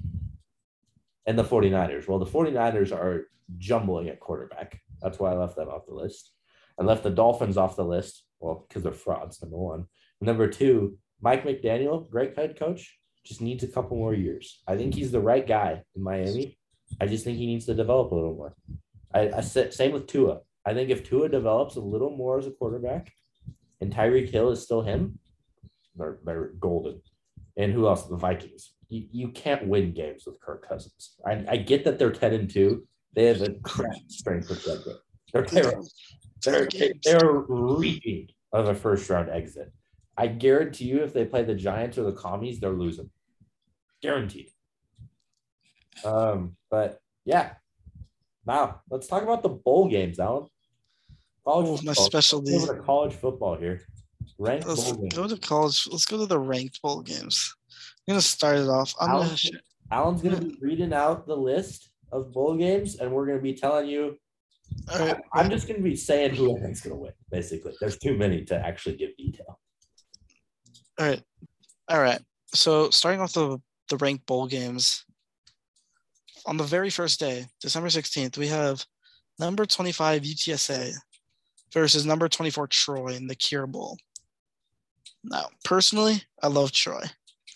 and 1.25 1.39
the 1.39 1.43
49ers, 1.43 2.07
well, 2.07 2.19
the 2.19 2.27
49ers 2.27 2.91
are 2.91 3.29
jumbling 3.57 4.09
at 4.09 4.19
quarterback. 4.19 4.79
That's 5.01 5.17
why 5.17 5.31
I 5.31 5.35
left 5.35 5.55
them 5.55 5.69
off 5.69 5.87
the 5.87 5.95
list. 5.95 6.33
I 6.79 6.83
left 6.83 7.01
the 7.01 7.09
Dolphins 7.09 7.57
off 7.57 7.75
the 7.75 7.83
list, 7.83 8.25
well, 8.39 8.67
because 8.67 8.83
they're 8.83 8.91
frauds, 8.91 9.41
number 9.41 9.57
one. 9.57 9.85
Number 10.21 10.47
two, 10.47 10.99
Mike 11.19 11.43
McDaniel, 11.45 12.07
great 12.11 12.37
head 12.37 12.59
coach, 12.59 12.95
just 13.23 13.41
needs 13.41 13.63
a 13.63 13.67
couple 13.67 13.97
more 13.97 14.13
years. 14.13 14.61
I 14.67 14.75
think 14.75 14.93
he's 14.93 15.11
the 15.11 15.19
right 15.19 15.45
guy 15.45 15.81
in 15.95 16.03
Miami. 16.03 16.57
I 16.99 17.07
just 17.07 17.23
think 17.23 17.37
he 17.37 17.47
needs 17.47 17.65
to 17.65 17.73
develop 17.73 18.11
a 18.11 18.15
little 18.15 18.35
more. 18.35 18.55
I, 19.13 19.31
I 19.37 19.41
said 19.41 19.73
same 19.73 19.91
with 19.91 20.07
Tua. 20.07 20.39
I 20.65 20.73
think 20.73 20.89
if 20.89 21.03
Tua 21.03 21.29
develops 21.29 21.75
a 21.75 21.81
little 21.81 22.15
more 22.15 22.39
as 22.39 22.47
a 22.47 22.51
quarterback, 22.51 23.11
and 23.81 23.93
Tyreek 23.93 24.29
Hill 24.29 24.49
is 24.51 24.63
still 24.63 24.81
him, 24.81 25.19
they're, 25.95 26.19
they're 26.23 26.51
golden. 26.59 27.01
And 27.57 27.71
who 27.71 27.87
else? 27.87 28.05
The 28.05 28.15
Vikings. 28.15 28.73
You, 28.89 29.07
you 29.11 29.27
can't 29.29 29.67
win 29.67 29.93
games 29.93 30.23
with 30.25 30.39
Kirk 30.39 30.67
Cousins. 30.67 31.15
I, 31.25 31.43
I 31.47 31.57
get 31.57 31.83
that 31.85 31.99
they're 31.99 32.11
10 32.11 32.33
and 32.33 32.49
2. 32.49 32.83
They 33.13 33.25
have 33.25 33.41
a 33.41 33.51
crap 33.63 33.91
strength 34.07 34.49
of 34.49 34.65
record. 34.65 34.97
They're 35.33 35.45
terrible. 35.45 35.87
They're, 36.45 36.67
they're 37.05 37.31
reeking 37.47 38.27
of 38.51 38.67
a 38.67 38.75
first 38.75 39.09
round 39.09 39.29
exit. 39.29 39.71
I 40.17 40.27
guarantee 40.27 40.85
you, 40.85 41.03
if 41.03 41.13
they 41.13 41.25
play 41.25 41.43
the 41.43 41.55
Giants 41.55 41.97
or 41.97 42.03
the 42.03 42.11
Commies, 42.13 42.59
they're 42.59 42.69
losing. 42.71 43.09
Guaranteed. 44.01 44.49
Um, 46.05 46.55
but 46.69 46.99
yeah. 47.25 47.53
Now 48.45 48.81
let's 48.89 49.07
talk 49.07 49.23
about 49.23 49.41
the 49.43 49.49
bowl 49.49 49.87
games, 49.89 50.19
Alan. 50.19 50.47
College 51.45 51.67
Oh, 51.67 51.71
my 51.71 51.77
football. 51.93 52.05
specialty. 52.05 52.55
Over 52.55 52.75
to 52.77 52.81
college 52.83 53.13
football 53.13 53.55
here. 53.55 53.81
Ranked 54.37 54.67
Let's 54.67 54.83
bowl 54.91 55.01
games. 55.01 55.15
go 55.15 55.27
to 55.27 55.37
college. 55.37 55.87
Let's 55.91 56.05
go 56.05 56.17
to 56.17 56.25
the 56.25 56.39
ranked 56.39 56.81
bowl 56.81 57.01
games. 57.01 57.53
I'm 58.07 58.13
gonna 58.13 58.21
start 58.21 58.57
it 58.57 58.67
off. 58.67 58.93
I'm 58.99 59.09
Alan- 59.09 59.27
gonna 59.29 59.61
Alan's 59.91 60.21
gonna 60.21 60.41
be 60.41 60.57
reading 60.61 60.93
out 60.93 61.25
the 61.27 61.35
list 61.37 61.89
of 62.11 62.31
bowl 62.33 62.55
games, 62.57 62.95
and 62.97 63.11
we're 63.11 63.25
gonna 63.25 63.39
be 63.41 63.53
telling 63.53 63.87
you. 63.87 64.17
all 64.91 64.99
right. 64.99 65.21
I'm 65.33 65.49
just 65.49 65.67
gonna 65.67 65.79
be 65.81 65.95
saying 65.95 66.35
who 66.35 66.57
I 66.57 66.61
think's 66.61 66.81
gonna 66.81 66.95
win. 66.95 67.13
Basically, 67.29 67.73
there's 67.79 67.97
too 67.97 68.17
many 68.17 68.43
to 68.45 68.55
actually 68.55 68.95
give 68.95 69.15
detail. 69.17 69.59
All 70.99 71.07
right. 71.07 71.21
All 71.89 72.01
right. 72.01 72.21
So 72.53 72.89
starting 72.89 73.21
off 73.21 73.33
the 73.33 73.59
the 73.89 73.97
ranked 73.97 74.25
bowl 74.25 74.47
games. 74.47 75.05
On 76.45 76.57
the 76.57 76.63
very 76.63 76.89
first 76.89 77.19
day, 77.19 77.45
December 77.61 77.89
16th, 77.89 78.37
we 78.37 78.47
have 78.47 78.83
number 79.39 79.65
25 79.65 80.23
UTSA 80.23 80.93
versus 81.73 82.05
number 82.05 82.27
24 82.27 82.67
Troy 82.67 83.07
in 83.09 83.27
the 83.27 83.35
Cure 83.35 83.67
Bowl. 83.67 83.97
Now, 85.23 85.45
personally, 85.63 86.21
I 86.41 86.47
love 86.47 86.71
Troy. 86.71 87.03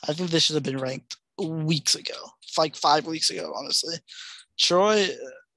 I 0.08 0.14
think 0.14 0.30
this 0.30 0.44
should 0.44 0.56
have 0.56 0.64
been 0.64 0.78
ranked 0.78 1.18
weeks 1.38 1.96
ago, 1.96 2.16
like 2.58 2.76
five 2.76 3.06
weeks 3.06 3.30
ago, 3.30 3.54
honestly. 3.58 3.96
Troy, 4.58 5.10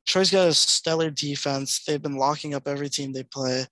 Troy's 0.06 0.30
got 0.30 0.48
a 0.48 0.54
stellar 0.54 1.10
defense. 1.10 1.84
They've 1.84 2.02
been 2.02 2.16
locking 2.16 2.54
up 2.54 2.66
every 2.66 2.88
team 2.88 3.12
they 3.12 3.22
play. 3.22 3.66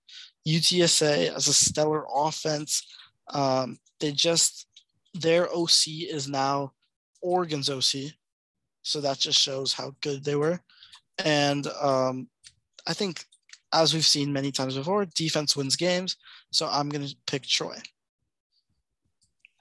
UTSA 0.46 1.32
has 1.32 1.48
a 1.48 1.52
stellar 1.52 2.04
offense. 2.14 2.86
Um, 3.34 3.76
they 4.00 4.12
just 4.12 4.66
their 5.14 5.48
OC 5.54 5.88
is 6.08 6.28
now 6.28 6.72
Oregon's 7.22 7.70
OC. 7.70 8.12
So 8.82 9.00
that 9.00 9.18
just 9.18 9.38
shows 9.38 9.72
how 9.72 9.94
good 10.00 10.24
they 10.24 10.36
were. 10.36 10.60
And 11.24 11.66
um, 11.80 12.28
I 12.86 12.94
think, 12.94 13.24
as 13.72 13.92
we've 13.92 14.06
seen 14.06 14.32
many 14.32 14.50
times 14.50 14.76
before, 14.76 15.04
defense 15.04 15.56
wins 15.56 15.76
games. 15.76 16.16
So 16.52 16.68
I'm 16.70 16.88
going 16.88 17.06
to 17.06 17.16
pick 17.26 17.42
Troy. 17.42 17.76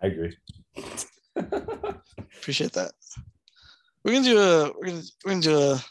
I 0.02 0.08
agree. 0.08 0.38
Appreciate 2.38 2.74
that. 2.74 2.92
We're 4.04 4.14
gonna 4.14 4.26
do 4.26 4.40
a 4.40 4.72
we're 4.78 4.86
gonna 4.86 5.02
we're 5.26 5.32
gonna 5.32 5.42
do 5.42 5.58
a 5.58 5.84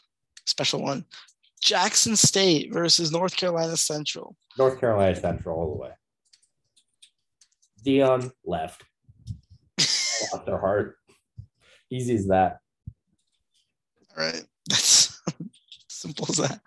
special 0.46 0.80
one. 0.80 1.04
Jackson 1.60 2.16
State 2.16 2.72
versus 2.72 3.12
North 3.12 3.36
Carolina 3.36 3.76
Central. 3.76 4.36
North 4.56 4.80
Carolina 4.80 5.14
Central 5.16 5.58
all 5.58 5.70
the 5.74 5.82
way. 5.82 5.90
Deion 7.86 8.30
left. 8.44 8.82
Lost 9.78 10.46
their 10.46 10.58
heart. 10.58 10.96
Easy 11.90 12.14
as 12.14 12.26
that. 12.26 12.58
All 14.16 14.24
right, 14.24 14.42
that's 14.68 15.20
simple 15.88 16.26
as 16.28 16.36
that. 16.38 16.60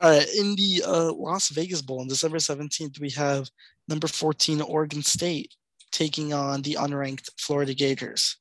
All 0.00 0.10
right, 0.10 0.26
in 0.38 0.56
the 0.56 0.82
uh, 0.84 1.12
Las 1.12 1.50
Vegas 1.50 1.82
Bowl 1.82 2.00
on 2.00 2.08
December 2.08 2.38
17th, 2.38 3.00
we 3.00 3.10
have 3.10 3.48
number 3.86 4.08
14 4.08 4.62
Oregon 4.62 5.02
State 5.02 5.54
taking 5.92 6.32
on 6.32 6.62
the 6.62 6.74
unranked 6.80 7.28
Florida 7.38 7.74
Gators. 7.74 8.36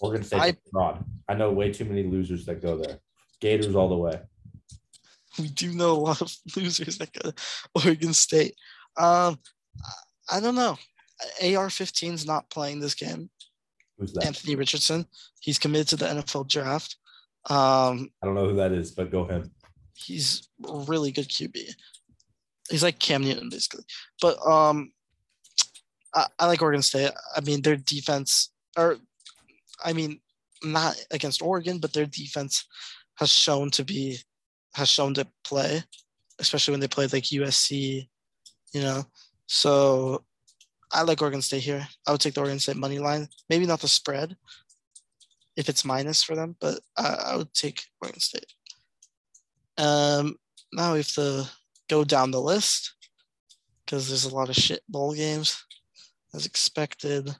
Oregon 0.00 0.22
State 0.24 0.40
I- 0.40 0.56
fraud. 0.70 1.04
I 1.28 1.34
know 1.34 1.50
way 1.52 1.72
too 1.72 1.84
many 1.84 2.02
losers 2.04 2.46
that 2.46 2.62
go 2.62 2.76
there. 2.78 2.98
Gators 3.40 3.74
all 3.74 3.88
the 3.88 3.96
way. 3.96 4.20
We 5.38 5.48
do 5.48 5.72
know 5.72 5.92
a 5.92 6.00
lot 6.00 6.20
of 6.22 6.32
losers 6.56 7.00
at 7.00 7.10
uh, 7.24 7.32
Oregon 7.74 8.12
State. 8.12 8.54
Um, 8.96 9.38
I 10.30 10.40
don't 10.40 10.54
know. 10.54 10.76
AR-15 11.42 12.12
is 12.12 12.26
not 12.26 12.50
playing 12.50 12.80
this 12.80 12.94
game. 12.94 13.30
Who's 13.98 14.12
that? 14.12 14.24
Anthony 14.24 14.54
Richardson. 14.54 15.06
He's 15.40 15.58
committed 15.58 15.88
to 15.88 15.96
the 15.96 16.06
NFL 16.06 16.48
draft. 16.48 16.96
Um, 17.50 18.10
I 18.22 18.26
don't 18.26 18.34
know 18.34 18.48
who 18.48 18.56
that 18.56 18.72
is, 18.72 18.92
but 18.92 19.10
go 19.10 19.20
ahead. 19.20 19.50
he's 19.94 20.48
really 20.86 21.10
good 21.10 21.28
QB. 21.28 21.56
He's 22.70 22.82
like 22.82 22.98
Cam 22.98 23.22
Newton 23.22 23.48
basically. 23.48 23.84
But 24.20 24.38
um, 24.46 24.92
I, 26.14 26.26
I 26.38 26.46
like 26.46 26.62
Oregon 26.62 26.82
State. 26.82 27.10
I 27.34 27.40
mean, 27.40 27.62
their 27.62 27.76
defense, 27.76 28.50
or 28.76 28.98
I 29.84 29.92
mean, 29.92 30.20
not 30.62 30.96
against 31.10 31.42
Oregon, 31.42 31.78
but 31.78 31.92
their 31.92 32.06
defense 32.06 32.66
has 33.14 33.30
shown 33.30 33.70
to 33.72 33.84
be 33.84 34.18
has 34.74 34.88
shown 34.88 35.14
to 35.14 35.26
play, 35.44 35.82
especially 36.38 36.72
when 36.72 36.80
they 36.80 36.88
played 36.88 37.12
like 37.12 37.24
USC. 37.24 38.08
You 38.72 38.82
know, 38.82 39.04
so 39.46 40.24
I 40.92 41.02
like 41.02 41.20
Oregon 41.20 41.42
State 41.42 41.62
here. 41.62 41.86
I 42.06 42.12
would 42.12 42.20
take 42.20 42.34
the 42.34 42.40
Oregon 42.40 42.58
State 42.58 42.76
money 42.76 42.98
line. 42.98 43.28
Maybe 43.48 43.66
not 43.66 43.80
the 43.80 43.88
spread 43.88 44.36
if 45.56 45.68
it's 45.68 45.84
minus 45.84 46.22
for 46.22 46.36
them, 46.36 46.56
but 46.60 46.80
I, 46.96 47.32
I 47.32 47.36
would 47.36 47.52
take 47.52 47.84
Oregon 48.00 48.20
State. 48.20 48.52
Um, 49.76 50.36
now 50.72 50.92
we 50.92 50.98
have 50.98 51.12
to 51.14 51.48
go 51.88 52.04
down 52.04 52.30
the 52.30 52.40
list 52.40 52.94
because 53.84 54.08
there's 54.08 54.24
a 54.24 54.34
lot 54.34 54.48
of 54.48 54.56
shit 54.56 54.82
bowl 54.88 55.14
games 55.14 55.64
as 56.34 56.46
expected. 56.46 57.34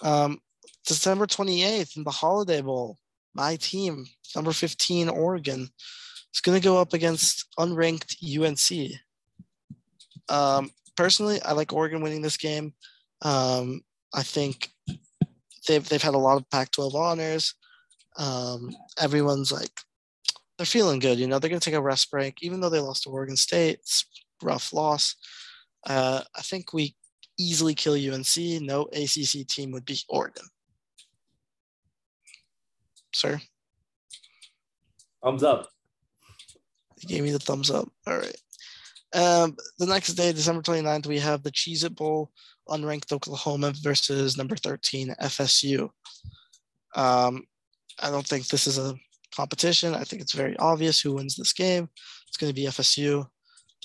Um, 0.00 0.40
December 0.86 1.26
28th 1.26 1.96
in 1.96 2.04
the 2.04 2.10
Holiday 2.10 2.60
Bowl, 2.60 2.98
my 3.34 3.56
team, 3.56 4.06
number 4.34 4.52
15, 4.52 5.08
Oregon, 5.08 5.68
is 6.34 6.40
going 6.40 6.60
to 6.60 6.64
go 6.64 6.78
up 6.78 6.92
against 6.92 7.46
unranked 7.58 8.16
UNC. 8.22 8.98
Um, 10.28 10.70
personally, 10.96 11.40
I 11.42 11.52
like 11.52 11.72
Oregon 11.72 12.02
winning 12.02 12.22
this 12.22 12.36
game. 12.36 12.74
Um, 13.22 13.82
I 14.14 14.22
think 14.22 14.70
they've 15.66 15.86
they've 15.88 16.02
had 16.02 16.14
a 16.14 16.18
lot 16.18 16.36
of 16.36 16.48
Pac-12 16.50 16.94
honors. 16.94 17.54
Um, 18.16 18.70
everyone's 19.00 19.50
like 19.50 19.70
they're 20.56 20.66
feeling 20.66 21.00
good. 21.00 21.18
You 21.18 21.26
know, 21.26 21.38
they're 21.38 21.50
gonna 21.50 21.60
take 21.60 21.74
a 21.74 21.82
rest 21.82 22.10
break, 22.10 22.42
even 22.42 22.60
though 22.60 22.70
they 22.70 22.80
lost 22.80 23.04
to 23.04 23.10
Oregon 23.10 23.36
State. 23.36 23.78
It's 23.80 24.06
rough 24.42 24.72
loss. 24.72 25.16
Uh, 25.86 26.22
I 26.36 26.40
think 26.42 26.72
we 26.72 26.94
easily 27.38 27.74
kill 27.74 27.94
UNC. 27.94 28.36
No 28.62 28.82
ACC 28.92 29.46
team 29.48 29.72
would 29.72 29.84
beat 29.84 30.04
Oregon. 30.08 30.44
Sir, 33.12 33.40
Thumbs 35.22 35.42
up. 35.42 35.68
you 37.00 37.08
gave 37.08 37.22
me 37.24 37.30
the 37.30 37.38
thumbs 37.38 37.70
up. 37.70 37.88
All 38.06 38.16
right. 38.18 38.36
Um, 39.14 39.56
the 39.78 39.86
next 39.86 40.14
day, 40.14 40.32
December 40.32 40.62
29th, 40.62 41.06
we 41.06 41.18
have 41.20 41.42
the 41.42 41.52
Cheez 41.52 41.84
It 41.84 41.94
Bowl, 41.94 42.30
unranked 42.68 43.12
Oklahoma 43.12 43.72
versus 43.82 44.36
number 44.36 44.56
13, 44.56 45.14
FSU. 45.22 45.88
Um, 46.96 47.44
I 48.02 48.10
don't 48.10 48.26
think 48.26 48.48
this 48.48 48.66
is 48.66 48.78
a 48.78 48.94
competition. 49.34 49.94
I 49.94 50.04
think 50.04 50.20
it's 50.22 50.34
very 50.34 50.56
obvious 50.58 51.00
who 51.00 51.14
wins 51.14 51.36
this 51.36 51.52
game. 51.52 51.88
It's 52.28 52.36
going 52.36 52.50
to 52.50 52.54
be 52.60 52.66
FSU. 52.66 53.26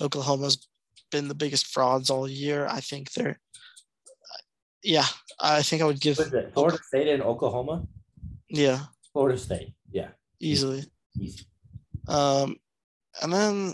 Oklahoma's 0.01 0.67
been 1.11 1.27
the 1.27 1.35
biggest 1.35 1.67
frauds 1.67 2.09
all 2.09 2.27
year. 2.27 2.67
I 2.67 2.79
think 2.79 3.11
they're, 3.11 3.39
yeah, 4.83 5.05
I 5.39 5.61
think 5.61 5.81
I 5.81 5.85
would 5.85 5.99
give, 6.01 6.17
What 6.17 6.27
is 6.27 6.33
it? 6.33 6.51
Florida 6.53 6.79
State 6.87 7.07
and 7.07 7.21
Oklahoma? 7.21 7.83
yeah, 8.49 8.79
Florida 9.13 9.37
State. 9.37 9.73
Yeah. 9.91 10.09
easily. 10.39 10.83
Easy. 11.19 11.45
Um, 12.07 12.55
and 13.21 13.33
then, 13.33 13.73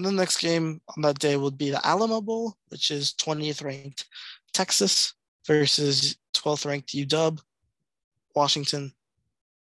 and 0.00 0.06
the 0.06 0.12
next 0.12 0.40
game 0.40 0.80
on 0.96 1.02
that 1.02 1.18
day 1.18 1.36
would 1.36 1.58
be 1.58 1.68
the 1.68 1.86
Alamo 1.86 2.22
Bowl, 2.22 2.56
which 2.68 2.90
is 2.90 3.12
20th 3.20 3.62
ranked 3.62 4.06
Texas 4.54 5.12
versus 5.46 6.16
12th 6.34 6.64
ranked 6.64 6.88
UW, 6.94 7.38
Washington. 8.34 8.94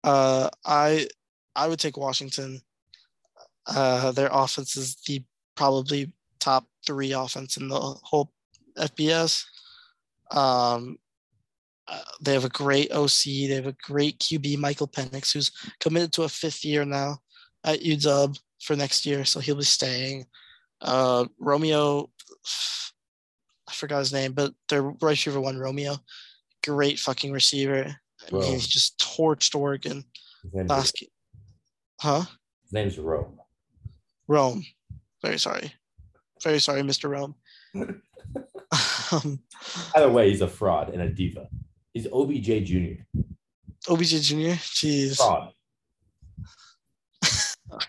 Uh, 0.03 0.49
I 0.65 1.07
I 1.55 1.67
would 1.67 1.79
take 1.79 1.95
Washington. 1.95 2.59
Uh, 3.65 4.11
their 4.11 4.27
offense 4.29 4.75
is 4.75 4.95
the 5.07 5.23
probably 5.55 6.11
top 6.39 6.65
three 6.85 7.13
offense 7.13 7.55
in 7.55 7.69
the 7.69 7.79
whole 7.79 8.33
FBS. 8.77 9.45
Um, 10.31 10.99
uh, 11.87 12.01
they 12.19 12.33
have 12.33 12.43
a 12.43 12.49
great 12.49 12.91
OC. 12.91 13.23
They 13.23 13.55
have 13.55 13.67
a 13.67 13.77
great 13.81 14.19
QB, 14.19 14.57
Michael 14.57 14.89
Penix, 14.89 15.31
who's 15.31 15.51
committed 15.79 16.11
to 16.13 16.23
a 16.23 16.29
fifth 16.29 16.65
year 16.65 16.83
now 16.83 17.19
at 17.63 17.79
UW 17.79 18.37
for 18.61 18.75
next 18.75 19.05
year, 19.05 19.25
so 19.25 19.39
he'll 19.39 19.55
be 19.55 19.63
staying. 19.63 20.25
Uh, 20.81 21.25
Romeo, 21.39 22.09
I 23.67 23.73
forgot 23.73 23.99
his 23.99 24.13
name, 24.13 24.33
but 24.33 24.53
their 24.69 24.83
right 24.83 24.97
receiver 25.01 25.39
one, 25.41 25.57
Romeo, 25.57 25.97
great 26.63 26.99
fucking 26.99 27.31
receiver. 27.31 27.95
I 28.27 28.31
mean, 28.35 28.41
he 28.43 28.57
just 28.57 28.99
torched 28.99 29.55
Oregon 29.55 30.03
last. 30.53 30.95
ge- 30.95 31.09
Huh? 31.99 32.25
his 32.63 32.73
name's 32.73 32.97
Rome. 32.99 33.39
Rome. 34.27 34.63
Very 35.23 35.39
sorry. 35.39 35.71
Very 36.43 36.59
sorry, 36.59 36.81
Mr. 36.83 37.09
Rome. 37.09 37.35
um, 39.11 39.39
Either 39.95 40.09
way, 40.11 40.29
he's 40.29 40.41
a 40.41 40.47
fraud 40.47 40.89
and 40.89 41.01
a 41.01 41.09
diva. 41.09 41.47
He's 41.93 42.05
OBJ 42.11 42.65
Jr. 42.65 43.01
OBJ 43.89 44.21
Jr. 44.21 44.53
Jeez. 44.75 45.17
Fraud. 45.17 45.53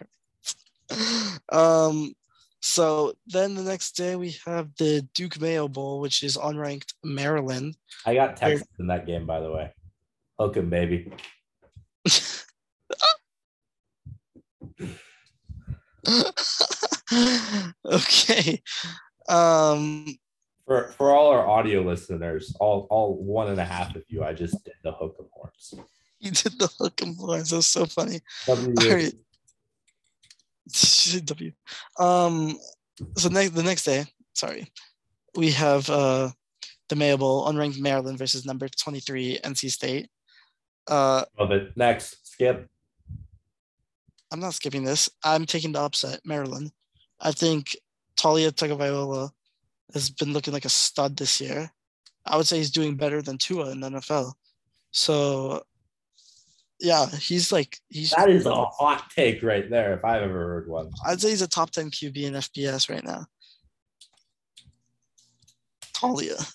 um, 1.50 2.14
so 2.60 3.14
then 3.26 3.54
the 3.54 3.62
next 3.62 3.92
day 3.92 4.16
we 4.16 4.36
have 4.46 4.74
the 4.78 5.06
Duke 5.14 5.40
Mayo 5.40 5.68
Bowl, 5.68 6.00
which 6.00 6.22
is 6.22 6.36
unranked 6.36 6.92
Maryland. 7.04 7.76
I 8.06 8.14
got 8.14 8.36
Texas 8.36 8.66
in 8.78 8.86
that 8.88 9.06
game, 9.06 9.26
by 9.26 9.40
the 9.40 9.50
way. 9.50 9.72
Hook 10.38 10.56
him, 10.56 10.70
baby. 10.70 11.12
okay. 17.84 18.62
Um, 19.28 20.06
For 20.66 20.88
for 20.96 21.14
all 21.14 21.28
our 21.28 21.46
audio 21.46 21.82
listeners, 21.82 22.54
all 22.60 22.86
all 22.90 23.16
one 23.16 23.48
and 23.48 23.60
a 23.60 23.64
half 23.64 23.94
of 23.96 24.04
you, 24.08 24.22
I 24.24 24.32
just 24.32 24.62
did 24.64 24.74
the 24.82 24.92
hook 24.92 25.16
'em 25.18 25.26
horns. 25.32 25.74
you 26.20 26.30
did 26.30 26.58
the 26.58 26.68
hook 26.78 27.00
and 27.02 27.16
horns. 27.16 27.50
That's 27.50 27.66
so 27.66 27.86
funny. 27.86 28.20
All 28.48 28.56
right. 28.56 29.12
W. 31.24 31.52
Um, 31.98 32.58
so 33.16 33.28
next 33.28 33.54
the 33.54 33.62
next 33.62 33.84
day, 33.84 34.04
sorry, 34.34 34.70
we 35.36 35.50
have 35.52 35.88
uh 35.90 36.30
the 36.88 36.96
Mayo 36.96 37.16
Bowl, 37.16 37.46
unranked 37.46 37.78
Maryland 37.78 38.18
versus 38.18 38.46
number 38.46 38.68
23 38.68 39.40
NC 39.44 39.70
State. 39.70 40.08
Uh, 40.86 41.24
Love 41.38 41.52
it. 41.52 41.76
Next, 41.76 42.32
skip. 42.32 42.66
I'm 44.32 44.40
not 44.40 44.54
skipping 44.54 44.84
this. 44.84 45.08
I'm 45.24 45.46
taking 45.46 45.72
the 45.72 45.80
upset, 45.80 46.20
Maryland. 46.24 46.72
I 47.20 47.32
think 47.32 47.76
Taulia 48.18 48.50
Tagovailoa 48.52 49.30
has 49.94 50.10
been 50.10 50.32
looking 50.32 50.52
like 50.52 50.64
a 50.64 50.70
stud 50.70 51.16
this 51.16 51.40
year. 51.40 51.70
I 52.26 52.36
would 52.36 52.46
say 52.46 52.58
he's 52.58 52.70
doing 52.70 52.96
better 52.96 53.22
than 53.22 53.38
Tua 53.38 53.70
in 53.70 53.80
the 53.80 53.88
NFL. 53.88 54.32
So, 54.90 55.62
yeah, 56.80 57.06
he's 57.06 57.50
like 57.52 57.78
he's. 57.88 58.10
That 58.10 58.30
is 58.30 58.46
a 58.46 58.64
hot 58.64 59.10
take 59.14 59.42
right 59.42 59.68
there, 59.68 59.94
if 59.94 60.04
I've 60.04 60.22
ever 60.22 60.46
heard 60.46 60.68
one. 60.68 60.90
I'd 61.06 61.20
say 61.20 61.30
he's 61.30 61.42
a 61.42 61.48
top 61.48 61.70
10 61.70 61.90
QB 61.90 62.16
in 62.22 62.34
FBS 62.34 62.88
right 62.90 63.04
now. 63.04 63.26
Taulia. 65.94 66.52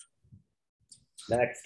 Next. 1.28 1.60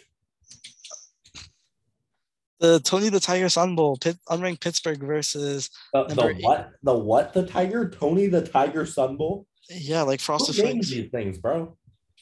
The 2.61 2.81
Tony 2.81 3.09
the 3.09 3.21
Tiger 3.21 3.49
Sun 3.49 3.77
Bowl, 3.77 3.97
Pitt, 3.97 4.17
unranked 4.29 4.61
Pittsburgh 4.61 4.99
versus 5.01 5.71
The, 5.93 6.05
the 6.07 6.35
what? 6.41 6.71
The 6.83 6.95
what? 6.99 7.33
The 7.33 7.47
Tiger? 7.47 7.89
Tony 7.89 8.27
the 8.27 8.43
Tiger 8.43 8.85
Sun 8.85 9.17
Bowl? 9.17 9.47
yeah, 9.71 10.03
like 10.03 10.21
Frosted 10.21 10.57
Who 10.57 10.63
Flakes. 10.63 10.89
these 10.91 11.11
things, 11.11 11.39
bro? 11.39 11.77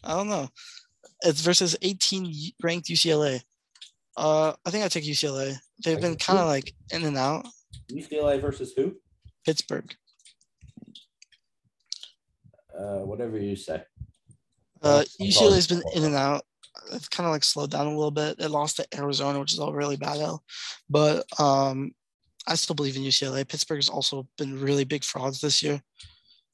I 0.05 0.13
don't 0.13 0.29
know. 0.29 0.49
It's 1.23 1.41
versus 1.41 1.75
18 1.81 2.31
ranked 2.63 2.89
UCLA. 2.89 3.41
Uh, 4.17 4.53
I 4.67 4.71
think 4.71 4.85
I 4.85 4.89
take 4.89 5.05
UCLA. 5.05 5.57
They've 5.85 6.01
been 6.01 6.17
kind 6.17 6.39
of 6.39 6.47
like 6.47 6.73
in 6.93 7.05
and 7.05 7.17
out. 7.17 7.47
UCLA 7.91 8.41
versus 8.41 8.73
who? 8.77 8.97
Pittsburgh. 9.45 9.95
Uh, 12.77 12.99
whatever 12.99 13.39
you 13.39 13.57
say. 13.57 13.83
Uh, 14.83 15.05
UCLA's 15.21 15.67
been 15.67 15.83
in 15.95 16.05
and 16.05 16.15
out. 16.15 16.45
It's 16.93 17.09
kind 17.09 17.27
of 17.27 17.33
like 17.33 17.45
slowed 17.45 17.71
down 17.71 17.87
a 17.87 17.91
little 17.91 18.11
bit. 18.11 18.37
It 18.39 18.51
lost 18.51 18.77
to 18.77 18.87
Arizona, 18.97 19.41
which 19.41 19.53
is 19.53 19.59
all 19.59 19.73
really 19.73 19.97
bad 19.97 20.19
though. 20.19 20.41
But 20.89 21.25
um, 21.41 21.93
I 22.47 22.55
still 22.55 22.77
believe 22.77 22.97
in 22.97 23.03
UCLA. 23.03 23.49
Pittsburgh's 23.49 23.89
also 23.89 24.27
been 24.39 24.61
really 24.61 24.85
big 24.85 25.05
frauds 25.05 25.41
this 25.41 25.63
year. 25.63 25.81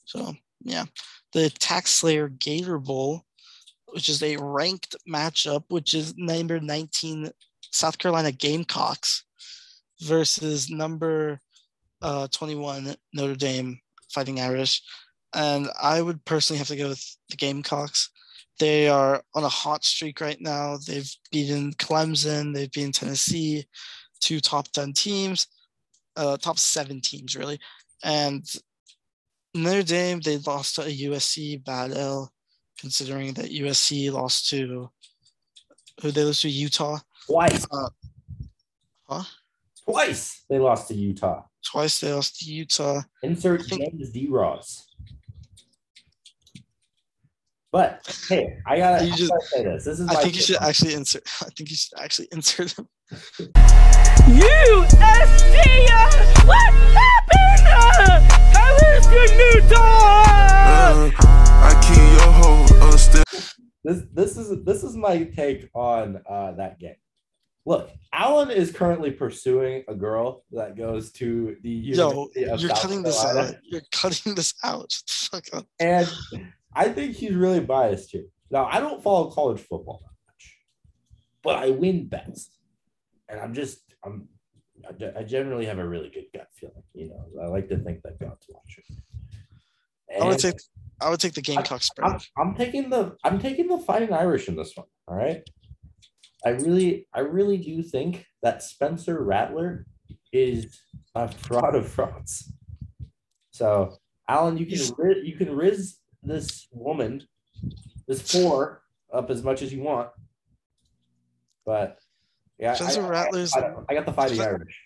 So 0.05 0.35
yeah, 0.63 0.85
the 1.33 1.51
Tax 1.51 1.91
Slayer 1.91 2.29
Gator 2.29 2.79
Bowl, 2.79 3.25
which 3.93 4.09
is 4.09 4.23
a 4.23 4.37
ranked 4.37 4.97
matchup, 5.09 5.65
which 5.69 5.95
is 5.95 6.17
number 6.17 6.61
19 6.61 7.31
South 7.73 7.99
Carolina 7.99 8.31
Gamecocks 8.31 9.25
versus 10.03 10.71
number 10.71 11.41
uh, 12.03 12.29
21 12.29 12.95
Notre 13.15 13.35
Dame 13.35 13.81
Fighting 14.13 14.41
Irish. 14.41 14.83
And 15.35 15.69
I 15.81 16.03
would 16.03 16.25
personally 16.25 16.59
have 16.59 16.69
to 16.69 16.77
go 16.77 16.89
with 16.89 17.17
the 17.31 17.37
Gamecocks. 17.37 18.11
They 18.59 18.89
are 18.89 19.23
on 19.35 19.45
a 19.45 19.49
hot 19.49 19.85
streak 19.85 20.21
right 20.21 20.41
now. 20.41 20.77
They've 20.87 21.11
beaten 21.31 21.73
Clemson, 21.73 22.55
they've 22.55 22.71
beaten 22.71 22.93
Tennessee, 22.93 23.65
two 24.21 24.41
top 24.41 24.69
10 24.69 24.93
teams, 24.93 25.47
uh, 26.17 26.37
top 26.37 26.59
seven 26.59 27.01
teams, 27.01 27.35
really. 27.35 27.59
And 28.05 28.45
Notre 29.55 29.83
Dame, 29.83 30.21
they 30.21 30.37
lost 30.39 30.75
to 30.75 30.83
a 30.83 30.85
USC 30.85 31.65
bad 31.65 31.97
L, 31.97 32.31
considering 32.79 33.33
that 33.35 33.51
USC 33.51 34.13
lost 34.13 34.51
to 34.51 34.91
who 36.03 36.11
they 36.11 36.25
lost 36.25 36.43
to 36.43 36.51
Utah 36.51 36.99
Twice. 37.27 37.67
Uh, 37.71 37.89
huh? 39.09 39.23
Twice 39.85 40.45
they 40.49 40.59
lost 40.59 40.89
to 40.89 40.95
Utah. 40.95 41.43
twice. 41.65 42.01
They 42.01 42.13
lost 42.13 42.39
to 42.41 42.45
Utah. 42.53 43.03
Insert 43.23 43.61
I 43.61 43.65
think- 43.65 43.91
James 43.93 44.11
D. 44.11 44.29
Ross. 44.29 44.87
But 47.73 48.03
hey, 48.29 48.59
I 48.67 48.77
gotta, 48.77 49.07
You 49.07 49.13
I 49.13 49.17
just- 49.17 49.31
gotta 49.31 49.47
say 49.47 49.65
this. 49.65 49.85
This 49.85 49.99
is 50.01 50.07
my 50.07 50.13
I 50.15 50.23
think 50.23 50.35
you 50.35 50.43
should 50.43 50.55
take 50.57 50.63
on 50.63 50.67
it. 50.67 50.71
actually 50.71 50.95
insert. 50.95 51.23
I 51.41 51.45
think 51.57 51.71
you 51.71 51.77
should 51.77 51.99
actually 51.99 52.29
insert 52.33 52.77
them. 52.77 52.89
USC! 54.29 55.57
What 56.47 56.73
happened? 56.93 57.67
How 58.55 58.77
is 58.77 59.07
the 59.07 59.25
new 59.37 59.69
dog? 59.71 61.13
I 61.19 61.73
keep 61.83 61.97
your 62.21 62.33
hoe 62.33 62.91
upstairs. 62.91 63.55
this 63.85 64.03
this 64.13 64.37
is 64.37 64.65
this 64.65 64.83
is 64.85 64.95
my 64.97 65.25
take 65.25 65.69
on 65.75 66.21
uh, 66.29 66.53
that 66.53 66.79
game. 66.79 66.97
Look, 67.65 67.91
Alan 68.13 68.51
is 68.51 68.73
currently 68.73 69.13
pursuing 69.13 69.85
a 69.87 69.95
girl 69.95 70.45
that 70.51 70.77
goes 70.77 71.13
to 71.13 71.57
the 71.63 71.71
Yo, 71.71 72.09
University 72.11 72.45
of 72.45 72.61
you're 72.61 72.71
South 72.71 72.83
cutting 72.83 73.03
this 73.03 73.25
out. 73.25 73.55
You're 73.63 73.83
cutting 73.93 74.35
this 74.35 74.55
out. 74.65 74.93
Fuck 75.09 75.45
up. 75.53 75.67
And 75.79 76.11
I 76.75 76.89
think 76.89 77.15
he's 77.15 77.35
really 77.35 77.61
biased 77.61 78.11
here. 78.11 78.25
Now, 78.51 78.69
I 78.71 78.81
don't 78.81 79.03
follow 79.03 79.31
college 79.31 79.61
football 79.61 80.01
that 80.03 80.33
much, 80.33 80.57
but 81.45 81.57
I 81.57 81.71
win 81.71 82.09
bets. 82.09 82.51
And 83.29 83.41
I'm 83.41 83.55
just, 83.55 83.79
I'm, 84.05 84.29
I 85.17 85.23
generally 85.23 85.67
have 85.67 85.79
a 85.79 85.89
really 85.89 86.11
good 86.11 86.27
gut 86.35 86.49
feeling. 86.55 86.83
You 86.95 87.11
know, 87.11 87.43
I 87.43 87.47
like 87.47 87.69
to 87.69 87.79
think 87.79 88.03
that 88.03 88.19
God's 88.19 88.47
watching. 88.49 88.85
I 90.21 90.25
would 90.25 90.33
And 90.33 90.41
take. 90.41 90.61
I 91.01 91.11
would 91.11 91.21
take 91.21 91.33
the 91.33 91.43
Gamecock 91.43 91.83
spread. 91.83 92.13
I'm, 92.13 92.21
I'm 92.37 92.55
taking 92.55 92.91
the, 92.91 93.17
I'm 93.25 93.41
taking 93.41 93.67
the 93.69 93.79
Fighting 93.79 94.13
Irish 94.13 94.49
in 94.49 94.57
this 94.57 94.73
one. 94.77 94.87
All 95.09 95.17
right. 95.17 95.43
I 96.45 96.51
really, 96.51 97.07
I 97.15 97.21
really 97.21 97.57
do 97.57 97.83
think 97.83 98.27
that 98.43 98.63
Spencer 98.63 99.23
Rattler 99.23 99.87
is 100.33 100.81
a 101.15 101.29
fraud 101.29 101.75
of 101.75 101.89
frauds. 101.89 102.53
So, 103.51 103.97
Alan, 104.29 104.57
you 104.57 104.67
can 104.67 105.25
you 105.25 105.37
can 105.37 105.55
riz 105.55 105.99
this 106.23 106.67
woman, 106.73 107.27
this 108.09 108.33
four, 108.33 108.83
up 109.13 109.31
as 109.31 109.43
much 109.43 109.63
as 109.63 109.73
you 109.73 109.83
want, 109.83 110.09
but 111.67 111.99
yeah, 112.59 112.75
Spencer 112.75 113.05
I, 113.05 113.09
Rattler's 113.09 113.53
I, 113.55 113.75
I 113.89 113.95
got 113.95 114.07
the 114.07 114.13
Spen- 114.29 114.41
Irish. 114.41 114.81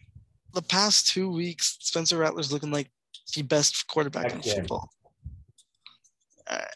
the 0.52 0.62
past 0.62 1.08
two 1.08 1.30
weeks. 1.30 1.76
Spencer 1.80 2.18
Rattler's 2.18 2.52
looking 2.52 2.70
like 2.70 2.90
the 3.34 3.42
best 3.42 3.86
quarterback 3.86 4.32
in 4.32 4.42
football. 4.42 4.90
All 6.50 6.56
right. 6.56 6.66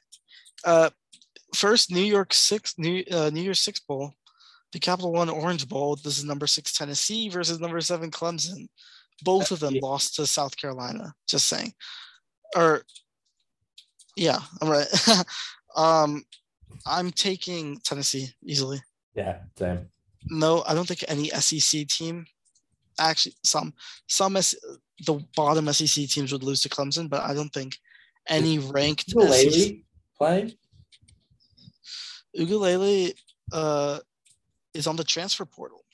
Uh, 0.64 0.90
first 1.54 1.90
New 1.90 2.02
York 2.02 2.32
six 2.32 2.74
New 2.78 3.02
uh, 3.10 3.30
New 3.30 3.42
Year's 3.42 3.60
Six 3.60 3.80
Bowl, 3.80 4.14
the 4.72 4.78
Capital 4.78 5.12
One 5.12 5.28
Orange 5.28 5.68
Bowl. 5.68 5.96
This 5.96 6.18
is 6.18 6.24
number 6.24 6.46
six 6.46 6.72
Tennessee 6.72 7.28
versus 7.28 7.60
number 7.60 7.80
seven 7.80 8.10
Clemson. 8.10 8.68
Both 9.22 9.50
of 9.50 9.60
them 9.60 9.74
Yeah. 9.74 9.80
lost 9.82 10.14
to 10.16 10.26
South 10.26 10.56
Carolina. 10.56 11.14
Just 11.28 11.46
saying. 11.46 11.72
Or 12.56 12.82
yeah, 14.16 14.38
I'm 14.60 14.68
right. 14.68 14.86
um, 15.76 16.24
I'm 16.86 17.10
taking 17.10 17.78
Tennessee 17.80 18.28
easily. 18.42 18.80
Yeah, 19.14 19.40
same. 19.58 19.88
No, 20.26 20.62
I 20.66 20.74
don't 20.74 20.86
think 20.86 21.04
any 21.08 21.28
SEC 21.30 21.86
team. 21.88 22.26
Actually, 22.98 23.34
some 23.44 23.72
some 24.06 24.36
S, 24.36 24.54
the 25.06 25.20
bottom 25.36 25.72
SEC 25.72 26.06
teams 26.08 26.32
would 26.32 26.42
lose 26.42 26.60
to 26.62 26.68
Clemson, 26.68 27.08
but 27.08 27.22
I 27.22 27.34
don't 27.34 27.52
think 27.52 27.76
any 28.28 28.58
ranked 28.58 29.08
SEC. 29.08 29.14
Ukulele 29.14 29.84
playing. 30.16 30.52
Ukulele 32.34 33.14
uh, 33.52 33.98
is 34.74 34.86
on 34.86 34.96
the 34.96 35.04
transfer 35.04 35.44
portal, 35.44 35.84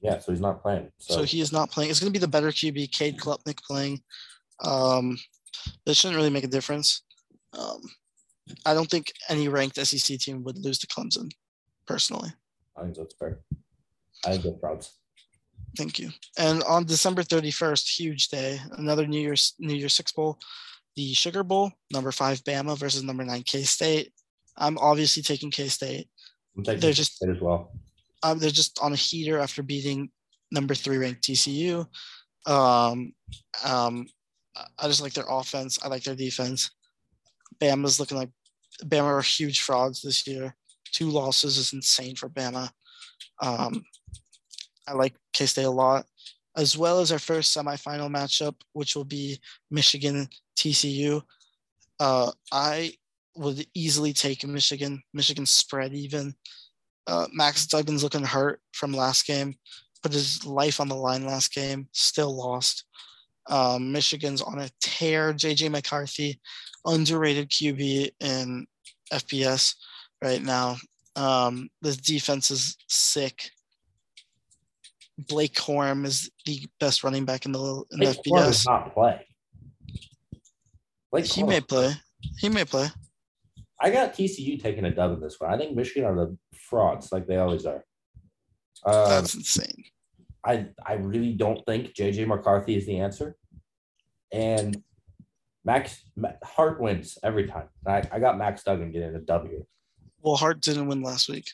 Yeah, 0.00 0.18
so 0.18 0.32
he's 0.32 0.40
not 0.40 0.62
playing. 0.62 0.90
So, 0.98 1.14
so 1.14 1.22
he 1.22 1.40
is 1.40 1.52
not 1.52 1.70
playing. 1.70 1.90
It's 1.90 2.00
going 2.00 2.12
to 2.12 2.18
be 2.18 2.24
the 2.24 2.28
better 2.28 2.48
QB, 2.48 2.92
Cade 2.92 3.18
Klubnik 3.18 3.62
playing. 3.62 4.02
Um, 4.62 5.18
it 5.86 5.96
shouldn't 5.96 6.16
really 6.16 6.30
make 6.30 6.44
a 6.44 6.48
difference. 6.48 7.02
Um, 7.52 7.80
I 8.66 8.74
don't 8.74 8.90
think 8.90 9.12
any 9.28 9.48
ranked 9.48 9.76
SEC 9.76 10.18
team 10.18 10.44
would 10.44 10.58
lose 10.58 10.78
to 10.80 10.86
Clemson, 10.86 11.30
personally. 11.86 12.30
I 12.76 12.82
think 12.82 12.96
that's 12.96 13.14
fair. 13.14 13.40
I 14.26 14.30
think 14.32 14.44
that's 14.44 14.60
frauds. 14.60 14.98
Thank 15.76 15.98
you. 15.98 16.10
And 16.38 16.62
on 16.64 16.84
December 16.84 17.22
31st, 17.22 17.98
huge 17.98 18.28
day, 18.28 18.60
another 18.72 19.06
New 19.06 19.20
Year's 19.20 19.54
New 19.58 19.74
Year's 19.74 19.94
Six 19.94 20.12
Bowl, 20.12 20.38
the 20.94 21.14
Sugar 21.14 21.42
Bowl, 21.42 21.72
number 21.92 22.12
five 22.12 22.44
Bama 22.44 22.78
versus 22.78 23.02
number 23.02 23.24
nine 23.24 23.42
K 23.42 23.62
State. 23.62 24.12
I'm 24.56 24.78
obviously 24.78 25.22
taking 25.22 25.50
K 25.50 25.68
State. 25.68 26.08
They're 26.80 26.92
just- 26.92 27.22
as 27.22 27.40
well. 27.40 27.72
Um, 28.22 28.38
they're 28.38 28.50
just 28.50 28.78
on 28.80 28.92
a 28.92 28.96
heater 28.96 29.38
after 29.38 29.62
beating 29.62 30.10
number 30.50 30.74
three 30.74 30.96
ranked 30.98 31.22
TCU. 31.22 31.86
Um, 32.46 33.14
um, 33.64 34.06
I- 34.56 34.66
I 34.78 34.88
just 34.88 35.00
like 35.00 35.12
their 35.14 35.26
offense. 35.28 35.78
I 35.82 35.88
like 35.88 36.04
their 36.04 36.14
defense. 36.16 36.70
Bama's 37.60 37.98
looking 38.00 38.16
like 38.18 38.30
Bama 38.82 39.04
are 39.04 39.22
huge 39.22 39.60
frauds 39.60 40.02
this 40.02 40.26
year. 40.26 40.56
Two 40.92 41.10
losses 41.10 41.56
is 41.58 41.72
insane 41.72 42.16
for 42.16 42.28
Bama. 42.28 42.70
Um, 43.40 43.84
I 44.86 44.92
like 44.92 45.14
K 45.32 45.46
State 45.46 45.64
a 45.64 45.70
lot, 45.70 46.06
as 46.56 46.76
well 46.76 47.00
as 47.00 47.10
our 47.12 47.18
first 47.18 47.56
semifinal 47.56 48.10
matchup, 48.10 48.54
which 48.72 48.94
will 48.94 49.04
be 49.04 49.40
Michigan 49.70 50.28
TCU. 50.56 51.22
Uh, 52.00 52.32
I 52.52 52.94
would 53.36 53.66
easily 53.74 54.12
take 54.12 54.46
Michigan. 54.46 55.02
Michigan 55.12 55.46
spread 55.46 55.94
even. 55.94 56.34
Uh, 57.06 57.26
Max 57.32 57.66
Duggan's 57.66 58.02
looking 58.02 58.24
hurt 58.24 58.60
from 58.72 58.92
last 58.92 59.26
game, 59.26 59.54
put 60.02 60.12
his 60.12 60.44
life 60.46 60.80
on 60.80 60.88
the 60.88 60.94
line 60.94 61.26
last 61.26 61.52
game, 61.52 61.88
still 61.92 62.34
lost. 62.34 62.84
Um, 63.48 63.92
Michigan's 63.92 64.40
on 64.40 64.58
a 64.58 64.70
tear. 64.80 65.34
JJ 65.34 65.70
McCarthy, 65.70 66.40
underrated 66.86 67.50
QB 67.50 68.10
in 68.20 68.66
FBS 69.12 69.74
right 70.22 70.42
now. 70.42 70.76
Um, 71.16 71.68
this 71.82 71.96
defense 71.96 72.50
is 72.50 72.76
sick. 72.88 73.50
Blake 75.28 75.54
Corum 75.54 76.04
is 76.04 76.30
the 76.44 76.66
best 76.80 77.04
running 77.04 77.24
back 77.24 77.46
in 77.46 77.52
the 77.52 77.84
in 77.92 77.98
Blake 77.98 78.18
FBS. 78.24 78.66
not 78.66 78.94
play. 78.94 79.26
Like 81.12 81.24
He 81.24 81.44
may 81.44 81.60
play. 81.60 81.92
He 82.38 82.48
may 82.48 82.64
play. 82.64 82.88
I 83.84 83.90
got 83.90 84.14
TCU 84.14 84.60
taking 84.62 84.86
a 84.86 84.90
dub 84.90 85.12
in 85.12 85.20
this 85.20 85.38
one. 85.38 85.52
I 85.52 85.58
think 85.58 85.76
Michigan 85.76 86.06
are 86.06 86.14
the 86.14 86.38
frauds, 86.56 87.12
like 87.12 87.26
they 87.26 87.36
always 87.36 87.66
are. 87.66 87.84
Um, 88.86 89.08
That's 89.10 89.34
insane. 89.34 89.84
I 90.42 90.68
I 90.86 90.94
really 90.94 91.34
don't 91.34 91.60
think 91.66 91.94
JJ 91.94 92.26
McCarthy 92.26 92.76
is 92.76 92.86
the 92.86 93.00
answer, 93.00 93.36
and 94.32 94.82
Max 95.66 96.02
Hart 96.42 96.80
wins 96.80 97.18
every 97.22 97.46
time. 97.46 97.68
I, 97.86 98.02
I 98.10 98.20
got 98.20 98.38
Max 98.38 98.62
Duggan 98.62 98.90
getting 98.90 99.14
a 99.16 99.20
W. 99.20 99.66
Well, 100.22 100.36
Hart 100.36 100.62
didn't 100.62 100.88
win 100.88 101.02
last 101.02 101.28
week. 101.28 101.50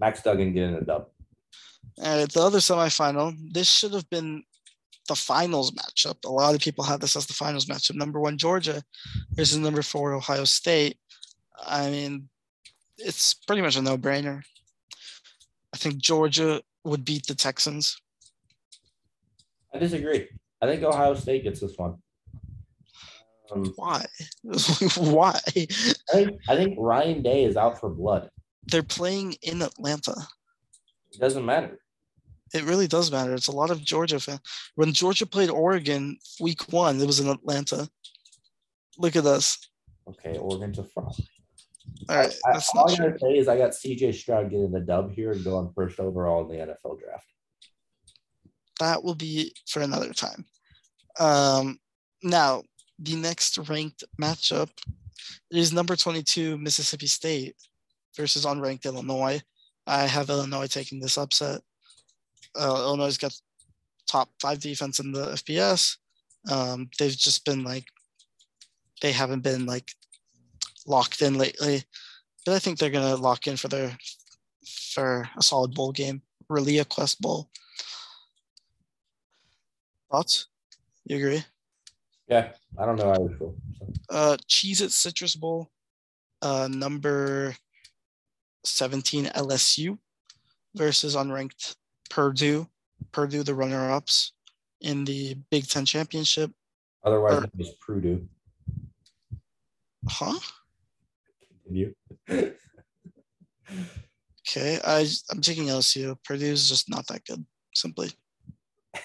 Max 0.00 0.22
Duggan 0.22 0.54
getting 0.54 0.76
a 0.76 0.80
dub. 0.80 1.08
All 2.02 2.18
right, 2.18 2.32
the 2.32 2.40
other 2.40 2.58
semifinal. 2.58 3.36
This 3.52 3.68
should 3.68 3.92
have 3.92 4.08
been 4.08 4.44
the 5.06 5.14
finals 5.14 5.72
matchup. 5.72 6.24
A 6.24 6.30
lot 6.30 6.54
of 6.54 6.60
people 6.60 6.84
had 6.84 7.00
this 7.00 7.16
as 7.16 7.26
the 7.26 7.32
finals 7.32 7.66
matchup. 7.66 7.94
Number 7.94 8.20
one 8.20 8.38
Georgia 8.38 8.82
versus 9.32 9.58
number 9.58 9.82
four 9.82 10.12
Ohio 10.12 10.44
State. 10.44 10.98
I 11.64 11.90
mean, 11.90 12.28
it's 12.98 13.34
pretty 13.34 13.62
much 13.62 13.76
a 13.76 13.82
no-brainer. 13.82 14.42
I 15.74 15.76
think 15.76 15.98
Georgia 15.98 16.62
would 16.84 17.04
beat 17.04 17.26
the 17.26 17.34
Texans. 17.34 17.96
I 19.74 19.78
disagree. 19.78 20.28
I 20.62 20.66
think 20.66 20.82
Ohio 20.82 21.14
State 21.14 21.44
gets 21.44 21.60
this 21.60 21.76
one. 21.76 21.96
Um, 23.52 23.72
Why? 23.76 24.04
Why? 24.96 25.38
I 25.54 25.66
think 26.12 26.40
I 26.48 26.56
think 26.56 26.76
Ryan 26.78 27.22
Day 27.22 27.44
is 27.44 27.56
out 27.56 27.78
for 27.78 27.90
blood. 27.90 28.30
They're 28.64 28.82
playing 28.82 29.36
in 29.42 29.62
Atlanta. 29.62 30.16
It 31.12 31.20
doesn't 31.20 31.44
matter. 31.44 31.78
It 32.54 32.64
really 32.64 32.86
does 32.86 33.10
matter. 33.10 33.34
It's 33.34 33.48
a 33.48 33.52
lot 33.52 33.70
of 33.70 33.82
Georgia 33.84 34.20
fan. 34.20 34.38
When 34.76 34.92
Georgia 34.92 35.26
played 35.26 35.50
Oregon 35.50 36.18
week 36.40 36.72
one, 36.72 37.00
it 37.00 37.06
was 37.06 37.20
in 37.20 37.28
Atlanta. 37.28 37.88
Look 38.98 39.16
at 39.16 39.26
us. 39.26 39.58
Okay, 40.08 40.38
Oregon's 40.38 40.78
a 40.78 40.84
fraud. 40.84 41.12
All 42.08 42.16
right, 42.16 42.32
I, 42.46 42.60
all 42.74 42.90
I 42.90 42.96
gotta 42.96 43.18
say 43.18 43.38
is 43.38 43.48
I 43.48 43.56
got 43.56 43.70
CJ 43.70 44.14
Stroud 44.14 44.50
getting 44.50 44.70
the 44.70 44.80
dub 44.80 45.12
here 45.12 45.32
and 45.32 45.42
going 45.42 45.72
first 45.74 45.98
overall 45.98 46.42
in 46.42 46.56
the 46.56 46.64
NFL 46.64 47.00
draft. 47.00 47.26
that 48.80 49.02
will 49.02 49.14
be 49.14 49.52
for 49.66 49.80
another 49.80 50.12
time. 50.12 50.44
Um, 51.18 51.78
now, 52.22 52.62
the 52.98 53.16
next 53.16 53.58
ranked 53.68 54.04
matchup 54.20 54.70
is 55.50 55.72
number 55.72 55.96
22 55.96 56.58
Mississippi 56.58 57.06
State 57.06 57.56
versus 58.16 58.44
unranked 58.44 58.84
Illinois. 58.84 59.40
I 59.86 60.06
have 60.06 60.30
Illinois 60.30 60.66
taking 60.66 61.00
this 61.00 61.18
upset. 61.18 61.60
Uh, 62.58 62.76
Illinois 62.84 63.16
got 63.18 63.34
top 64.06 64.30
five 64.40 64.60
defense 64.60 65.00
in 65.00 65.12
the 65.12 65.32
FBS. 65.32 65.96
Um, 66.50 66.88
they've 66.98 67.16
just 67.16 67.44
been 67.44 67.64
like, 67.64 67.84
they 69.02 69.12
haven't 69.12 69.40
been 69.42 69.66
like 69.66 69.90
locked 70.86 71.20
in 71.22 71.34
lately, 71.34 71.82
but 72.44 72.54
I 72.54 72.58
think 72.58 72.78
they're 72.78 72.90
gonna 72.90 73.16
lock 73.16 73.46
in 73.46 73.56
for 73.56 73.68
their 73.68 73.96
for 74.92 75.28
a 75.36 75.42
solid 75.42 75.74
bowl 75.74 75.92
game, 75.92 76.22
ReliaQuest 76.50 77.20
bowl. 77.20 77.50
Thoughts? 80.10 80.46
You 81.04 81.16
agree? 81.16 81.44
Yeah, 82.28 82.52
I 82.78 82.86
don't 82.86 82.96
know 82.96 83.12
how 83.12 83.20
you 83.20 83.36
feel. 83.38 83.54
So, 83.78 83.86
Uh, 84.08 84.36
Cheez 84.48 84.80
It 84.80 84.92
Citrus 84.92 85.36
Bowl, 85.36 85.70
uh, 86.42 86.68
number 86.70 87.56
17 88.64 89.26
LSU 89.26 89.98
versus 90.74 91.14
unranked 91.14 91.76
Purdue. 92.10 92.68
Purdue, 93.12 93.42
the 93.42 93.54
runner 93.54 93.90
ups 93.90 94.32
in 94.80 95.04
the 95.04 95.34
Big 95.50 95.68
Ten 95.68 95.84
Championship. 95.84 96.50
otherwise, 97.04 97.44
it 97.44 97.50
was 97.56 97.70
Purdue. 97.80 98.26
Huh? 100.08 100.38
Continue. 101.64 101.94
Okay. 104.48 104.78
I, 104.84 105.06
I'm 105.30 105.40
taking 105.40 105.64
LSU. 105.66 106.16
Purdue's 106.24 106.68
just 106.68 106.88
not 106.88 107.06
that 107.08 107.24
good, 107.24 107.44
simply. 107.74 108.10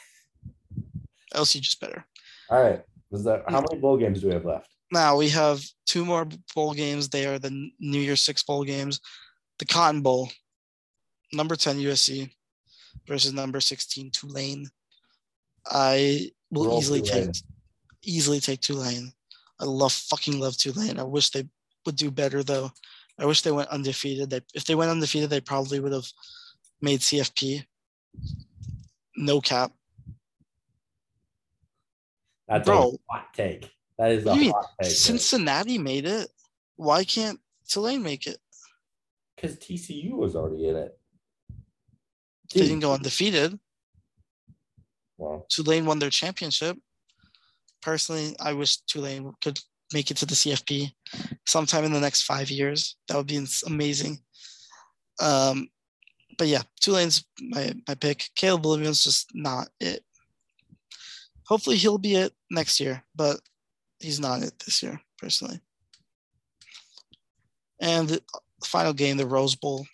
LSU 1.34 1.62
just 1.62 1.80
better. 1.82 2.06
All 2.50 2.62
right. 2.62 2.84
Was 3.10 3.24
that 3.24 3.44
how 3.48 3.60
hmm. 3.60 3.66
many 3.70 3.82
bowl 3.82 3.98
games 3.98 4.22
do 4.22 4.28
we 4.28 4.34
have 4.34 4.46
left? 4.46 4.70
Now 4.92 5.18
we 5.18 5.30
have 5.30 5.64
two 5.86 6.06
more 6.06 6.28
bowl 6.54 6.74
games. 6.74 7.10
They 7.10 7.26
are 7.26 7.40
the 7.40 7.72
New 7.80 8.00
Year's 8.00 8.22
Six 8.22 8.44
bowl 8.44 8.64
games. 8.64 9.00
The 9.60 9.66
Cotton 9.66 10.02
Bowl, 10.02 10.30
number 11.34 11.56
10 11.56 11.78
USC 11.78 12.30
versus 13.08 13.34
number 13.34 13.60
16 13.60 14.12
Tulane. 14.12 14.68
I 15.66 16.32
will 16.52 16.66
Roll 16.68 16.80
easily 16.80 17.02
Tulane. 17.02 17.32
take 17.32 17.44
easily 18.04 18.40
take 18.40 18.62
Tulane. 18.62 19.12
I 19.60 19.66
love 19.66 19.94
fucking 19.94 20.40
love 20.40 20.58
Tulane. 20.58 21.00
I 21.00 21.04
wish 21.04 21.30
they 21.30 21.48
would 21.86 21.96
do 21.96 22.10
better 22.12 22.44
though. 22.44 22.72
I 23.20 23.26
wish 23.26 23.42
they 23.42 23.52
went 23.52 23.70
undefeated. 23.70 24.30
They, 24.32 24.42
if 24.56 24.66
they 24.66 24.74
went 24.76 24.90
undefeated, 24.90 25.30
they 25.30 25.42
probably 25.42 25.80
would 25.80 25.92
have 25.92 26.08
made 26.82 27.02
CFP. 27.02 27.64
No 29.16 29.40
cap. 29.42 29.72
That's 32.48 32.66
Bro. 32.66 32.98
a 33.10 33.14
hot 33.14 33.34
take. 33.34 33.72
That 33.98 34.12
is 34.12 34.26
a 34.26 34.34
you 34.34 34.42
mean? 34.42 34.52
hot 34.52 34.66
take. 34.82 34.92
Cincinnati 34.92 35.78
made 35.78 36.06
it. 36.06 36.30
Why 36.76 37.04
can't 37.04 37.40
Tulane 37.70 38.02
make 38.02 38.26
it? 38.26 38.38
Because 39.36 39.58
TCU 39.58 40.14
was 40.14 40.36
already 40.36 40.68
in 40.70 40.76
it. 40.76 40.98
They 42.54 42.62
didn't 42.62 42.80
go 42.80 42.94
undefeated. 42.94 43.60
Well, 45.18 45.46
Tulane 45.50 45.86
won 45.86 46.00
their 46.00 46.10
championship. 46.10 46.78
Personally, 47.82 48.36
I 48.40 48.54
wish 48.54 48.78
Tulane 48.78 49.34
could 49.42 49.60
make 49.94 50.12
it 50.12 50.18
to 50.18 50.26
the 50.26 50.36
CFP 50.36 50.92
sometime 51.46 51.84
in 51.84 51.94
the 51.94 52.00
next 52.00 52.24
five 52.24 52.50
years. 52.50 52.96
That 53.08 53.18
would 53.18 53.28
be 53.28 53.46
amazing. 53.66 54.20
Um, 55.22 55.70
but 56.38 56.48
yeah, 56.48 56.62
Tulane's 56.80 57.24
my, 57.40 57.74
my 57.88 57.96
pick. 57.96 58.30
Caleb 58.36 58.66
Williams 58.66 59.04
just 59.04 59.30
not 59.34 59.70
it. 59.80 60.04
Hopefully 61.46 61.76
he'll 61.76 61.98
be 61.98 62.16
it 62.16 62.34
next 62.50 62.80
year, 62.80 63.04
but 63.16 63.40
he's 64.00 64.20
not 64.20 64.42
it 64.42 64.58
this 64.66 64.82
year, 64.82 65.02
personally. 65.18 65.60
And 67.80 68.08
the 68.08 68.22
final 68.64 68.94
game, 68.94 69.18
the 69.18 69.28
Rose 69.28 69.56
Bowl, 69.56 69.86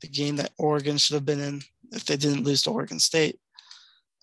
the 0.00 0.08
game 0.08 0.36
that 0.36 0.52
Oregon 0.58 0.96
should 0.96 1.14
have 1.14 1.26
been 1.26 1.40
in 1.40 1.62
if 1.92 2.04
they 2.04 2.16
didn't 2.16 2.44
lose 2.44 2.62
to 2.62 2.70
Oregon 2.70 2.98
State 2.98 3.38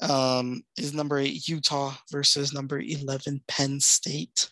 um, 0.01 0.63
is 0.77 0.93
number 0.93 1.17
eight 1.17 1.47
Utah 1.47 1.93
versus 2.11 2.53
number 2.53 2.79
11 2.79 3.41
Penn 3.47 3.79
State. 3.79 4.49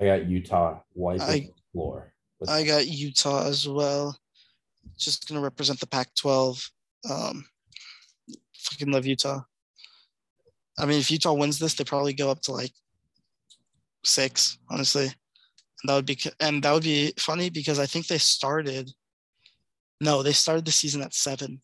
I 0.00 0.04
got 0.04 0.28
Utah 0.28 0.80
wiping 0.94 1.22
I- 1.22 1.38
the 1.40 1.52
floor. 1.72 2.12
I 2.48 2.64
got 2.64 2.86
Utah 2.86 3.46
as 3.46 3.68
well. 3.68 4.18
Just 4.96 5.28
going 5.28 5.38
to 5.38 5.44
represent 5.44 5.78
the 5.78 5.86
Pac 5.86 6.14
12. 6.14 6.70
Um, 7.10 7.44
fucking 8.56 8.90
love 8.90 9.04
Utah. 9.04 9.42
I 10.78 10.86
mean, 10.86 11.00
if 11.00 11.10
Utah 11.10 11.34
wins 11.34 11.58
this, 11.58 11.74
they 11.74 11.84
probably 11.84 12.14
go 12.14 12.30
up 12.30 12.40
to 12.42 12.52
like 12.52 12.72
six, 14.04 14.58
honestly. 14.70 15.04
And 15.04 15.88
that 15.88 15.94
would 15.94 16.06
be 16.06 16.18
and 16.40 16.62
that 16.62 16.72
would 16.72 16.82
be 16.82 17.12
funny 17.18 17.50
because 17.50 17.78
I 17.78 17.86
think 17.86 18.06
they 18.06 18.18
started. 18.18 18.90
No, 20.00 20.22
they 20.22 20.32
started 20.32 20.64
the 20.64 20.72
season 20.72 21.02
at 21.02 21.12
seven. 21.12 21.60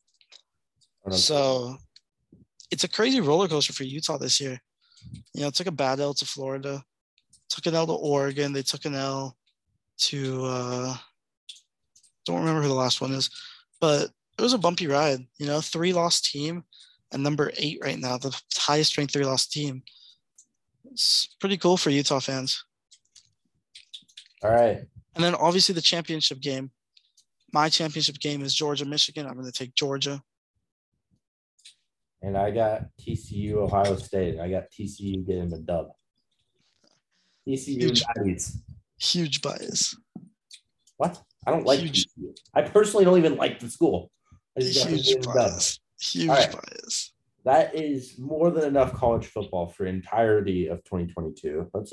I 1.07 1.11
don't 1.11 1.13
know. 1.13 1.17
So 1.17 1.77
it's 2.71 2.85
a 2.85 2.89
crazy 2.89 3.21
roller 3.21 3.49
coaster 3.49 3.73
for 3.73 3.85
Utah 3.85 4.19
this 4.19 4.41
year. 4.41 4.61
You 5.35 5.43
know, 5.43 5.51
took 5.51 5.69
a 5.69 5.73
bad 5.73 6.01
L 6.01 6.15
to 6.15 6.25
Florida, 6.25 6.83
took 7.49 7.67
an 7.67 7.75
L 7.75 7.87
to 7.87 7.93
Oregon, 7.93 8.53
they 8.53 8.63
took 8.63 8.85
an 8.85 8.95
L 8.95 9.37
to 9.99 10.45
uh 10.45 10.97
don't 12.25 12.41
remember 12.41 12.61
who 12.61 12.69
the 12.69 12.75
last 12.75 13.01
one 13.01 13.13
is, 13.13 13.31
but 13.81 14.11
it 14.37 14.43
was 14.43 14.53
a 14.53 14.59
bumpy 14.59 14.89
ride, 14.89 15.21
you 15.39 15.47
know, 15.47 15.61
three 15.61 15.93
loss 15.93 16.21
team 16.21 16.65
and 17.13 17.23
number 17.23 17.53
eight 17.57 17.79
right 17.81 17.99
now, 17.99 18.19
the 18.19 18.37
highest 18.57 18.99
ranked 18.99 19.13
three 19.13 19.25
loss 19.25 19.47
team. 19.47 19.83
It's 20.91 21.35
pretty 21.41 21.57
cool 21.57 21.77
for 21.77 21.91
Utah 21.91 22.19
fans. 22.19 22.65
All 24.43 24.51
right. 24.51 24.83
And 25.15 25.25
then 25.25 25.35
obviously 25.35 25.75
the 25.75 25.81
championship 25.81 26.41
game. 26.41 26.71
My 27.53 27.69
championship 27.69 28.19
game 28.19 28.43
is 28.43 28.55
Georgia, 28.55 28.85
Michigan. 28.85 29.27
I'm 29.27 29.35
going 29.35 29.47
to 29.47 29.53
take 29.53 29.75
Georgia. 29.75 30.21
And 32.23 32.37
I 32.37 32.51
got 32.51 32.87
TCU, 33.01 33.55
Ohio 33.55 33.97
State. 33.97 34.35
and 34.35 34.43
I 34.43 34.51
got 34.51 34.71
TCU 34.71 35.27
getting 35.27 35.51
the 35.51 35.59
dub. 35.59 35.89
TCU 37.47 37.83
Huge. 37.83 38.03
Baddies. 38.03 38.57
Huge 38.99 39.43
bias. 39.43 39.97
What? 40.97 41.23
I 41.47 41.51
don't 41.51 41.67
like 41.67 41.81
Huge. 41.81 42.07
TCU. 42.07 42.37
I 42.55 42.63
personally 42.63 43.05
don't 43.05 43.19
even 43.19 43.37
like 43.37 43.61
the 43.61 43.71
school. 43.71 44.11
Huge 44.57 45.25
bias. 45.25 45.79
Huge 46.01 46.29
right. 46.29 46.51
bias. 46.51 47.13
That 47.45 47.77
is 47.77 48.19
more 48.19 48.51
than 48.51 48.65
enough 48.65 48.93
college 48.95 49.27
football 49.27 49.69
for 49.69 49.87
entirety 49.87 50.67
of 50.67 50.83
2022. 50.83 51.71
Let's 51.73 51.93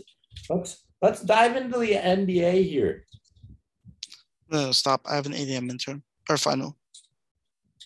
let's 0.49 0.83
let's 0.99 1.21
dive 1.21 1.55
into 1.55 1.77
the 1.77 1.91
NBA 1.91 2.67
here. 2.67 3.03
No, 4.49 4.71
stop. 4.71 5.01
I 5.05 5.15
have 5.15 5.27
an 5.27 5.35
8 5.35 5.49
a.m. 5.49 5.69
intern 5.69 6.01
or 6.27 6.37
final. 6.37 6.75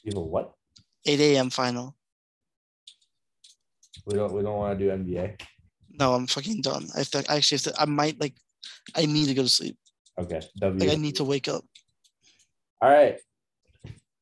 You 0.03 0.13
know 0.13 0.21
what? 0.21 0.53
8 1.05 1.19
a.m. 1.19 1.49
final. 1.49 1.96
We 4.08 4.16
don't 4.16 4.32
we 4.32 4.41
don't 4.41 4.58
want 4.58 4.80
to 4.80 4.86
do 4.86 4.89
NBA. 4.89 5.38
No, 5.99 6.14
I'm 6.14 6.28
fucking 6.28 6.62
done. 6.62 6.88
I, 6.95 7.03
to, 7.03 7.26
I 7.30 7.36
actually 7.36 7.58
have 7.58 7.76
to, 7.76 7.82
I 7.82 7.86
might 7.86 8.20
like, 8.22 8.36
I 8.95 9.05
need 9.05 9.28
to 9.28 9.34
go 9.34 9.43
to 9.43 9.49
sleep. 9.49 9.78
Okay. 10.18 10.39
W. 10.60 10.80
Like, 10.80 10.97
I 10.97 10.99
need 10.99 11.18
to 11.18 11.26
wake 11.26 11.49
up. 11.49 11.66
All 12.82 12.89
right. 12.89 13.20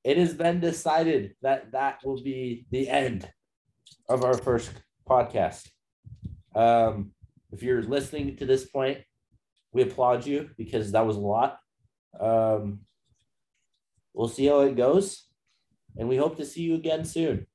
It 0.04 0.18
has 0.18 0.34
been 0.34 0.60
decided 0.60 1.36
that 1.44 1.72
that 1.74 2.00
will 2.04 2.22
be 2.24 2.66
the 2.72 2.90
end 2.90 3.30
of 4.10 4.24
our 4.24 4.36
first 4.36 4.72
podcast. 5.08 5.68
Um, 6.56 7.12
if 7.52 7.62
you're 7.62 7.84
listening 7.84 8.38
to 8.38 8.46
this 8.46 8.66
point, 8.66 9.00
we 9.72 9.84
applaud 9.84 10.26
you 10.26 10.50
because 10.58 10.94
that 10.94 11.06
was 11.06 11.18
a 11.18 11.20
lot. 11.20 11.60
Um, 12.20 12.80
we'll 14.14 14.30
see 14.30 14.48
how 14.48 14.62
it 14.62 14.76
goes. 14.76 15.28
And 15.98 16.10
we 16.10 16.18
hope 16.18 16.38
to 16.38 16.46
see 16.46 16.64
you 16.64 16.76
again 16.76 17.06
soon. 17.06 17.46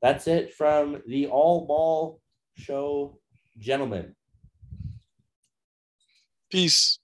That's 0.00 0.28
it 0.28 0.54
from 0.54 1.02
the 1.06 1.26
All 1.26 1.66
Ball 1.66 2.20
Show, 2.56 3.18
gentlemen. 3.58 4.14
Peace. 6.50 6.98